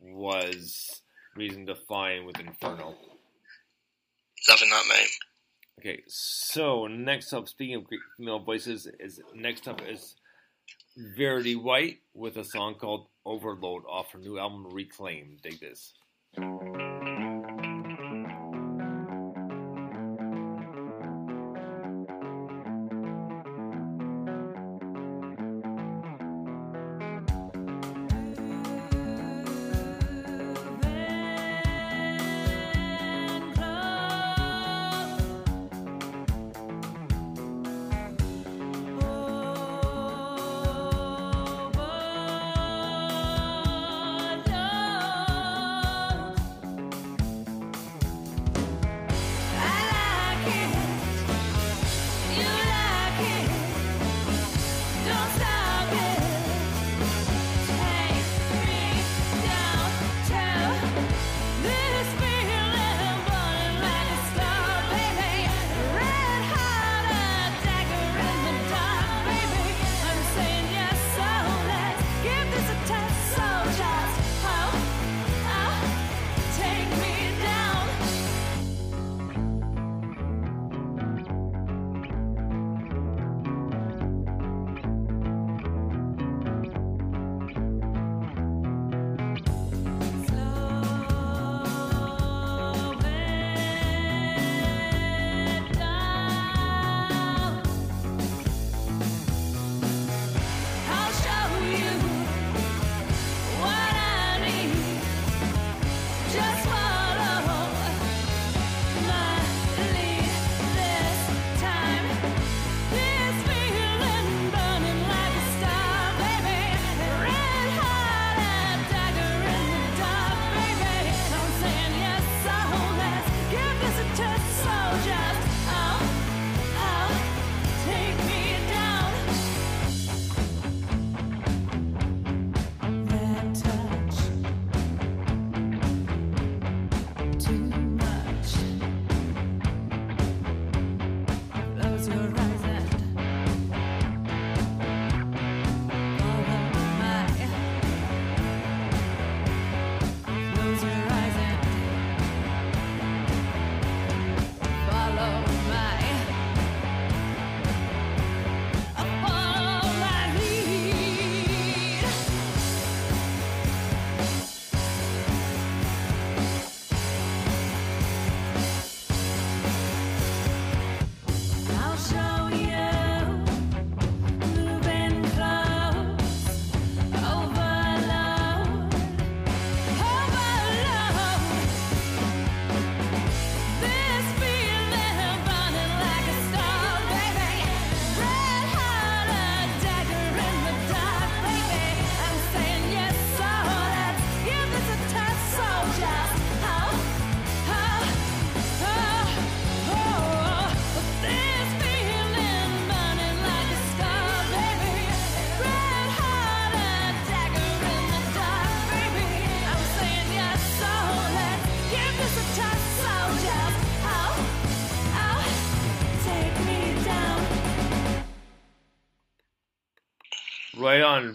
was 0.00 1.02
Reason 1.36 1.64
to 1.66 1.74
Find 1.88 2.26
with 2.26 2.38
Inferno. 2.38 2.96
Loving 4.48 4.68
that, 4.70 4.84
mate. 4.88 5.08
Okay, 5.80 6.02
so 6.06 6.86
next 6.86 7.32
up, 7.32 7.48
speaking 7.48 7.76
of 7.76 7.84
female 8.18 8.38
voices, 8.40 8.86
is 9.00 9.20
next 9.34 9.66
up 9.66 9.80
is 9.88 10.14
Verity 10.96 11.56
White 11.56 11.98
with 12.14 12.36
a 12.36 12.44
song 12.44 12.74
called 12.74 13.08
Overload 13.24 13.84
off 13.88 14.12
her 14.12 14.18
new 14.18 14.38
album 14.38 14.66
Reclaim. 14.72 15.38
Dig 15.42 15.60
this. 15.60 15.92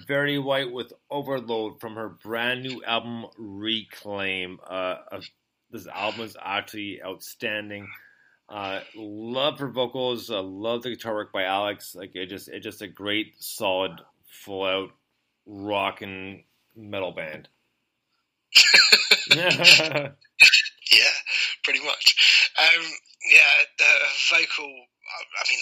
Verity 0.10 0.40
White 0.40 0.72
with 0.72 0.92
Overload 1.12 1.80
from 1.80 1.94
her 1.94 2.10
brand 2.10 2.64
new 2.64 2.84
album 2.84 3.28
Reclaim. 3.38 4.58
Uh, 4.68 4.96
uh, 5.12 5.22
this 5.70 5.86
album 5.86 6.22
is 6.22 6.36
actually 6.42 7.00
outstanding. 7.06 7.88
Uh, 8.50 8.80
love 8.96 9.60
her 9.60 9.70
vocals. 9.70 10.32
Uh, 10.32 10.42
love 10.42 10.82
the 10.82 10.90
guitar 10.90 11.14
work 11.14 11.32
by 11.32 11.44
Alex. 11.44 11.94
Like 11.94 12.16
it 12.16 12.26
just, 12.26 12.48
it's 12.48 12.64
just 12.64 12.82
a 12.82 12.88
great, 12.88 13.36
solid, 13.38 14.02
full 14.26 14.66
out 14.66 14.90
rock 15.46 16.02
and 16.02 16.42
metal 16.76 17.12
band. 17.12 17.48
yeah, 19.36 20.10
pretty 21.64 21.86
much. 21.86 22.52
Um, 22.58 22.84
yeah, 23.32 23.64
the 23.78 23.86
vocal. 24.32 24.66
I 24.66 25.50
mean, 25.52 25.60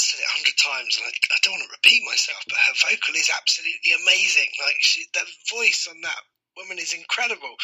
said 0.00 0.20
it 0.20 0.30
a 0.30 0.36
hundred 0.36 0.56
times, 0.56 0.96
and 0.96 1.04
I, 1.04 1.12
I 1.12 1.38
don't 1.42 1.56
want 1.58 1.66
to 1.68 1.76
repeat 1.76 2.02
myself, 2.08 2.40
but 2.48 2.56
her 2.56 2.76
vocal 2.88 3.14
is 3.16 3.28
absolutely 3.28 3.92
amazing. 3.92 4.50
Like 4.62 4.78
she, 4.80 5.04
the 5.12 5.26
voice 5.52 5.88
on 5.90 6.00
that 6.02 6.22
woman 6.56 6.78
is 6.78 6.92
incredible, 6.92 7.56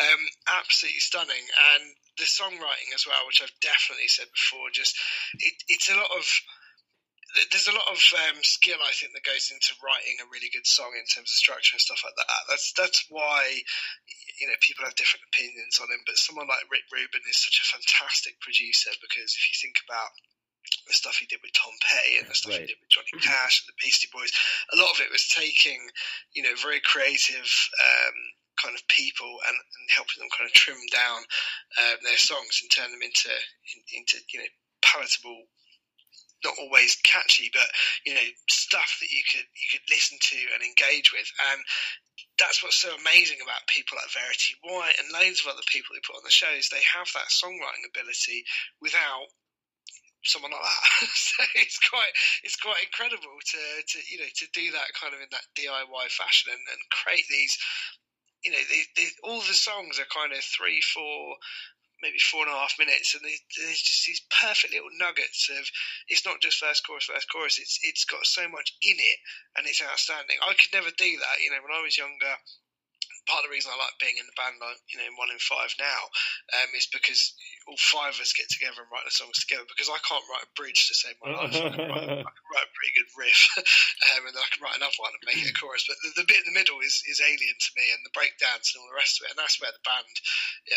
um, 0.00 0.22
absolutely 0.60 1.00
stunning, 1.00 1.44
and 1.76 1.84
the 2.16 2.28
songwriting 2.28 2.92
as 2.94 3.04
well, 3.06 3.24
which 3.26 3.40
I've 3.40 3.54
definitely 3.60 4.08
said 4.08 4.28
before. 4.32 4.68
Just 4.72 4.96
it, 5.40 5.54
it's 5.68 5.88
a 5.88 5.96
lot 5.96 6.12
of 6.12 6.24
there's 7.50 7.70
a 7.70 7.78
lot 7.78 7.86
of 7.86 8.00
um, 8.26 8.42
skill 8.42 8.82
I 8.82 8.90
think 8.90 9.14
that 9.14 9.22
goes 9.22 9.54
into 9.54 9.78
writing 9.78 10.18
a 10.18 10.30
really 10.34 10.50
good 10.50 10.66
song 10.66 10.90
in 10.98 11.06
terms 11.06 11.30
of 11.30 11.38
structure 11.38 11.78
and 11.78 11.84
stuff 11.84 12.02
like 12.02 12.18
that. 12.18 12.42
That's 12.50 12.74
that's 12.74 13.06
why 13.06 13.62
you 14.42 14.50
know 14.50 14.58
people 14.58 14.82
have 14.82 14.98
different 14.98 15.30
opinions 15.30 15.78
on 15.78 15.92
him. 15.92 16.02
But 16.06 16.18
someone 16.18 16.50
like 16.50 16.66
Rick 16.72 16.90
Rubin 16.90 17.22
is 17.30 17.38
such 17.38 17.62
a 17.62 17.70
fantastic 17.70 18.40
producer 18.42 18.90
because 18.98 19.30
if 19.30 19.42
you 19.46 19.56
think 19.62 19.78
about 19.86 20.10
the 20.86 20.94
stuff 20.94 21.16
he 21.16 21.26
did 21.26 21.40
with 21.42 21.52
Tom 21.54 21.72
Petty 21.80 22.18
and 22.18 22.28
the 22.28 22.34
stuff 22.34 22.52
Right. 22.52 22.62
he 22.62 22.72
did 22.74 22.80
with 22.80 22.90
Johnny 22.90 23.14
Cash 23.22 23.62
and 23.62 23.68
the 23.72 23.78
Beastie 23.82 24.10
Boys, 24.12 24.32
a 24.72 24.76
lot 24.76 24.92
of 24.94 25.00
it 25.00 25.10
was 25.12 25.26
taking 25.28 25.80
you 26.32 26.42
know 26.42 26.54
very 26.62 26.80
creative. 26.80 27.48
Um, 27.78 28.16
kind 28.60 28.76
of 28.76 28.84
people 28.92 29.40
and, 29.48 29.56
and 29.56 29.86
helping 29.88 30.20
them 30.20 30.28
kind 30.36 30.44
of 30.44 30.52
trim 30.52 30.76
down 30.92 31.16
um, 31.80 31.96
their 32.04 32.20
songs 32.20 32.60
and 32.60 32.68
turn 32.68 32.92
them 32.92 33.00
into 33.00 33.32
in, 33.32 34.04
into 34.04 34.20
you 34.36 34.40
know 34.40 34.50
palatable 34.84 35.48
not 36.44 36.56
always 36.60 36.96
catchy, 37.04 37.50
but 37.52 37.68
you 38.04 38.14
know 38.14 38.28
stuff 38.48 38.96
that 39.00 39.12
you 39.12 39.22
could 39.28 39.44
you 39.56 39.68
could 39.72 39.84
listen 39.88 40.16
to 40.20 40.40
and 40.56 40.60
engage 40.64 41.12
with, 41.12 41.28
and 41.52 41.60
that's 42.40 42.62
what's 42.64 42.80
so 42.80 42.92
amazing 42.96 43.40
about 43.44 43.68
people 43.68 43.96
like 44.00 44.12
Verity 44.12 44.56
White 44.64 44.96
and 44.96 45.12
loads 45.12 45.40
of 45.44 45.52
other 45.52 45.64
people 45.68 45.92
who 45.96 46.04
put 46.04 46.16
on 46.16 46.24
the 46.24 46.32
shows. 46.32 46.68
They 46.68 46.84
have 46.96 47.08
that 47.12 47.28
songwriting 47.32 47.84
ability 47.88 48.44
without 48.80 49.28
someone 50.24 50.52
like 50.52 50.62
that. 50.62 51.08
so 51.14 51.42
it's 51.56 51.78
quite 51.78 52.12
it's 52.42 52.56
quite 52.56 52.84
incredible 52.84 53.38
to 53.40 53.60
to 53.86 53.96
you 54.10 54.18
know 54.18 54.30
to 54.30 54.46
do 54.52 54.70
that 54.72 54.92
kind 54.98 55.14
of 55.14 55.20
in 55.20 55.30
that 55.32 55.48
DIY 55.56 56.06
fashion 56.12 56.52
and, 56.52 56.60
and 56.60 56.80
create 56.92 57.26
these. 57.30 57.56
You 58.44 58.52
know, 58.52 58.64
they, 58.72 58.82
they, 58.96 59.08
all 59.22 59.44
the 59.44 59.52
songs 59.52 60.00
are 60.00 60.08
kind 60.08 60.32
of 60.32 60.40
three, 60.40 60.80
four, 60.80 61.36
maybe 62.00 62.16
four 62.16 62.48
and 62.48 62.48
a 62.48 62.56
half 62.56 62.72
minutes, 62.80 63.12
and 63.12 63.20
there's 63.20 63.84
just 63.84 64.08
these 64.08 64.24
perfect 64.32 64.72
little 64.72 64.88
nuggets 64.96 65.52
of. 65.52 65.60
It's 66.08 66.24
not 66.24 66.40
just 66.40 66.56
first 66.56 66.86
chorus, 66.86 67.04
first 67.04 67.28
chorus. 67.28 67.60
It's 67.60 67.78
it's 67.84 68.08
got 68.08 68.24
so 68.24 68.48
much 68.48 68.72
in 68.80 68.96
it, 68.96 69.18
and 69.56 69.68
it's 69.68 69.84
outstanding. 69.84 70.40
I 70.40 70.56
could 70.56 70.72
never 70.72 70.88
do 70.96 71.12
that. 71.20 71.44
You 71.44 71.52
know, 71.52 71.60
when 71.60 71.76
I 71.76 71.84
was 71.84 72.00
younger, 72.00 72.32
part 73.26 73.44
of 73.44 73.48
the 73.48 73.54
reason 73.54 73.72
I 73.72 73.78
like 73.80 73.96
being 74.00 74.16
in 74.16 74.28
the 74.28 74.36
band, 74.38 74.60
you 74.92 75.00
know, 75.00 75.08
in 75.08 75.16
one 75.16 75.32
in 75.32 75.40
five 75.40 75.72
now, 75.76 76.02
um, 76.60 76.70
is 76.76 76.88
because 76.88 77.34
all 77.68 77.78
five 77.78 78.16
of 78.16 78.22
us 78.22 78.36
get 78.36 78.48
together 78.48 78.80
and 78.80 78.90
write 78.92 79.04
the 79.04 79.14
songs 79.14 79.40
together. 79.42 79.68
Because 79.68 79.92
I 79.92 80.00
can't 80.02 80.26
write 80.28 80.46
a 80.46 80.56
bridge 80.56 80.88
to 80.88 80.94
save 80.96 81.18
my 81.20 81.32
life. 81.32 81.54
I 81.54 81.70
can 81.72 81.88
write, 81.90 82.10
I 82.24 82.32
can 82.32 82.48
write 82.52 82.68
a 82.68 82.76
pretty 82.76 82.94
good 82.96 83.10
riff, 83.16 83.40
um, 84.16 84.24
and 84.28 84.32
then 84.32 84.44
I 84.44 84.50
can 84.52 84.62
write 84.64 84.78
another 84.80 85.00
one 85.00 85.12
and 85.12 85.24
make 85.28 85.40
it 85.40 85.52
a 85.52 85.56
chorus. 85.56 85.84
But 85.84 85.98
the, 86.00 86.22
the 86.22 86.28
bit 86.28 86.42
in 86.44 86.48
the 86.50 86.58
middle 86.58 86.80
is, 86.80 87.02
is 87.06 87.20
alien 87.20 87.56
to 87.56 87.76
me, 87.76 87.88
and 87.92 88.02
the 88.02 88.16
breakdowns 88.16 88.72
and 88.72 88.80
all 88.80 88.90
the 88.90 89.00
rest 89.00 89.20
of 89.20 89.28
it, 89.28 89.32
and 89.34 89.40
that's 89.40 89.60
where 89.60 89.72
the 89.72 89.86
band 89.86 90.14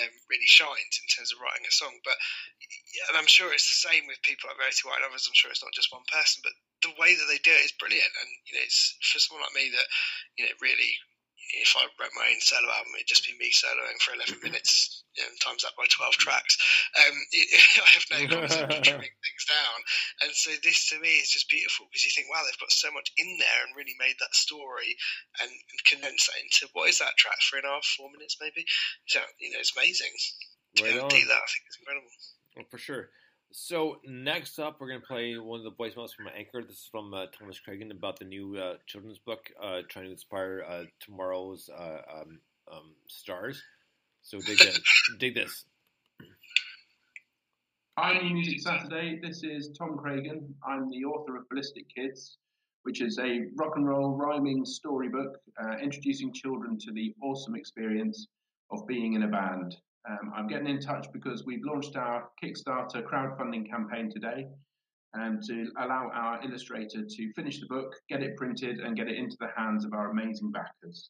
um, 0.03 0.14
really 0.28 0.49
shines 0.49 0.99
in 0.99 1.07
terms 1.07 1.32
of 1.32 1.41
writing 1.41 1.65
a 1.68 1.74
song. 1.74 1.95
But 2.03 2.18
and 3.10 3.18
I'm 3.18 3.30
sure 3.30 3.52
it's 3.52 3.68
the 3.68 3.90
same 3.90 4.06
with 4.06 4.22
people 4.24 4.49
like 4.49 4.60
Verity 4.60 4.86
White 4.86 5.02
and 5.02 5.10
others. 5.10 5.26
I'm 5.28 5.38
sure 5.38 5.52
it's 5.52 5.64
not 5.64 5.76
just 5.76 5.91
one 5.91 6.06
person, 6.07 6.45
but 6.45 6.56
the 6.84 6.95
way 6.99 7.15
that 7.15 7.28
they 7.32 7.40
do 7.41 7.56
it 7.56 7.68
is 7.68 7.80
brilliant. 7.80 8.14
And 8.22 8.30
you 8.48 8.53
know, 8.60 8.64
it's 8.64 8.95
for 9.02 9.20
someone 9.20 9.48
like 9.48 9.57
me 9.57 9.72
that 9.74 9.88
you 10.38 10.45
know 10.45 10.56
really 10.61 10.94
if 11.52 11.76
I 11.76 11.84
wrote 11.99 12.15
my 12.15 12.32
own 12.32 12.40
solo 12.40 12.70
album, 12.72 12.95
it'd 12.95 13.11
just 13.11 13.28
be 13.28 13.36
me 13.36 13.52
soloing 13.52 13.99
for 13.99 14.15
11 14.15 14.40
minutes, 14.48 15.03
you 15.18 15.24
know, 15.24 15.32
times 15.44 15.68
that 15.68 15.76
by 15.76 15.86
12 15.90 16.15
tracks. 16.22 16.56
Um, 16.95 17.15
it, 17.36 17.48
I 17.80 17.90
have 17.94 18.07
no 18.10 18.22
concept 18.40 18.72
of 18.72 18.84
trimming 18.84 19.18
things 19.20 19.45
down. 19.45 19.78
And 20.24 20.32
so 20.32 20.56
this 20.64 20.90
to 20.90 20.99
me 21.03 21.20
is 21.20 21.34
just 21.34 21.52
beautiful 21.52 21.86
because 21.90 22.06
you 22.07 22.14
think, 22.15 22.32
wow, 22.32 22.41
they've 22.45 22.64
got 22.64 22.72
so 22.72 22.90
much 22.95 23.11
in 23.18 23.30
there 23.38 23.60
and 23.68 23.76
really 23.76 23.98
made 23.99 24.15
that 24.24 24.34
story 24.34 24.95
and, 25.44 25.52
and 25.52 25.80
condensed 25.90 26.32
that 26.32 26.41
into 26.41 26.72
what 26.74 26.90
is 26.90 26.99
that 27.03 27.20
track, 27.20 27.38
three 27.44 27.60
and 27.60 27.70
a 27.70 27.76
half, 27.76 27.86
four 27.98 28.10
minutes 28.14 28.40
maybe? 28.40 28.64
So, 29.11 29.20
you 29.38 29.52
know, 29.52 29.60
it's 29.60 29.76
amazing. 29.76 30.14
To 30.78 30.84
Right 30.84 30.94
be 30.94 30.98
able 30.98 31.10
to 31.10 31.18
do 31.22 31.28
that, 31.30 31.44
I 31.44 31.49
think 31.52 31.64
it's 31.70 31.80
incredible. 31.80 32.14
Well, 32.57 32.70
for 32.70 32.82
sure. 32.82 33.10
So 33.56 33.98
next 34.04 34.58
up, 34.58 34.78
we're 34.80 34.88
gonna 34.88 35.00
play 35.00 35.38
one 35.38 35.60
of 35.60 35.64
the 35.64 35.72
voicemails 35.72 36.12
from 36.12 36.28
Anchor. 36.36 36.64
This 36.64 36.78
is 36.78 36.90
from 36.92 37.14
uh, 37.14 37.28
Thomas 37.38 37.62
Cragen 37.62 37.92
about 37.92 38.18
the 38.18 38.26
new 38.26 38.58
uh, 38.58 38.78
children's 38.88 39.20
book, 39.20 39.48
uh, 39.62 39.82
trying 39.88 40.06
to 40.06 40.12
inspire 40.12 40.66
uh, 40.68 40.84
tomorrow's 41.00 41.70
uh, 41.70 42.00
um, 42.12 42.40
um, 42.72 42.96
stars. 43.08 43.62
So 44.24 44.40
dig 44.40 44.58
this. 44.58 44.82
dig 45.20 45.36
this. 45.36 45.66
Hi, 48.00 48.20
New 48.24 48.34
Music 48.34 48.60
Saturday. 48.60 49.20
This 49.22 49.44
is 49.44 49.70
Tom 49.78 50.00
Cragen. 50.04 50.52
I'm 50.68 50.90
the 50.90 51.06
author 51.06 51.38
of 51.38 51.48
Ballistic 51.50 51.86
Kids, 51.96 52.40
which 52.82 53.02
is 53.02 53.20
a 53.20 53.42
rock 53.56 53.74
and 53.76 53.88
roll 53.88 54.18
rhyming 54.18 54.66
storybook 54.66 55.38
uh, 55.64 55.78
introducing 55.78 56.34
children 56.34 56.80
to 56.80 56.92
the 56.92 57.14
awesome 57.22 57.56
experience 57.56 58.26
of 58.72 58.88
being 58.88 59.14
in 59.14 59.22
a 59.22 59.28
band. 59.28 59.76
Um, 60.10 60.34
I'm 60.36 60.48
getting 60.48 60.68
in 60.68 60.80
touch 60.80 61.08
because 61.14 61.46
we've 61.46 61.64
launched 61.64 61.96
our 61.96 62.30
Kickstarter 62.44 63.04
crowdfunding 63.04 63.70
campaign 63.70 64.12
today 64.12 64.48
and 65.14 65.42
to 65.44 65.72
allow 65.78 66.10
our 66.14 66.44
illustrator 66.44 67.06
to 67.08 67.34
finish 67.34 67.60
the 67.60 67.68
book, 67.68 67.94
get 68.10 68.24
it 68.24 68.36
printed, 68.36 68.80
and 68.80 68.98
get 68.98 69.08
it 69.08 69.18
into 69.18 69.38
the 69.40 69.50
hands 69.56 69.86
of 69.86 69.94
our 69.94 70.10
amazing 70.10 70.52
backers. 70.52 71.10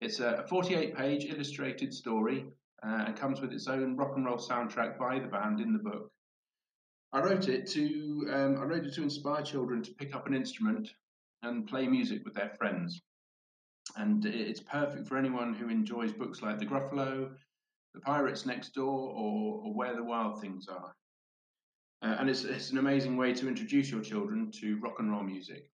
It's 0.00 0.20
a 0.20 0.44
48 0.48 0.96
page 0.96 1.24
illustrated 1.24 1.92
story 1.92 2.46
uh, 2.86 3.04
and 3.06 3.16
comes 3.16 3.40
with 3.40 3.52
its 3.52 3.66
own 3.66 3.96
rock 3.96 4.12
and 4.16 4.24
roll 4.24 4.38
soundtrack 4.38 4.98
by 4.98 5.18
the 5.18 5.26
band 5.26 5.60
in 5.60 5.72
the 5.72 5.78
book. 5.78 6.10
I 7.12 7.20
wrote 7.20 7.48
it 7.48 7.66
to 7.68 8.26
um, 8.32 8.58
I 8.58 8.64
wrote 8.64 8.84
it 8.84 8.94
to 8.94 9.02
inspire 9.02 9.42
children 9.42 9.82
to 9.82 9.92
pick 9.92 10.14
up 10.14 10.26
an 10.26 10.34
instrument 10.34 10.90
and 11.42 11.66
play 11.66 11.86
music 11.86 12.24
with 12.24 12.34
their 12.34 12.50
friends. 12.58 13.00
And 13.96 14.24
it's 14.26 14.60
perfect 14.60 15.06
for 15.06 15.16
anyone 15.16 15.54
who 15.54 15.68
enjoys 15.68 16.12
books 16.12 16.42
like 16.42 16.58
The 16.58 16.66
Gruffalo, 16.66 17.30
The 17.96 18.02
Pirates 18.02 18.44
Next 18.44 18.74
Door, 18.74 19.14
or, 19.14 19.62
or 19.64 19.72
Where 19.72 19.96
the 19.96 20.04
Wild 20.04 20.38
Things 20.38 20.68
Are. 20.68 20.94
Uh, 22.02 22.16
and 22.20 22.28
it's, 22.28 22.44
it's 22.44 22.70
an 22.70 22.76
amazing 22.76 23.16
way 23.16 23.32
to 23.32 23.48
introduce 23.48 23.90
your 23.90 24.02
children 24.02 24.50
to 24.60 24.78
rock 24.80 24.96
and 24.98 25.10
roll 25.10 25.22
music. 25.22 25.70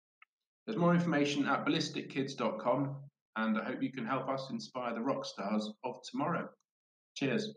There's 0.68 0.78
more 0.78 0.94
information 0.94 1.48
at 1.48 1.66
ballistickids.com, 1.66 2.96
and 3.38 3.58
I 3.58 3.64
hope 3.64 3.82
you 3.82 3.92
can 3.92 4.06
help 4.06 4.30
us 4.30 4.52
inspire 4.52 4.94
the 4.94 5.02
rock 5.02 5.26
stars 5.26 5.72
of 5.84 5.96
tomorrow. 6.12 6.48
Cheers. 7.16 7.56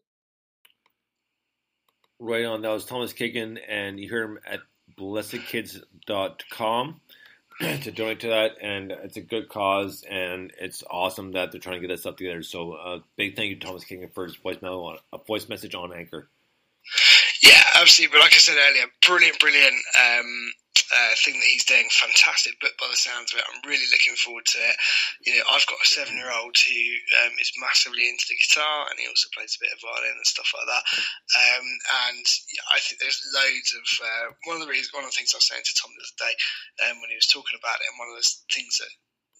Right 2.19 2.47
on. 2.47 2.63
That 2.63 2.71
was 2.71 2.87
Thomas 2.87 3.13
Kagan, 3.13 3.59
and 3.69 4.01
you 4.01 4.09
hear 4.09 4.25
him 4.25 4.39
at 4.47 4.61
ballistickids.com 4.99 7.01
to 7.61 7.93
donate 7.93 8.21
to 8.21 8.29
that. 8.29 8.53
And 8.61 8.91
it's 8.91 9.17
a 9.17 9.21
good 9.21 9.49
cause, 9.49 10.05
and 10.09 10.53
it's 10.61 10.83
awesome 10.91 11.33
that 11.33 11.53
they're 11.53 11.61
trying 11.61 11.81
to 11.81 11.87
get 11.87 11.93
that 11.93 12.01
stuff 12.01 12.17
together. 12.17 12.43
So, 12.43 12.73
uh, 12.73 12.99
big 13.17 13.37
thank 13.37 13.51
you 13.51 13.57
to 13.57 13.67
Thomas 13.67 13.85
King 13.85 14.09
for 14.15 14.25
his 14.25 14.37
voicemail, 14.37 14.85
on, 14.85 14.99
a 15.13 15.19
voice 15.19 15.49
message 15.49 15.75
on 15.75 15.93
Anchor. 15.93 16.29
Yeah, 17.43 17.63
absolutely. 17.75 18.19
But 18.19 18.25
like 18.25 18.35
I 18.35 18.39
said 18.39 18.57
earlier, 18.57 18.87
brilliant, 19.07 19.39
brilliant 19.39 19.75
um, 19.75 20.53
uh, 20.93 21.13
thing 21.25 21.41
that 21.41 21.53
he's 21.53 21.65
doing. 21.65 21.89
Fantastic 21.89 22.59
book 22.61 22.77
by 22.77 22.89
the 22.91 23.01
sounds 23.01 23.33
of 23.33 23.41
it. 23.41 23.49
I'm 23.49 23.65
really 23.65 23.89
looking 23.89 24.19
forward 24.21 24.45
to 24.53 24.59
it. 24.61 24.77
You 25.25 25.33
know, 25.39 25.47
I've 25.53 25.69
got 25.71 25.81
a 25.81 25.89
seven 25.89 26.17
year 26.19 26.33
old 26.33 26.53
who 26.53 26.83
um, 27.25 27.35
is 27.41 27.53
massively 27.57 28.09
into 28.09 28.27
the 28.29 28.41
guitar 28.41 28.89
and 28.91 28.99
he 29.01 29.09
also 29.09 29.33
plays 29.33 29.57
a 29.57 29.63
bit 29.63 29.73
of 29.73 29.85
violin 29.85 30.19
and 30.19 30.29
stuff 30.29 30.51
like 30.53 30.69
that. 30.69 30.85
Um, 31.39 31.67
and 32.11 32.27
I 32.75 32.79
think 32.83 33.01
there's 33.01 33.23
loads 33.33 33.71
of 33.73 33.87
uh, 34.03 34.27
one 34.45 34.61
of 34.61 34.65
the 34.67 34.71
reasons, 34.71 34.93
one 34.93 35.07
of 35.07 35.11
the 35.13 35.17
things 35.17 35.33
I 35.33 35.41
was 35.41 35.49
saying 35.49 35.65
to 35.65 35.79
Tom 35.79 35.93
the 35.95 36.05
other 36.05 36.21
day 36.29 36.35
um, 36.89 37.01
when 37.01 37.11
he 37.11 37.19
was 37.19 37.31
talking 37.31 37.57
about 37.57 37.81
it, 37.81 37.89
and 37.89 38.01
one 38.01 38.11
of 38.13 38.19
the 38.19 38.27
things 38.53 38.77
that 38.83 38.93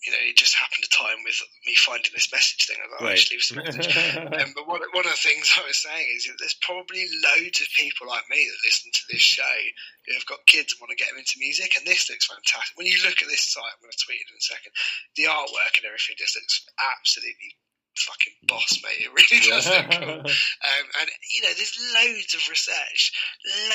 you 0.05 0.13
know, 0.13 0.21
it 0.21 0.37
just 0.37 0.53
happened 0.55 0.85
to 0.85 0.93
time 0.93 1.25
with 1.25 1.41
me 1.65 1.73
finding 1.81 2.13
this 2.13 2.29
message 2.29 2.69
thing. 2.69 2.77
I 2.77 2.85
was 2.85 2.93
like, 2.93 3.05
Right. 3.05 3.17
actually, 3.17 3.41
leave 3.41 3.49
some 3.49 3.61
message. 3.65 3.89
um, 4.45 4.53
but 4.53 4.69
one, 4.69 4.85
one 4.93 5.09
of 5.09 5.17
the 5.17 5.25
things 5.25 5.49
I 5.57 5.65
was 5.65 5.81
saying 5.81 6.07
is 6.13 6.29
that 6.29 6.37
there's 6.39 6.61
probably 6.61 7.09
loads 7.25 7.61
of 7.65 7.69
people 7.73 8.07
like 8.07 8.29
me 8.29 8.45
that 8.45 8.67
listen 8.69 8.93
to 8.93 9.05
this 9.09 9.25
show 9.25 9.57
who 10.05 10.13
have 10.13 10.29
got 10.29 10.45
kids 10.45 10.77
and 10.77 10.81
want 10.85 10.93
to 10.93 11.01
get 11.01 11.09
them 11.09 11.21
into 11.21 11.41
music, 11.41 11.73
and 11.81 11.89
this 11.89 12.13
looks 12.13 12.29
fantastic. 12.29 12.77
When 12.77 12.87
you 12.87 13.01
look 13.01 13.25
at 13.25 13.33
this 13.33 13.49
site, 13.49 13.65
I'm 13.65 13.81
going 13.81 13.97
to 13.97 14.05
tweet 14.05 14.21
it 14.21 14.29
in 14.29 14.37
a 14.37 14.45
second. 14.45 14.73
The 15.17 15.33
artwork 15.33 15.81
and 15.81 15.89
everything 15.89 16.21
just 16.21 16.37
looks 16.37 16.69
absolutely 16.77 17.57
fucking 17.99 18.35
boss, 18.47 18.81
mate. 18.83 19.07
It 19.07 19.13
really 19.15 19.41
does 19.43 19.67
look 19.67 19.91
cool. 19.91 20.23
Um, 20.65 20.87
and 21.01 21.09
you 21.35 21.43
know, 21.43 21.53
there's 21.55 21.77
loads 21.93 22.35
of 22.35 22.49
research, 22.49 23.13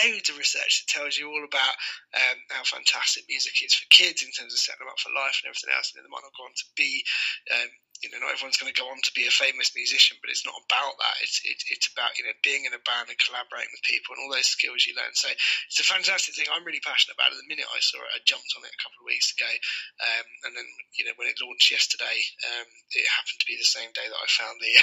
loads 0.03 0.29
of 0.29 0.37
research 0.37 0.83
that 0.83 0.91
tells 0.91 1.17
you 1.17 1.29
all 1.29 1.45
about 1.45 1.75
um, 2.17 2.37
how 2.49 2.63
fantastic 2.63 3.25
music 3.29 3.61
is 3.63 3.73
for 3.73 3.85
kids 3.89 4.23
in 4.23 4.31
terms 4.31 4.53
of 4.53 4.59
setting 4.59 4.81
them 4.81 4.91
up 4.91 4.99
for 4.99 5.13
life 5.13 5.39
and 5.43 5.49
everything 5.49 5.71
else. 5.75 5.93
And 5.93 6.01
they 6.03 6.09
might 6.09 6.25
not 6.25 6.35
go 6.35 6.49
on 6.49 6.55
to 6.55 6.65
be 6.75 7.05
um, 7.53 7.69
you 7.99 8.07
know, 8.07 8.23
not 8.23 8.31
everyone's 8.31 8.55
going 8.55 8.71
to 8.71 8.79
go 8.79 8.87
on 8.87 8.99
to 9.03 9.11
be 9.11 9.27
a 9.27 9.33
famous 9.33 9.75
musician, 9.75 10.15
but 10.23 10.31
it's 10.31 10.47
not 10.47 10.55
about 10.55 10.95
that. 11.03 11.19
It's 11.19 11.43
it, 11.43 11.59
it's 11.67 11.91
about 11.91 12.15
you 12.15 12.23
know 12.23 12.35
being 12.47 12.63
in 12.63 12.71
a 12.71 12.79
band 12.87 13.11
and 13.11 13.19
collaborating 13.19 13.75
with 13.75 13.83
people 13.83 14.15
and 14.15 14.23
all 14.23 14.31
those 14.31 14.47
skills 14.47 14.87
you 14.87 14.95
learn. 14.95 15.11
So 15.19 15.27
it's 15.27 15.83
a 15.83 15.87
fantastic 15.87 16.35
thing. 16.35 16.47
I'm 16.47 16.63
really 16.63 16.83
passionate 16.83 17.19
about 17.19 17.35
it. 17.35 17.43
The 17.43 17.51
minute 17.51 17.67
I 17.67 17.83
saw 17.83 17.99
it, 17.99 18.15
I 18.15 18.23
jumped 18.23 18.55
on 18.55 18.63
it 18.63 18.71
a 18.71 18.81
couple 18.81 19.03
of 19.03 19.09
weeks 19.11 19.35
ago, 19.35 19.51
um, 19.99 20.27
and 20.47 20.51
then 20.55 20.67
you 20.95 21.03
know 21.03 21.15
when 21.19 21.27
it 21.27 21.43
launched 21.43 21.75
yesterday, 21.75 22.17
um, 22.47 22.67
it 22.95 23.03
happened 23.19 23.39
to 23.43 23.49
be 23.49 23.59
the 23.59 23.67
same 23.67 23.91
day 23.91 24.07
that 24.07 24.23
I 24.23 24.27
found 24.31 24.55
the, 24.63 24.73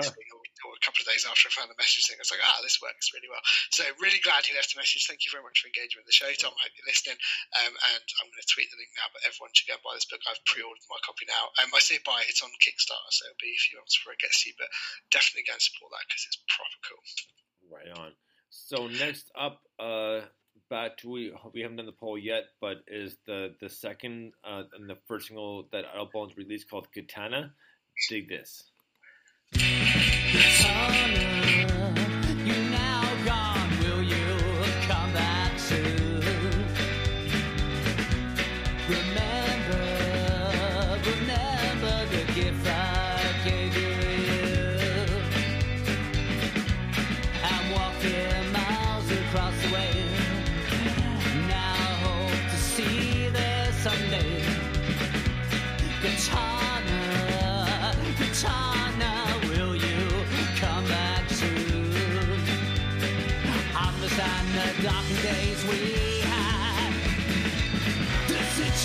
the 0.08 0.35
or, 0.66 0.74
a 0.74 0.82
couple 0.82 1.02
of 1.02 1.08
days 1.08 1.22
after 1.22 1.46
I 1.46 1.54
found 1.54 1.70
the 1.70 1.78
message 1.78 2.10
thing. 2.10 2.18
I 2.18 2.26
was 2.26 2.34
like, 2.34 2.42
ah, 2.42 2.58
this 2.60 2.82
works 2.82 3.14
really 3.14 3.30
well. 3.30 3.42
So 3.70 3.86
really 4.02 4.18
glad 4.22 4.46
you 4.50 4.58
left 4.58 4.74
a 4.74 4.80
message. 4.80 5.06
Thank 5.06 5.22
you 5.22 5.30
very 5.30 5.46
much 5.46 5.62
for 5.62 5.70
engaging 5.70 6.02
with 6.02 6.10
the 6.10 6.16
show, 6.16 6.28
Tom. 6.34 6.54
I 6.58 6.66
hope 6.66 6.74
you're 6.74 6.90
listening. 6.90 7.18
Um, 7.62 7.72
and 7.72 8.06
I'm 8.18 8.28
going 8.28 8.42
to 8.42 8.50
tweet 8.50 8.68
the 8.74 8.80
link 8.80 8.90
now, 8.98 9.08
but 9.14 9.22
everyone 9.22 9.54
should 9.54 9.70
go 9.70 9.78
and 9.78 9.86
buy 9.86 9.94
this 9.94 10.10
book. 10.10 10.22
I've 10.26 10.42
pre-ordered 10.44 10.90
my 10.90 10.98
copy 11.06 11.30
now. 11.30 11.54
Um, 11.62 11.70
I 11.70 11.80
say 11.80 12.02
buy 12.02 12.26
it. 12.26 12.30
It's 12.30 12.42
on 12.42 12.52
Kickstarter, 12.58 13.10
so 13.14 13.30
it'll 13.30 13.38
be 13.38 13.54
a 13.54 13.62
few 13.62 13.78
months 13.78 13.94
before 13.94 14.18
it 14.18 14.22
gets 14.22 14.42
to 14.42 14.50
you. 14.50 14.56
But 14.58 14.70
definitely 15.14 15.46
go 15.46 15.54
and 15.54 15.62
support 15.62 15.94
that 15.94 16.06
because 16.10 16.26
it's 16.26 16.42
proper 16.50 16.78
cool. 16.82 17.04
Right 17.70 17.92
on. 17.94 18.10
So 18.50 18.90
next 18.90 19.30
up, 19.38 19.62
uh, 19.78 20.26
back 20.70 20.98
we 21.04 21.32
haven't 21.62 21.76
done 21.76 21.86
the 21.86 21.92
poll 21.92 22.18
yet, 22.18 22.44
but 22.60 22.78
is 22.86 23.16
the 23.26 23.54
the 23.60 23.68
second 23.68 24.32
uh, 24.44 24.62
and 24.74 24.88
the 24.88 24.98
first 25.06 25.28
single 25.28 25.68
that 25.72 25.84
Idle 25.92 26.10
Bones 26.12 26.36
released 26.36 26.70
called 26.70 26.88
Katana. 26.92 27.52
Dig 28.08 28.28
this. 28.28 28.70
You 30.32 31.25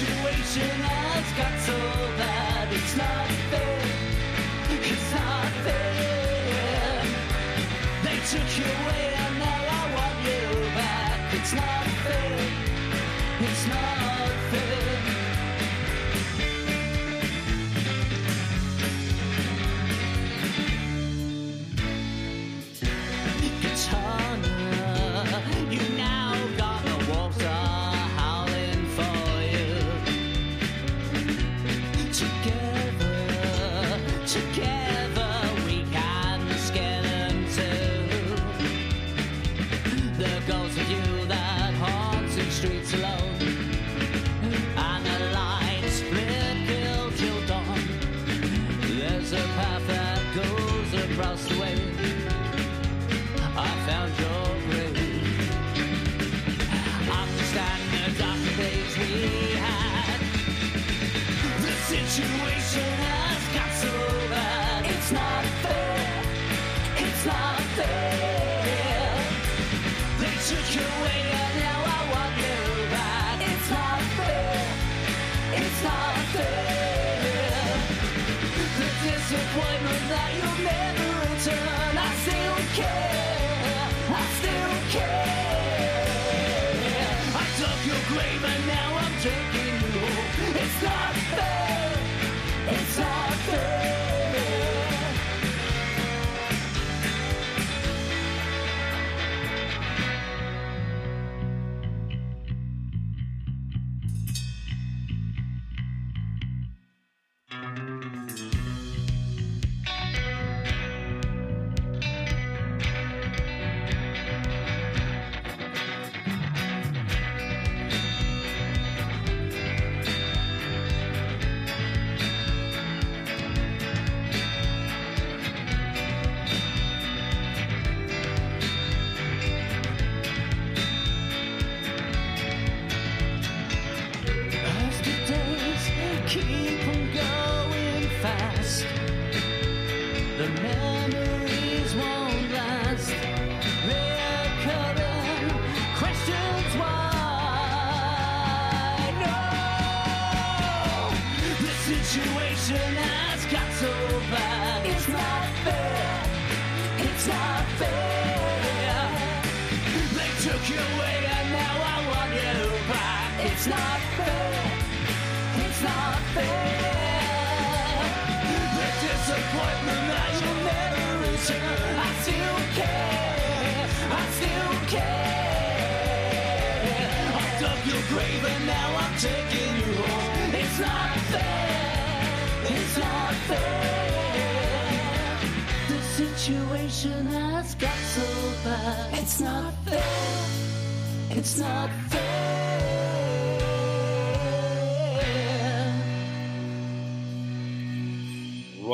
situation 0.02 0.70
has 0.82 1.28
got 1.38 1.60
so 1.60 1.78
bad, 2.18 2.74
it's 2.74 2.96
not 2.98 3.28
fair. 3.52 3.82
It's 4.92 5.12
not 5.14 5.52
fair. 5.66 7.04
They 8.06 8.18
took 8.32 8.50
you 8.58 8.66
away 8.82 9.06
and 9.24 9.36
now 9.38 9.62
I 9.78 9.84
want 9.96 10.18
you 10.28 10.42
back. 10.74 11.34
It's 11.36 11.54
not 11.54 11.86
fair. 12.04 12.51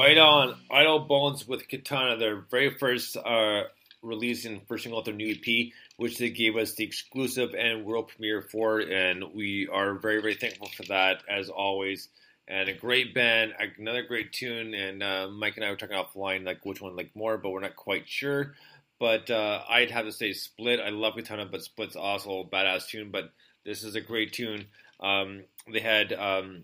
Right 0.07 0.17
on. 0.17 0.55
Idle 0.71 0.99
Bones 0.99 1.45
with 1.45 1.67
Katana, 1.67 2.15
their 2.15 2.37
very 2.49 2.69
first 2.69 3.17
uh, 3.17 3.63
release 4.01 4.45
and 4.45 4.65
first 4.65 4.83
single 4.83 4.99
of 4.99 5.05
their 5.05 5.13
new 5.13 5.35
EP, 5.35 5.73
which 5.97 6.17
they 6.17 6.29
gave 6.29 6.55
us 6.55 6.75
the 6.75 6.85
exclusive 6.85 7.53
and 7.53 7.83
world 7.83 8.07
premiere 8.07 8.41
for, 8.41 8.79
and 8.79 9.21
we 9.35 9.67
are 9.67 9.95
very, 9.95 10.21
very 10.21 10.35
thankful 10.35 10.69
for 10.69 10.83
that, 10.83 11.23
as 11.27 11.49
always. 11.49 12.07
And 12.47 12.69
a 12.69 12.73
great 12.73 13.13
band, 13.13 13.51
another 13.77 14.01
great 14.01 14.31
tune, 14.31 14.73
and 14.73 15.03
uh, 15.03 15.27
Mike 15.27 15.57
and 15.57 15.65
I 15.65 15.71
were 15.71 15.75
talking 15.75 15.97
offline, 15.97 16.45
like 16.45 16.65
which 16.65 16.79
one 16.79 16.95
like 16.95 17.13
more, 17.13 17.37
but 17.37 17.49
we're 17.49 17.59
not 17.59 17.75
quite 17.75 18.07
sure. 18.07 18.53
But 19.01 19.29
uh, 19.29 19.63
I'd 19.67 19.91
have 19.91 20.05
to 20.05 20.13
say 20.13 20.31
Split. 20.31 20.79
I 20.79 20.87
love 20.87 21.15
Katana, 21.17 21.47
but 21.47 21.63
Split's 21.63 21.97
also 21.97 22.39
a 22.39 22.45
badass 22.45 22.87
tune, 22.87 23.11
but 23.11 23.33
this 23.65 23.83
is 23.83 23.95
a 23.95 24.01
great 24.01 24.31
tune. 24.31 24.67
Um, 25.01 25.43
they 25.69 25.81
had 25.81 26.13
um, 26.13 26.63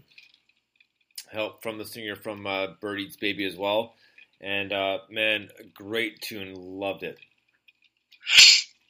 help 1.33 1.63
from 1.63 1.77
the 1.77 1.85
singer 1.85 2.15
from 2.15 2.45
uh, 2.45 2.67
Bird 2.79 2.99
Eats 2.99 3.17
Baby 3.17 3.45
as 3.45 3.57
well. 3.57 3.93
And 4.41 4.71
uh, 4.73 4.99
man, 5.09 5.49
great 5.73 6.21
tune. 6.21 6.53
Loved 6.55 7.03
it. 7.03 7.17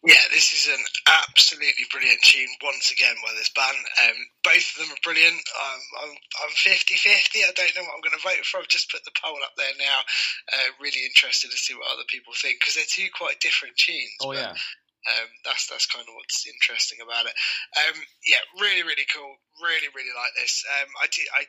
Yeah, 0.04 0.20
this 0.36 0.52
is 0.52 0.68
an 0.68 0.84
absolutely 1.08 1.88
brilliant 1.88 2.20
tune 2.28 2.52
once 2.60 2.92
again 2.92 3.16
by 3.24 3.32
this 3.40 3.48
band. 3.56 3.80
Um, 4.04 4.20
both 4.44 4.76
of 4.76 4.84
them 4.84 4.92
are 4.92 5.00
brilliant. 5.00 5.40
Um, 5.40 5.82
I'm 6.04 6.14
I'm 6.44 6.54
50 6.60 7.00
50. 7.00 7.40
I 7.40 7.56
don't 7.56 7.72
know 7.72 7.88
what 7.88 7.96
I'm 7.96 8.04
going 8.04 8.20
to 8.20 8.28
vote 8.28 8.44
for. 8.44 8.60
I've 8.60 8.68
just 8.68 8.92
put 8.92 9.00
the 9.08 9.16
poll 9.16 9.40
up 9.40 9.56
there 9.56 9.72
now. 9.80 10.04
Uh, 10.52 10.76
really 10.84 11.08
interested 11.08 11.56
to 11.56 11.56
see 11.56 11.72
what 11.72 11.88
other 11.88 12.04
people 12.12 12.36
think 12.36 12.60
because 12.60 12.76
they're 12.76 12.92
two 12.92 13.08
quite 13.16 13.40
different 13.40 13.80
tunes. 13.80 14.20
Oh, 14.20 14.36
but, 14.36 14.44
yeah. 14.44 14.60
Um, 15.04 15.30
that's 15.48 15.72
that's 15.72 15.88
kind 15.88 16.04
of 16.04 16.16
what's 16.20 16.48
interesting 16.52 17.00
about 17.00 17.24
it. 17.24 17.36
Um, 17.80 17.96
yeah, 18.28 18.44
really, 18.60 18.84
really 18.84 19.08
cool. 19.08 19.40
Really, 19.64 19.88
really 19.96 20.16
like 20.16 20.36
this. 20.36 20.68
Um, 20.68 20.92
I 21.00 21.08
did, 21.08 21.28
I, 21.32 21.48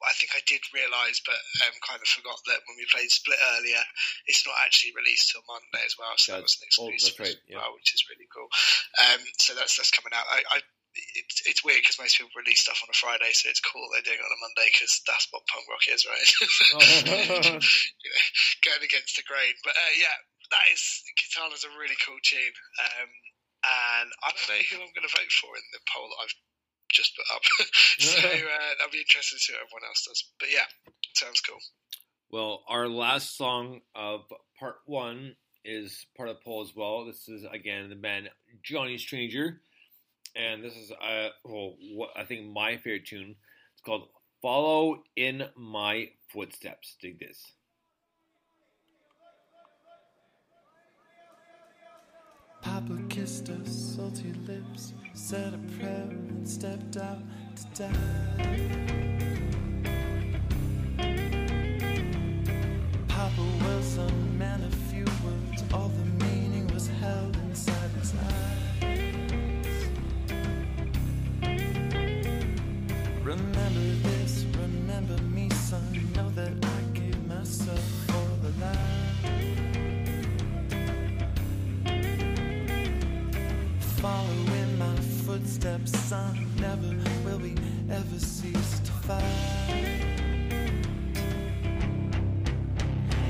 I 0.00 0.16
think 0.16 0.32
I 0.32 0.40
did 0.48 0.64
realise, 0.72 1.20
but 1.20 1.36
um, 1.66 1.76
kind 1.84 2.00
of 2.00 2.08
forgot 2.08 2.40
that 2.48 2.64
when 2.64 2.80
we 2.80 2.88
played 2.88 3.12
Split 3.12 3.36
earlier, 3.56 3.84
it's 4.24 4.48
not 4.48 4.56
actually 4.64 4.96
released 4.96 5.28
till 5.28 5.44
Monday 5.44 5.84
as 5.84 5.96
well. 6.00 6.16
So 6.16 6.36
that 6.36 6.44
was 6.44 6.56
an 6.56 6.72
oh, 6.80 6.88
exclusive 6.88 7.20
right, 7.20 7.36
as 7.36 7.52
well, 7.52 7.76
which 7.76 7.92
is 7.92 8.08
really 8.08 8.28
cool. 8.32 8.48
Um, 8.96 9.20
so 9.36 9.52
that's 9.52 9.76
that's 9.76 9.92
coming 9.92 10.16
out. 10.16 10.24
I, 10.24 10.40
I 10.56 10.58
it's, 10.90 11.42
it's 11.46 11.62
weird 11.62 11.84
because 11.84 12.02
most 12.02 12.18
people 12.18 12.34
release 12.34 12.66
stuff 12.66 12.82
on 12.82 12.90
a 12.90 12.96
Friday, 12.96 13.30
so 13.30 13.46
it's 13.46 13.62
cool 13.62 13.86
they're 13.92 14.06
doing 14.06 14.18
it 14.18 14.26
on 14.26 14.34
a 14.34 14.42
Monday 14.42 14.68
because 14.72 15.04
that's 15.06 15.28
what 15.30 15.46
punk 15.46 15.68
rock 15.70 15.84
is, 15.86 16.02
right? 16.08 16.28
you 16.40 17.46
know, 17.54 17.60
going 18.66 18.84
against 18.84 19.14
the 19.14 19.26
grain. 19.28 19.54
But 19.62 19.78
uh, 19.78 19.94
yeah, 20.00 20.16
that 20.50 20.66
is 20.74 20.82
Katana's 21.14 21.68
a 21.68 21.72
really 21.78 21.96
cool 22.02 22.18
tune, 22.24 22.56
um, 22.82 23.10
and 23.62 24.08
I 24.24 24.28
don't 24.34 24.50
know 24.50 24.64
who 24.66 24.82
I'm 24.82 24.94
going 24.96 25.06
to 25.06 25.14
vote 25.14 25.30
for 25.30 25.54
in 25.54 25.66
the 25.70 25.84
poll 25.86 26.10
that 26.10 26.20
I've 26.26 26.38
just 26.92 27.16
put 27.16 27.26
up. 27.34 27.42
so 27.98 28.28
uh, 28.28 28.30
I'll 28.82 28.90
be 28.90 28.98
interested 28.98 29.36
to 29.36 29.40
see 29.40 29.52
what 29.52 29.62
everyone 29.62 29.88
else 29.88 30.06
does. 30.06 30.24
But 30.38 30.48
yeah, 30.52 30.92
sounds 31.14 31.40
cool. 31.40 31.58
Well, 32.30 32.62
our 32.68 32.88
last 32.88 33.36
song 33.36 33.80
of 33.94 34.22
part 34.58 34.76
one 34.86 35.34
is 35.64 36.06
part 36.16 36.28
of 36.28 36.36
the 36.36 36.42
poll 36.44 36.62
as 36.62 36.74
well. 36.74 37.04
This 37.04 37.28
is 37.28 37.44
again 37.50 37.88
the 37.88 37.96
band 37.96 38.30
Johnny 38.62 38.98
Stranger, 38.98 39.60
and 40.36 40.62
this 40.62 40.76
is 40.76 40.92
uh, 40.92 41.28
well, 41.44 41.74
what 41.94 42.10
I 42.16 42.24
think 42.24 42.46
my 42.52 42.76
favorite 42.76 43.06
tune. 43.06 43.34
It's 43.72 43.82
called 43.84 44.08
"Follow 44.42 45.02
in 45.16 45.44
My 45.56 46.10
Footsteps." 46.32 46.96
Dig 47.00 47.18
this. 47.18 47.52
Papa 52.62 52.98
kissed 53.08 53.48
her 53.48 53.64
salty 53.64 54.32
lips, 54.46 54.92
said 55.14 55.54
a 55.54 55.58
prayer, 55.58 55.58
and 55.58 55.69
stepped 56.60 56.96
out 56.98 57.18
to 57.56 57.64
die. 57.82 57.94
Papa 63.08 63.44
was 63.64 63.96
a 63.96 64.12
man 64.36 64.62
of 64.64 64.74
few 64.90 65.06
words, 65.24 65.64
all 65.72 65.88
the 65.88 66.04
meaning 66.26 66.66
was 66.74 66.86
held 66.86 67.34
inside 67.36 67.90
his 67.98 68.12
eyes. 68.12 69.88
Remember 73.22 73.86
this, 74.02 74.44
remember 74.58 75.16
me, 75.34 75.48
son. 75.48 75.82
Know 76.14 76.28
that 76.28 76.52
I 76.62 76.82
gave 76.92 77.26
myself 77.26 77.80
for 78.06 78.28
the 78.42 78.52
light. 78.60 79.30
Follow 84.02 84.54
in 84.60 84.78
my 84.78 84.96
footsteps, 85.24 85.98
son. 85.98 86.49
Ever 87.92 88.20
cease 88.20 88.78
to 88.84 88.92
fight. 88.92 89.24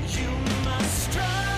You 0.07 0.29
must 0.63 1.11
strive 1.11 1.50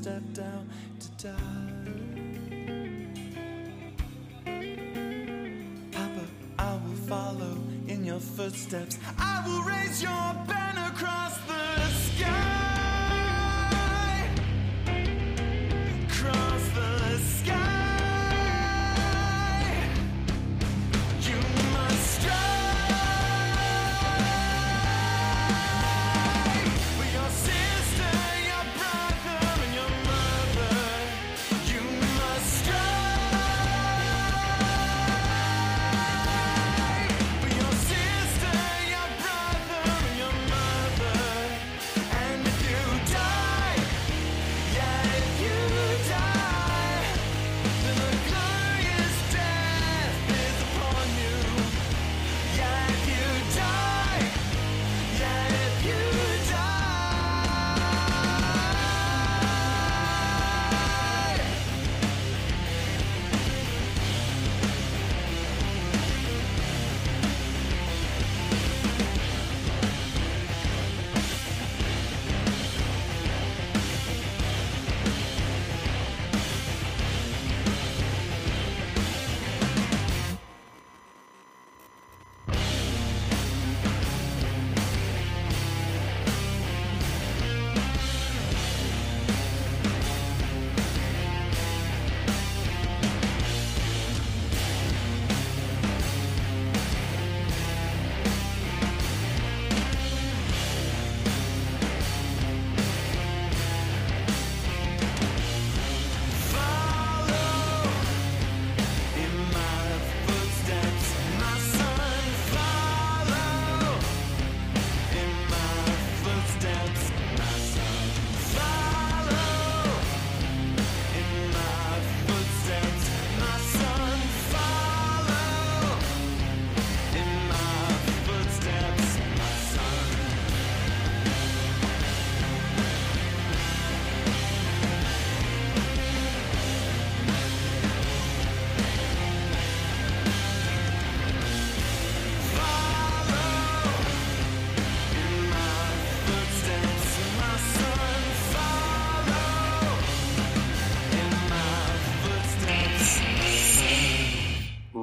step 0.00 0.22
down 0.32 0.66
to 0.98 1.26
die. 1.26 1.90
Papa, 5.92 6.24
I 6.58 6.72
will 6.72 6.96
follow 7.06 7.58
in 7.86 8.04
your 8.06 8.20
footsteps. 8.20 8.98
I 9.18 9.42
will 9.46 9.62
raise 9.62 10.02
your 10.02 10.34
banner. 10.46 10.69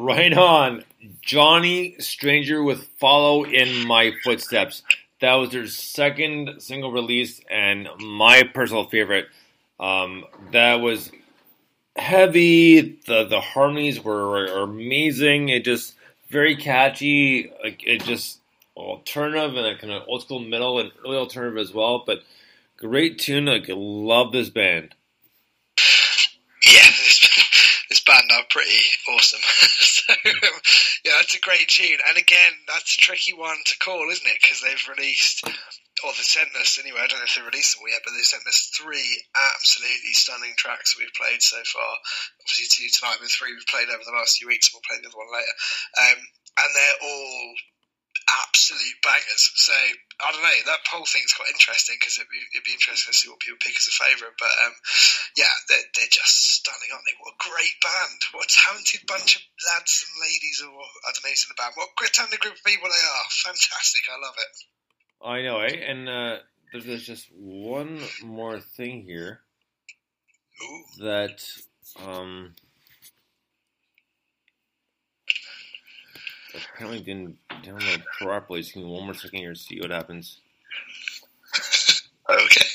Right 0.07 0.31
on. 0.31 0.85
Johnny 1.21 1.97
Stranger 1.99 2.63
with 2.63 2.87
Follow 2.97 3.43
in 3.43 3.85
My 3.85 4.13
Footsteps. 4.23 4.81
That 5.19 5.33
was 5.33 5.49
their 5.49 5.67
second 5.67 6.61
single 6.61 6.93
release 6.93 7.41
and 7.51 7.89
my 7.99 8.43
personal 8.43 8.85
favorite. 8.85 9.25
Um, 9.81 10.23
that 10.53 10.75
was 10.75 11.11
heavy. 11.97 13.01
The 13.05 13.25
the 13.25 13.41
harmonies 13.41 14.01
were, 14.01 14.29
were 14.29 14.45
amazing. 14.45 15.49
It 15.49 15.65
just 15.65 15.95
very 16.29 16.55
catchy. 16.55 17.51
Like 17.61 17.85
it 17.85 18.01
just 18.05 18.39
alternative 18.77 19.57
and 19.57 19.65
a 19.65 19.77
kind 19.77 19.91
of 19.91 20.03
old 20.07 20.21
school 20.21 20.39
metal 20.39 20.79
and 20.79 20.89
early 21.05 21.17
alternative 21.17 21.57
as 21.57 21.73
well. 21.73 22.03
But 22.05 22.19
great 22.77 23.19
tune. 23.19 23.47
Like 23.47 23.69
I 23.69 23.73
love 23.75 24.31
this 24.31 24.49
band. 24.49 24.95
yeah, 26.65 26.85
this, 26.85 27.85
this 27.89 27.99
band 28.05 28.23
are 28.37 28.53
pretty 28.53 28.83
awesome. 29.09 29.41
so, 29.43 30.13
yeah, 31.03 31.17
that's 31.17 31.35
a 31.35 31.41
great 31.41 31.67
tune. 31.67 31.97
And 32.07 32.17
again, 32.17 32.53
that's 32.67 32.95
a 32.95 33.03
tricky 33.03 33.33
one 33.33 33.57
to 33.65 33.75
call, 33.79 34.09
isn't 34.09 34.27
it? 34.27 34.37
Because 34.41 34.61
they've 34.61 34.93
released, 34.93 35.41
or 36.05 36.13
they 36.13 36.25
sent 36.25 36.53
us 36.55 36.77
anyway. 36.77 37.01
I 37.01 37.07
don't 37.07 37.19
know 37.19 37.29
if 37.29 37.35
they 37.35 37.41
released 37.41 37.75
them 37.75 37.89
yet, 37.89 38.05
but 38.05 38.13
they 38.13 38.23
sent 38.23 38.45
us 38.45 38.69
three 38.77 39.23
absolutely 39.33 40.13
stunning 40.13 40.53
tracks 40.57 40.93
that 40.93 41.01
we've 41.01 41.19
played 41.19 41.41
so 41.41 41.57
far. 41.65 41.91
Obviously, 42.45 42.69
two 42.69 42.89
tonight, 42.93 43.17
but 43.19 43.33
three 43.33 43.57
we've 43.57 43.73
played 43.73 43.89
over 43.89 44.05
the 44.05 44.15
last 44.15 44.37
few 44.37 44.47
weeks, 44.47 44.69
and 44.69 44.77
we'll 44.77 44.87
play 44.87 45.01
the 45.01 45.09
other 45.09 45.19
one 45.19 45.33
later. 45.33 45.55
Um, 45.97 46.19
and 46.57 46.69
they're 46.73 47.01
all 47.01 47.45
absolute 48.45 48.97
bangers. 49.03 49.43
So 49.55 49.77
I 50.17 50.33
don't 50.33 50.41
know. 50.41 50.59
That 50.65 50.81
poll 50.89 51.05
thing's 51.05 51.37
quite 51.37 51.53
interesting 51.53 51.93
because 52.01 52.17
it'd 52.17 52.33
be, 52.33 52.41
it'd 52.57 52.65
be 52.65 52.73
interesting 52.73 53.13
to 53.13 53.17
see 53.17 53.29
what 53.29 53.37
people 53.37 53.61
pick 53.61 53.77
as 53.77 53.85
a 53.85 53.93
favourite. 53.93 54.33
But 54.41 54.49
um, 54.65 54.73
yeah, 55.37 55.53
they're, 55.69 55.87
they're 55.93 56.09
just 56.09 56.57
stunning, 56.57 56.89
aren't 56.89 57.05
they? 57.05 57.13
What 57.21 57.37
a 57.37 57.45
great 57.45 57.77
band! 57.85 58.19
What 58.33 58.49
a 58.49 58.55
talented 58.65 59.05
bunch 59.05 59.37
of 59.37 59.43
lads 59.61 59.93
and 60.09 60.17
ladies, 60.25 60.57
or 60.65 60.73
I 60.73 61.13
don't 61.13 61.21
know 61.21 61.29
who's 61.29 61.45
in 61.45 61.53
the 61.53 61.61
band. 61.61 61.77
What 61.77 61.93
a 61.93 61.99
great 62.01 62.17
talented 62.17 62.41
group 62.41 62.57
of 62.57 62.65
people 62.65 62.89
they 62.89 63.05
are. 63.05 63.25
Fantastic. 63.45 64.03
I 64.09 64.17
love 64.17 64.37
it. 64.41 64.55
I 65.21 65.37
know, 65.45 65.57
eh? 65.61 65.77
And 65.85 66.01
uh, 66.09 66.35
there's, 66.73 66.85
there's 66.85 67.05
just 67.05 67.29
one 67.37 68.01
more 68.25 68.57
thing 68.59 69.05
here 69.05 69.45
that 70.99 71.45
um, 72.01 72.57
apparently 76.73 76.99
didn't 77.01 77.37
download 77.63 78.03
properly. 78.19 78.63
So 78.63 78.75
give 78.75 78.83
me 78.83 78.89
one 78.89 79.05
more 79.05 79.13
second 79.13 79.39
here 79.39 79.53
to 79.53 79.59
see 79.59 79.79
what 79.79 79.91
happens. 79.91 80.39
okay. 82.29 82.65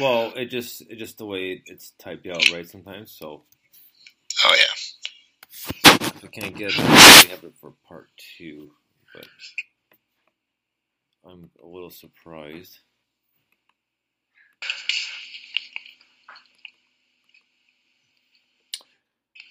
Well, 0.00 0.32
it 0.36 0.46
just 0.46 0.82
it 0.90 0.96
just 0.96 1.18
the 1.18 1.26
way 1.26 1.62
it's 1.66 1.90
typed 1.98 2.26
out, 2.26 2.50
right? 2.50 2.68
Sometimes, 2.68 3.10
so 3.12 3.42
Oh 4.46 4.56
yeah. 4.56 5.92
if 6.06 6.24
I 6.24 6.26
can't 6.28 6.56
get 6.56 6.70
it, 6.70 6.78
we 6.78 7.30
have 7.30 7.44
it 7.44 7.54
for 7.60 7.72
part 7.88 8.08
two, 8.38 8.70
but 9.14 9.26
I'm 11.24 11.50
a 11.62 11.66
little 11.66 11.90
surprised. 11.90 12.78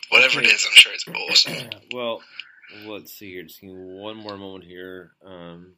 Whatever 0.10 0.42
it 0.42 0.46
is, 0.46 0.66
I'm 0.70 0.76
sure 0.76 0.94
it's 0.94 1.08
awesome. 1.08 1.70
well, 1.92 2.22
let's 2.86 3.14
see 3.14 3.32
here. 3.32 3.44
Just 3.44 3.62
give 3.62 3.70
me 3.70 3.76
one 3.76 4.18
more 4.18 4.38
moment 4.38 4.66
here. 4.66 5.12
Um, 5.26 5.74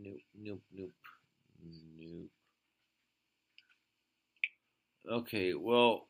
nope, 0.00 0.20
nope, 0.40 0.62
nope, 0.72 0.90
nope. 1.98 2.30
Okay, 5.10 5.54
well, 5.54 6.06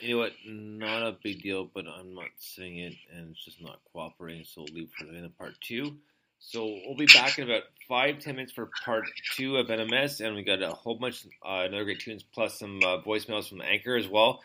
you 0.00 0.14
know 0.14 0.18
what? 0.18 0.32
Not 0.46 1.02
a 1.06 1.16
big 1.22 1.42
deal, 1.42 1.70
but 1.72 1.86
I'm 1.86 2.14
not 2.14 2.30
seeing 2.38 2.78
it, 2.78 2.94
and 3.14 3.30
it's 3.30 3.44
just 3.44 3.62
not 3.62 3.80
cooperating. 3.92 4.44
So 4.44 4.62
we'll 4.62 4.74
leave 4.74 4.90
for 4.98 5.04
the 5.04 5.12
end 5.12 5.26
of 5.26 5.38
part 5.38 5.54
two. 5.60 5.96
So 6.40 6.64
we'll 6.86 6.96
be 6.96 7.06
back 7.06 7.38
in 7.38 7.44
about 7.44 7.64
five 7.86 8.18
ten 8.18 8.36
minutes 8.36 8.52
for 8.52 8.70
part 8.84 9.04
two 9.36 9.58
of 9.58 9.66
NMS, 9.66 10.24
and 10.24 10.34
we 10.34 10.42
got 10.42 10.62
a 10.62 10.70
whole 10.70 10.96
bunch 10.96 11.26
uh, 11.44 11.64
another 11.66 11.84
great 11.84 12.00
tunes 12.00 12.22
plus 12.22 12.58
some 12.58 12.80
uh, 12.82 13.02
voicemails 13.02 13.48
from 13.48 13.60
Anchor 13.60 13.94
as 13.94 14.08
well. 14.08 14.40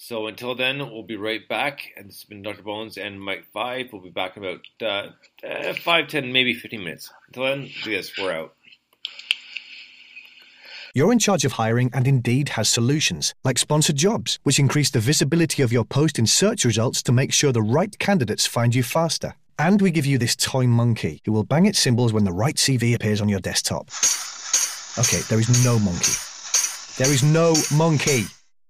So 0.00 0.28
until 0.28 0.54
then, 0.54 0.78
we'll 0.78 1.02
be 1.02 1.16
right 1.16 1.46
back. 1.48 1.80
And 1.96 2.08
this 2.08 2.20
has 2.20 2.24
been 2.24 2.42
Dr. 2.42 2.62
Bones 2.62 2.96
and 2.96 3.20
Mike 3.20 3.44
Five. 3.52 3.88
We'll 3.92 4.00
be 4.00 4.10
back 4.10 4.36
in 4.36 4.44
about 4.44 4.60
uh, 4.80 5.46
uh, 5.46 5.74
five, 5.74 6.06
ten, 6.06 6.32
maybe 6.32 6.54
fifteen 6.54 6.84
minutes. 6.84 7.10
Until 7.26 7.44
then, 7.44 7.68
yes, 7.84 8.12
we're 8.16 8.32
out. 8.32 8.54
You're 10.94 11.12
in 11.12 11.18
charge 11.18 11.44
of 11.44 11.52
hiring, 11.52 11.90
and 11.92 12.06
Indeed 12.06 12.50
has 12.50 12.68
solutions 12.68 13.34
like 13.42 13.58
sponsored 13.58 13.96
jobs, 13.96 14.38
which 14.44 14.60
increase 14.60 14.88
the 14.88 15.00
visibility 15.00 15.62
of 15.62 15.72
your 15.72 15.84
post 15.84 16.18
in 16.18 16.26
search 16.26 16.64
results 16.64 17.02
to 17.02 17.12
make 17.12 17.32
sure 17.32 17.52
the 17.52 17.60
right 17.60 17.98
candidates 17.98 18.46
find 18.46 18.74
you 18.74 18.84
faster. 18.84 19.34
And 19.58 19.82
we 19.82 19.90
give 19.90 20.06
you 20.06 20.16
this 20.16 20.36
toy 20.36 20.68
monkey 20.68 21.20
who 21.24 21.32
will 21.32 21.42
bang 21.42 21.66
its 21.66 21.80
cymbals 21.80 22.12
when 22.12 22.24
the 22.24 22.32
right 22.32 22.54
CV 22.54 22.94
appears 22.94 23.20
on 23.20 23.28
your 23.28 23.40
desktop. 23.40 23.88
Okay, 24.96 25.20
there 25.28 25.40
is 25.40 25.64
no 25.64 25.80
monkey. 25.80 26.12
There 26.96 27.12
is 27.12 27.24
no 27.24 27.54
monkey. 27.76 28.26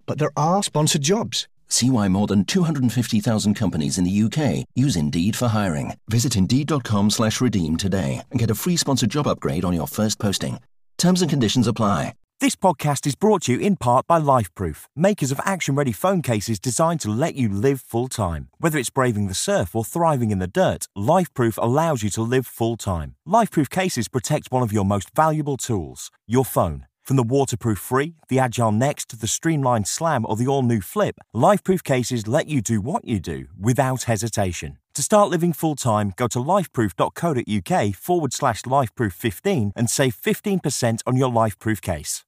But 0.08 0.18
there 0.18 0.32
are 0.36 0.62
sponsored 0.62 1.02
jobs. 1.02 1.46
See 1.68 1.90
why 1.90 2.08
more 2.08 2.26
than 2.26 2.46
250,000 2.46 3.54
companies 3.54 3.98
in 3.98 4.04
the 4.04 4.22
UK 4.22 4.64
use 4.74 4.96
Indeed 4.96 5.36
for 5.36 5.48
hiring. 5.48 5.92
Visit 6.08 6.34
Indeed.com 6.34 7.10
slash 7.10 7.40
redeem 7.42 7.76
today 7.76 8.22
and 8.30 8.40
get 8.40 8.50
a 8.50 8.54
free 8.54 8.76
sponsored 8.76 9.10
job 9.10 9.26
upgrade 9.26 9.66
on 9.66 9.74
your 9.74 9.86
first 9.86 10.18
posting. 10.18 10.58
Terms 10.96 11.20
and 11.20 11.30
conditions 11.30 11.68
apply. 11.68 12.14
This 12.40 12.54
podcast 12.54 13.04
is 13.04 13.16
brought 13.16 13.42
to 13.42 13.52
you 13.52 13.58
in 13.58 13.76
part 13.76 14.06
by 14.06 14.20
Lifeproof, 14.20 14.84
makers 14.94 15.32
of 15.32 15.40
action 15.44 15.74
ready 15.74 15.90
phone 15.90 16.22
cases 16.22 16.60
designed 16.60 17.00
to 17.00 17.10
let 17.10 17.34
you 17.34 17.48
live 17.48 17.80
full 17.80 18.06
time. 18.06 18.48
Whether 18.58 18.78
it's 18.78 18.90
braving 18.90 19.26
the 19.26 19.34
surf 19.34 19.74
or 19.74 19.84
thriving 19.84 20.30
in 20.30 20.38
the 20.38 20.46
dirt, 20.46 20.86
Lifeproof 20.96 21.58
allows 21.60 22.04
you 22.04 22.10
to 22.10 22.22
live 22.22 22.46
full 22.46 22.76
time. 22.76 23.16
Lifeproof 23.26 23.68
cases 23.68 24.08
protect 24.08 24.52
one 24.52 24.62
of 24.62 24.72
your 24.72 24.84
most 24.84 25.14
valuable 25.14 25.56
tools, 25.56 26.12
your 26.28 26.44
phone. 26.44 26.86
From 27.08 27.16
the 27.16 27.34
waterproof 27.36 27.78
free, 27.78 28.16
the 28.28 28.38
agile 28.38 28.70
next, 28.70 29.18
the 29.18 29.26
streamlined 29.26 29.86
slam, 29.86 30.26
or 30.28 30.36
the 30.36 30.46
all 30.46 30.60
new 30.60 30.82
flip, 30.82 31.18
Lifeproof 31.34 31.82
cases 31.82 32.28
let 32.28 32.48
you 32.48 32.60
do 32.60 32.82
what 32.82 33.02
you 33.02 33.18
do 33.18 33.46
without 33.58 34.02
hesitation. 34.02 34.76
To 34.92 35.00
start 35.00 35.30
living 35.30 35.54
full 35.54 35.74
time, 35.74 36.12
go 36.16 36.28
to 36.28 36.38
lifeproof.co.uk 36.38 37.94
forward 37.94 38.34
slash 38.34 38.60
lifeproof15 38.64 39.72
and 39.74 39.88
save 39.88 40.20
15% 40.20 41.00
on 41.06 41.16
your 41.16 41.30
Lifeproof 41.30 41.80
case. 41.80 42.26